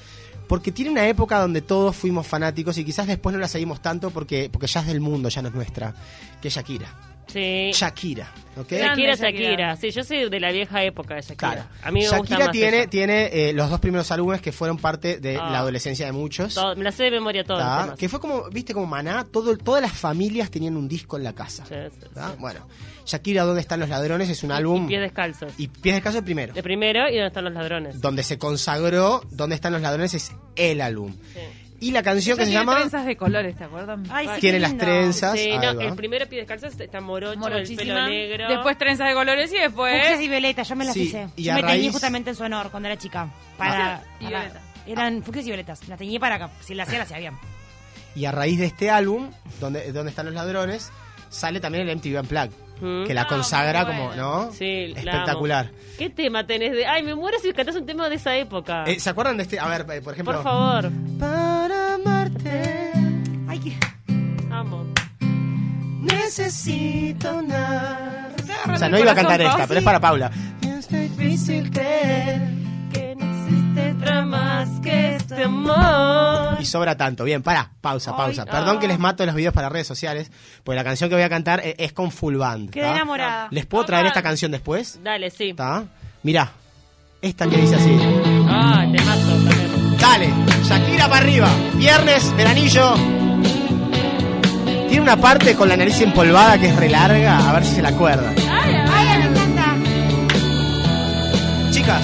porque 0.47 0.73
tiene 0.73 0.91
una 0.93 1.07
época 1.09 1.39
donde 1.41 1.61
todos 1.61 1.95
fuimos 1.97 2.27
fanáticos 2.27 2.79
y 2.79 2.85
quizás 2.85 3.07
después 3.07 3.35
no 3.35 3.41
la 3.41 3.49
seguimos 3.49 3.83
tanto 3.83 4.11
porque, 4.11 4.49
porque 4.51 4.67
ya 4.69 4.81
es 4.81 4.87
del 4.87 5.01
mundo, 5.01 5.29
ya 5.29 5.43
no 5.43 5.49
es 5.49 5.55
nuestra, 5.55 5.93
que 6.41 6.49
es 6.49 6.55
Shakira. 6.55 6.89
Sí. 7.29 7.71
Shakira, 7.75 8.33
¿ok? 8.57 8.69
Grande 8.71 9.03
Shakira, 9.03 9.15
Shakira. 9.17 9.77
Sí, 9.77 9.91
yo 9.91 10.03
soy 10.03 10.29
de 10.31 10.41
la 10.41 10.51
vieja 10.51 10.83
época 10.83 11.15
de 11.15 11.21
Shakira. 11.21 11.37
Claro. 11.37 11.65
A 11.83 11.91
mí 11.91 12.01
me 12.01 12.07
gusta 12.07 12.17
Shakira 12.19 12.39
más 12.47 12.51
tiene, 12.53 12.77
ella. 12.79 12.91
tiene 12.91 13.31
eh, 13.33 13.53
los 13.53 13.69
dos 13.71 13.81
primeros 13.81 14.11
álbumes 14.11 14.41
que 14.41 14.51
fueron 14.51 14.79
parte 14.79 15.19
de 15.19 15.37
Ah. 15.37 15.51
la 15.51 15.59
adolescencia 15.59 16.07
de 16.07 16.13
muchos. 16.13 16.55
Todo- 16.55 16.75
me 16.75 16.85
la 16.85 16.91
sé 16.93 17.05
de 17.05 17.11
memoria 17.11 17.45
temas. 17.45 17.97
Que 17.99 18.09
fue 18.09 18.19
como, 18.21 18.49
viste, 18.51 18.73
como 18.75 18.87
Maná, 18.87 19.25
todo, 19.31 19.57
todas 19.59 19.83
las 19.83 19.93
familias 19.93 20.51
tenían 20.51 20.77
un 20.77 20.89
disco 20.89 21.17
en 21.19 21.25
la 21.25 21.35
casa. 21.35 21.65
Sí, 21.67 21.75
sí, 22.01 22.07
sí. 22.15 22.21
Bueno, 22.39 22.61
Shakira, 23.07 23.45
¿Dónde 23.45 23.61
están 23.61 23.81
los 23.81 23.89
ladrones? 23.89 24.29
Es 24.29 24.43
un 24.43 24.53
álbum... 24.53 24.85
Y 24.85 24.89
pies 24.89 25.01
descalzos. 25.03 25.53
y 25.59 25.69
Pies 25.69 25.95
Descalzos 25.97 26.19
el 26.21 26.25
primero. 26.25 26.53
De 26.55 26.63
primero 26.63 27.01
y 27.09 27.13
donde 27.15 27.27
están 27.27 27.45
los 27.45 27.53
ladrones. 27.55 28.01
donde 28.01 28.23
se 28.23 28.39
consagró 28.39 29.23
¿Dónde 29.31 29.55
están 29.55 29.73
los 29.73 29.83
ladrones? 29.83 30.15
es 30.15 30.33
el 30.57 30.81
álbum. 30.81 31.15
Sí. 31.35 31.41
Y 31.81 31.93
la 31.93 32.03
canción 32.03 32.37
Ella 32.37 32.41
que 32.41 32.45
se 32.47 32.51
tiene 32.51 32.61
llama 32.65 32.77
trenzas 32.81 33.07
de 33.07 33.17
colores, 33.17 33.57
¿te? 33.57 34.03
Ay, 34.11 34.29
sí, 34.35 34.41
Tiene 34.41 34.59
las 34.59 34.77
trenzas. 34.77 35.39
Sí, 35.39 35.51
no, 35.63 35.81
el 35.81 35.95
primero 35.95 36.27
pies 36.29 36.41
descalzos 36.47 36.79
está 36.81 37.01
morocho, 37.01 37.47
el 37.49 37.77
pelo 37.77 38.09
negro. 38.09 38.49
Después 38.49 38.77
trenzas 38.79 39.07
de 39.09 39.15
colores 39.15 39.53
y 39.53 39.59
después... 39.59 39.95
Fucsias 39.97 40.21
y 40.21 40.29
Violeta, 40.29 40.63
yo 40.65 40.75
me 40.77 40.85
las 40.85 40.95
Sí, 40.95 41.03
hice. 41.03 41.29
y 41.37 41.45
Yo 41.45 41.55
me 41.55 41.63
teñí 41.63 41.73
raíz- 41.87 41.93
justamente 41.93 42.31
en 42.31 42.37
su 42.37 42.43
honor 42.43 42.71
cuando 42.73 42.89
era 42.89 42.99
chica. 42.99 43.29
Para, 43.57 44.03
y 44.19 44.25
para- 44.25 44.39
Violeta. 44.41 44.61
Eran 44.87 45.23
fucsias 45.23 45.45
y 45.47 45.49
violetas. 45.51 45.87
Las 45.89 45.99
teñí 45.99 46.19
para 46.19 46.35
acá. 46.35 46.51
Si 46.61 46.75
las 46.75 46.89
hacía, 46.89 46.99
las 46.99 47.07
hacía 47.09 47.19
bien. 47.19 47.35
Y 48.17 48.25
a 48.25 48.33
raíz 48.33 48.59
de 48.59 48.67
este 48.67 48.91
álbum, 48.91 49.31
¿Dónde, 49.61 49.93
¿Dónde 49.93 50.11
están 50.11 50.27
los 50.27 50.35
ladrones? 50.35 50.91
Sale 51.31 51.61
también 51.61 51.87
el 51.89 51.95
MTV 51.97 52.21
Unplugged, 52.23 52.51
Mm. 52.81 53.05
que 53.07 53.13
la 53.15 53.23
Ah, 53.23 53.27
consagra 53.27 53.85
como. 53.87 54.15
¿no? 54.15 54.51
Sí, 54.53 54.87
la 54.89 55.01
Espectacular. 55.01 55.71
¿Qué 55.99 56.11
tema 56.11 56.47
tenés 56.47 56.73
de.? 56.73 56.87
Ay, 56.87 57.03
me 57.03 57.15
muero 57.15 57.39
si 57.39 57.53
cantás 57.53 57.77
un 57.77 57.85
tema 57.87 58.09
de 58.09 58.15
esa 58.17 58.35
época. 58.37 58.85
Eh, 58.87 58.99
¿Se 58.99 59.11
acuerdan 59.11 59.37
de 59.37 59.43
este? 59.43 59.59
A 59.61 59.67
ver, 59.69 59.85
eh, 59.93 60.01
por 60.01 60.15
ejemplo. 60.15 60.35
Por 60.35 60.43
favor. 60.43 60.91
Necesito 66.09 67.43
nada. 67.43 68.31
O 68.73 68.77
sea, 68.77 68.89
no 68.89 68.99
iba 68.99 69.13
a 69.13 69.15
cantar 69.15 69.41
esta, 69.41 69.67
pero 69.67 69.81
es 69.81 69.85
para 69.85 70.01
Paula. 70.01 70.31
Es 70.63 70.89
difícil 70.89 71.71
creer 71.71 72.41
que 72.93 73.15
no 73.17 73.25
existe 73.25 73.93
otra 73.93 74.25
más 74.25 74.69
que 74.81 75.17
este 75.17 75.45
amor. 75.45 76.59
Y 76.61 76.65
sobra 76.65 76.97
tanto. 76.97 77.25
Bien, 77.25 77.43
para, 77.43 77.71
pausa, 77.81 78.17
pausa. 78.17 78.43
Ay, 78.43 78.51
Perdón 78.51 78.77
ah. 78.77 78.81
que 78.81 78.89
les 78.89 78.99
mato 78.99 79.25
los 79.27 79.35
videos 79.35 79.55
para 79.55 79.69
redes 79.69 79.87
sociales, 79.87 80.31
porque 80.65 80.77
la 80.77 80.85
canción 80.85 81.11
que 81.11 81.17
voy 81.17 81.25
a 81.25 81.29
cantar 81.29 81.61
eh, 81.65 81.77
es 81.79 81.93
con 81.93 82.11
full 82.11 82.37
band. 82.37 82.71
Quedé 82.71 82.85
¿tá? 82.85 82.95
enamorada. 82.95 83.49
¿Les 83.51 83.67
puedo 83.67 83.85
traer 83.85 84.07
esta 84.07 84.23
canción 84.23 84.51
después? 84.51 85.01
Dale, 85.03 85.31
sí. 85.31 85.51
¿Está? 85.51 85.85
Mirá, 86.23 86.53
esta 87.23 87.47
que 87.49 87.57
dice 87.57 87.77
así. 87.77 87.99
Ah, 88.49 88.87
te 88.91 89.03
mato 89.03 89.27
también. 89.27 89.99
Dale, 89.99 90.33
Shakira 90.63 91.09
para 91.09 91.23
arriba. 91.23 91.49
Viernes, 91.75 92.35
veranillo. 92.37 93.18
Una 95.09 95.17
parte 95.17 95.55
con 95.55 95.71
la 95.71 95.75
nariz 95.75 95.99
empolvada 96.03 96.59
que 96.59 96.69
es 96.69 96.77
re 96.77 96.91
larga, 96.91 97.49
a 97.49 97.55
ver 97.55 97.65
si 97.65 97.77
se 97.77 97.81
la 97.81 97.89
encanta. 97.89 98.35
Chicas, 101.71 102.03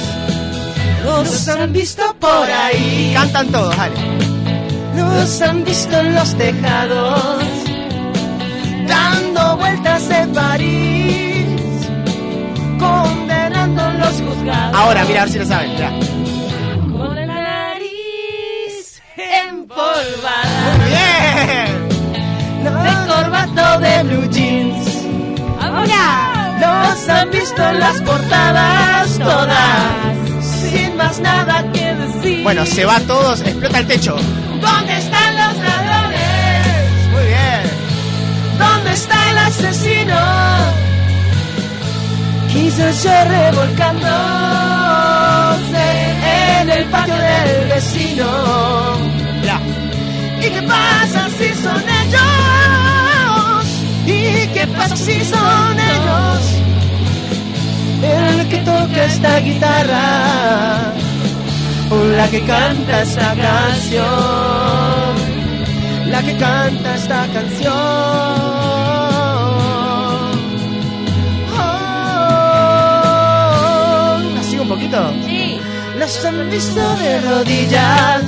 Nos 1.04 1.48
han 1.48 1.70
visto 1.70 2.02
por 2.18 2.50
ahí, 2.50 3.12
cantan 3.12 3.48
todos, 3.48 3.76
dale. 3.76 3.94
nos 4.96 5.42
han 5.42 5.64
visto 5.64 5.98
en 5.98 6.14
los 6.14 6.34
tejados, 6.34 7.44
dando 8.88 9.58
vueltas 9.58 10.08
en 10.08 10.32
París, 10.32 11.46
condenando 12.78 13.90
los 13.98 14.12
juzgados. 14.12 14.78
Ahora, 14.80 15.04
mira, 15.04 15.20
a 15.20 15.24
ver 15.26 15.32
si 15.34 15.38
lo 15.40 15.44
saben. 15.44 15.74
mirá. 15.74 15.90
Con 16.90 17.16
la 17.16 17.26
nariz 17.26 19.02
empolvada. 19.46 20.23
De 23.84 24.02
blue 24.04 24.26
jeans. 24.30 25.04
Ahora. 25.60 26.32
Nos 26.60 27.08
han 27.08 27.30
visto 27.30 27.62
en 27.62 27.80
las 27.80 28.00
portadas 28.00 29.18
todas, 29.18 30.16
sin 30.40 30.96
más 30.96 31.18
nada 31.20 31.64
que 31.72 31.94
decir. 31.94 32.42
Bueno, 32.42 32.64
se 32.64 32.84
va 32.84 33.00
todos, 33.00 33.40
explota 33.40 33.80
el 33.80 33.86
techo. 33.86 34.16
¿Dónde 34.60 34.96
están 34.96 35.36
los 35.36 35.56
ladrones? 35.66 37.08
Muy 37.12 37.24
bien. 37.26 37.62
¿Dónde 38.58 38.92
está 38.92 39.30
el 39.30 39.38
asesino? 39.38 40.16
Quizás 42.52 43.02
yo 43.02 43.10
revolcándose 43.36 45.86
en 46.60 46.70
el 46.70 46.84
patio 46.84 47.16
del 47.16 47.68
vecino. 47.68 48.26
Mirá. 49.40 49.58
¿Y 50.40 50.48
qué 50.50 50.62
pasa 50.62 51.28
si 51.36 51.52
son 51.62 51.82
ellos? 51.82 52.03
¿Y 52.03 52.03
qué 54.64 54.72
pasa 54.72 54.96
si 54.96 55.24
son 55.24 55.78
ellos? 55.78 56.40
El 58.02 58.48
que 58.48 58.58
toca 58.58 59.04
esta 59.04 59.40
guitarra 59.40 60.92
o 61.90 62.04
la 62.16 62.28
que 62.28 62.40
canta 62.42 63.02
esta 63.02 63.34
canción. 63.34 64.04
la 66.10 66.22
que 66.22 66.36
canta 66.36 66.94
esta 66.94 67.26
canción. 67.32 67.72
Oh, 71.56 72.58
¿La 74.34 74.42
sigo 74.42 74.62
un 74.62 74.68
poquito? 74.68 75.12
Sí. 75.26 75.58
Los 75.98 76.24
han 76.24 76.50
visto 76.50 76.96
de 76.96 77.20
rodillas, 77.20 78.22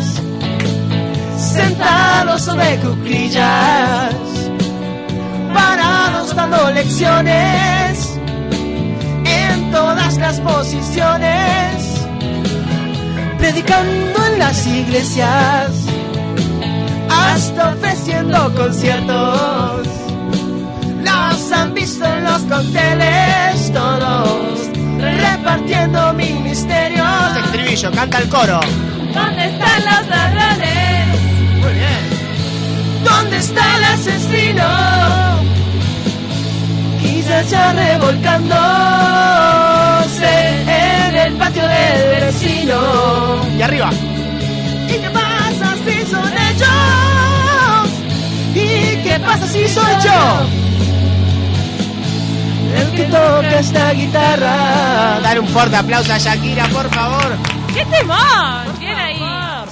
sentados 1.37 2.43
sobre 2.43 2.77
cuclillas, 2.79 4.15
dando 6.51 6.71
lecciones 6.71 8.19
en 9.25 9.71
todas 9.71 10.17
las 10.19 10.41
posiciones, 10.41 12.07
predicando 13.39 14.27
en 14.27 14.39
las 14.39 14.67
iglesias, 14.67 15.71
hasta 17.09 17.71
ofreciendo 17.71 18.55
conciertos. 18.55 19.89
Los 21.03 21.53
han 21.53 21.75
visto 21.75 22.05
en 22.05 22.25
los 22.25 22.43
cócteles 22.43 23.73
todos, 23.73 24.69
repartiendo 24.99 26.13
ministerios. 26.15 27.37
Estribillo, 27.45 27.91
canta 27.93 28.19
el 28.19 28.29
coro. 28.29 28.61
¿Dónde 29.15 29.47
están 29.47 29.85
los 29.85 30.09
ladrones? 30.09 31.21
Muy 31.63 31.73
bien. 31.73 33.05
¿Dónde 33.05 33.37
está 33.39 33.77
el 33.77 33.85
asesino? 33.85 35.36
Ya 37.29 37.73
revolcándose 37.73 38.59
en 41.09 41.17
el 41.17 41.33
patio 41.35 41.63
del 41.63 42.21
vecino. 42.25 42.77
Y 43.59 43.63
arriba. 43.63 43.91
¿Y 44.89 44.93
qué 44.93 45.11
pasa 45.11 45.75
si 45.85 46.07
son 46.11 46.33
ellos? 46.33 47.91
¿Y 48.55 49.03
qué 49.03 49.21
pasa 49.25 49.47
si 49.47 49.69
soy 49.69 49.93
yo? 50.05 50.47
El 52.77 52.91
que 52.93 53.05
toca 53.05 53.59
esta 53.59 53.93
guitarra. 53.93 55.21
Dar 55.23 55.39
un 55.41 55.49
fuerte 55.49 55.77
aplauso 55.77 56.13
a 56.13 56.19
Shakira, 56.19 56.67
por 56.69 56.89
favor. 56.91 57.37
¡Qué 57.75 57.85
temón! 57.87 58.77
¿Quién 58.79 58.97
ahí? 58.99 59.19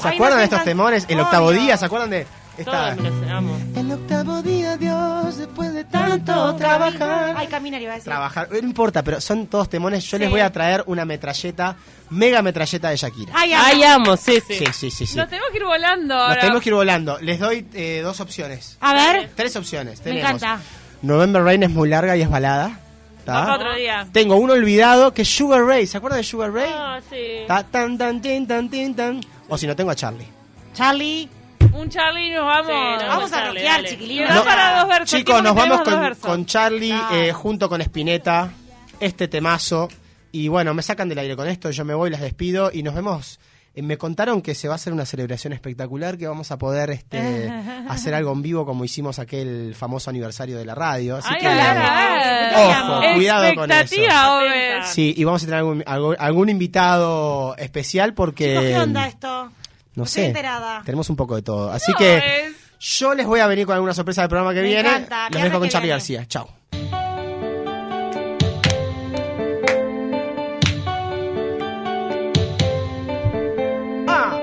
¿Se 0.00 0.08
Ay, 0.08 0.14
acuerdan 0.14 0.36
no 0.36 0.40
de 0.40 0.44
estos 0.44 0.64
temores? 0.64 1.06
El 1.08 1.18
octavo 1.20 1.50
día, 1.50 1.76
¿se 1.76 1.84
acuerdan 1.86 2.10
de 2.10 2.26
esta? 2.58 2.94
Todos 2.96 3.12
me. 3.42 3.80
El 3.80 3.92
octavo 3.92 4.42
día, 4.42 4.76
Dios, 4.76 5.36
después 5.38 5.72
de 5.72 5.84
tanto 5.84 6.54
trabajar. 6.56 7.34
Ay, 7.36 7.46
caminar 7.48 7.80
iba 7.82 7.92
a 7.92 7.94
decir. 7.96 8.10
Trabajar, 8.10 8.48
no 8.50 8.58
importa, 8.58 9.02
pero 9.02 9.20
son 9.20 9.46
todos 9.46 9.68
temones. 9.68 10.04
Yo 10.04 10.18
les 10.18 10.28
Sí. 10.28 10.32
voy 10.32 10.40
a 10.40 10.50
traer 10.52 10.84
una 10.86 11.04
metralleta, 11.04 11.76
mega 12.10 12.42
metralleta 12.42 12.90
de 12.90 12.96
Shakira. 12.96 13.32
Ay, 13.36 13.82
amo, 13.82 14.16
sí, 14.16 14.38
sí. 14.46 14.54
Sí, 14.58 14.66
sí, 14.72 14.90
sí, 14.90 15.06
sí. 15.06 15.16
Nos 15.16 15.28
tenemos 15.28 15.50
que 15.50 15.58
ir 15.58 15.64
volando 15.64 16.28
Nos 16.28 16.38
tenemos 16.38 16.62
que 16.62 16.68
ir 16.68 16.74
volando. 16.74 17.18
Les 17.20 17.38
doy 17.40 17.66
eh, 17.74 18.00
dos 18.02 18.20
opciones. 18.20 18.76
A 18.80 18.94
ver, 18.94 19.30
Tres 19.34 19.56
opciones. 19.56 19.98
me 19.98 20.04
Tenemos. 20.04 20.30
encanta. 20.42 20.60
November 21.02 21.42
Rain 21.42 21.62
es 21.62 21.70
muy 21.70 21.88
larga 21.88 22.16
y 22.16 22.22
es 22.22 22.30
balada. 22.30 22.78
otro 23.26 23.74
día. 23.74 24.06
Tengo 24.12 24.36
uno 24.36 24.52
olvidado 24.52 25.12
que 25.14 25.22
es 25.22 25.28
Sugar 25.28 25.62
Ray. 25.64 25.86
¿Se 25.86 25.96
acuerdan 25.96 26.18
de 26.20 26.24
Sugar 26.24 26.52
Ray? 26.52 26.70
Ah, 26.74 27.00
sí. 27.10 27.44
Ta, 27.48 27.62
tan, 27.64 27.96
tan, 27.98 28.20
tin, 28.22 28.46
tan, 28.46 28.68
tin, 28.68 28.94
tan. 28.94 29.20
O 29.48 29.56
si 29.58 29.66
no, 29.66 29.74
tengo 29.74 29.90
a 29.90 29.94
Charlie. 29.94 30.26
Charlie, 30.74 31.28
Un 31.74 31.88
Charlie 31.90 32.30
nos 32.32 32.44
vamos. 32.46 32.66
Sí, 32.68 33.02
no, 33.04 33.08
vamos 33.08 33.32
a 33.32 33.46
rockear, 33.46 33.84
chiquilines. 33.84 34.30
No, 34.34 34.44
para 34.44 34.78
dos 34.80 34.88
versos. 34.88 35.10
Chicos, 35.18 35.42
nos 35.42 35.54
vamos 35.54 35.80
con, 35.82 36.14
con 36.16 36.46
Charlie 36.46 36.92
Ah. 36.92 37.08
eh, 37.12 37.32
junto 37.32 37.68
con 37.68 37.80
Spinetta. 37.80 38.50
Este 39.00 39.28
temazo. 39.28 39.88
Y 40.32 40.48
bueno, 40.48 40.72
me 40.74 40.82
sacan 40.82 41.08
del 41.08 41.18
aire 41.18 41.36
con 41.36 41.48
esto. 41.48 41.70
Yo 41.70 41.84
me 41.84 41.94
voy, 41.94 42.10
las 42.10 42.20
despido 42.20 42.70
y 42.72 42.82
nos 42.82 42.94
vemos. 42.94 43.38
Eh, 43.74 43.82
me 43.82 43.98
contaron 43.98 44.40
que 44.40 44.54
se 44.54 44.68
va 44.68 44.74
a 44.74 44.76
hacer 44.76 44.92
una 44.92 45.04
celebración 45.04 45.52
espectacular, 45.52 46.16
que 46.16 46.28
vamos 46.28 46.50
a 46.52 46.58
poder 46.58 46.90
este, 46.90 47.48
hacer 47.88 48.14
algo 48.14 48.32
en 48.32 48.42
vivo 48.42 48.64
como 48.64 48.84
hicimos 48.84 49.18
aquel 49.18 49.74
famoso 49.76 50.10
aniversario 50.10 50.56
de 50.56 50.64
la 50.64 50.74
radio. 50.76 51.16
Así 51.16 51.28
Ay, 51.30 51.40
que, 51.40 51.46
ay, 51.48 51.58
ay, 51.58 52.52
ay. 52.54 52.72
Ojo, 52.82 53.00
cuidado 53.16 53.54
con 53.56 53.70
eso. 53.72 53.94
Sí, 54.92 55.12
y 55.16 55.24
vamos 55.24 55.42
a 55.42 55.46
tener 55.46 55.58
algún, 55.58 55.82
algún, 55.86 56.16
algún 56.20 56.48
invitado 56.50 57.56
especial 57.58 58.14
porque... 58.14 58.48
Chicos, 58.50 58.64
¿qué 58.64 58.78
onda 58.78 59.06
esto? 59.08 59.50
No 59.96 60.04
Estoy 60.04 60.22
sé. 60.22 60.26
enterada. 60.28 60.82
Tenemos 60.84 61.08
un 61.10 61.16
poco 61.16 61.36
de 61.36 61.42
todo. 61.42 61.70
Así 61.70 61.92
No, 61.92 61.98
que 61.98 62.16
es- 62.46 62.54
yo 62.80 63.14
les 63.14 63.26
voy 63.26 63.40
a 63.40 63.46
venir 63.46 63.64
con 63.66 63.74
alguna 63.74 63.94
sorpresa 63.94 64.22
del 64.22 64.28
programa 64.28 64.52
que 64.52 64.60
Me 64.62 64.68
viene. 64.68 64.88
encanta, 64.88 65.22
Los 65.24 65.30
viernes 65.30 65.52
dejo 65.52 65.60
con 65.60 65.68
Charlie 65.68 65.86
viene. 65.86 65.98
García. 65.98 66.26
Chao. 66.28 66.48
Ah. 74.06 74.40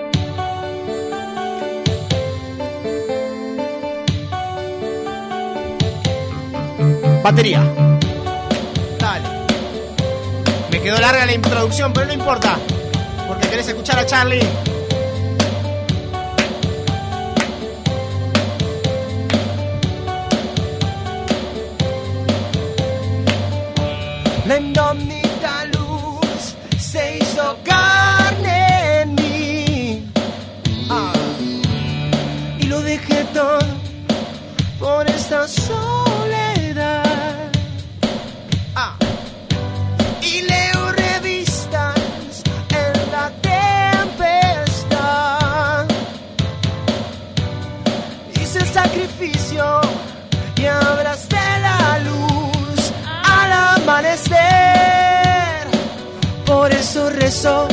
Batería. 7.23 7.61
Dale. 8.99 9.27
Me 10.71 10.81
quedó 10.81 10.97
larga 10.99 11.25
la 11.25 11.33
introducción, 11.33 11.93
pero 11.93 12.07
no 12.07 12.13
importa. 12.13 12.57
Porque 13.27 13.47
querés 13.49 13.67
escuchar 13.67 13.99
a 13.99 14.05
Charlie. 14.05 14.41
La 24.51 24.57
indómita 24.57 24.90
rezo. 57.31 57.65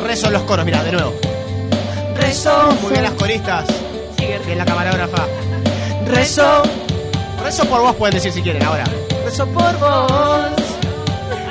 Rezo 0.00 0.30
los 0.30 0.42
coros, 0.42 0.64
mira, 0.64 0.84
de 0.84 0.92
nuevo. 0.92 1.12
Rezo. 2.14 2.72
Muy 2.82 2.92
bien 2.92 3.02
las 3.02 3.14
coristas. 3.14 3.64
Bien 4.16 4.58
la 4.58 4.64
camarógrafa. 4.64 5.26
Rezo. 6.06 6.62
Rezo 7.42 7.64
por 7.64 7.80
vos, 7.80 7.96
pueden 7.96 8.14
decir 8.14 8.30
si 8.30 8.40
quieren 8.40 8.62
ahora. 8.62 8.84
Rezo 9.24 9.44
por 9.48 9.76
vos. 9.80 10.12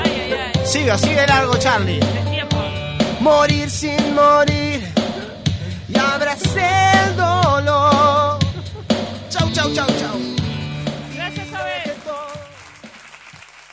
Ay, 0.01 0.31
ay, 0.31 0.33
ay. 0.33 0.65
Sigue, 0.65 0.97
sigue 0.97 1.27
largo, 1.27 1.57
Charlie. 1.57 1.99
Es 1.99 2.31
tiempo. 2.31 2.55
Morir 3.19 3.69
sin 3.69 4.15
morir 4.15 4.66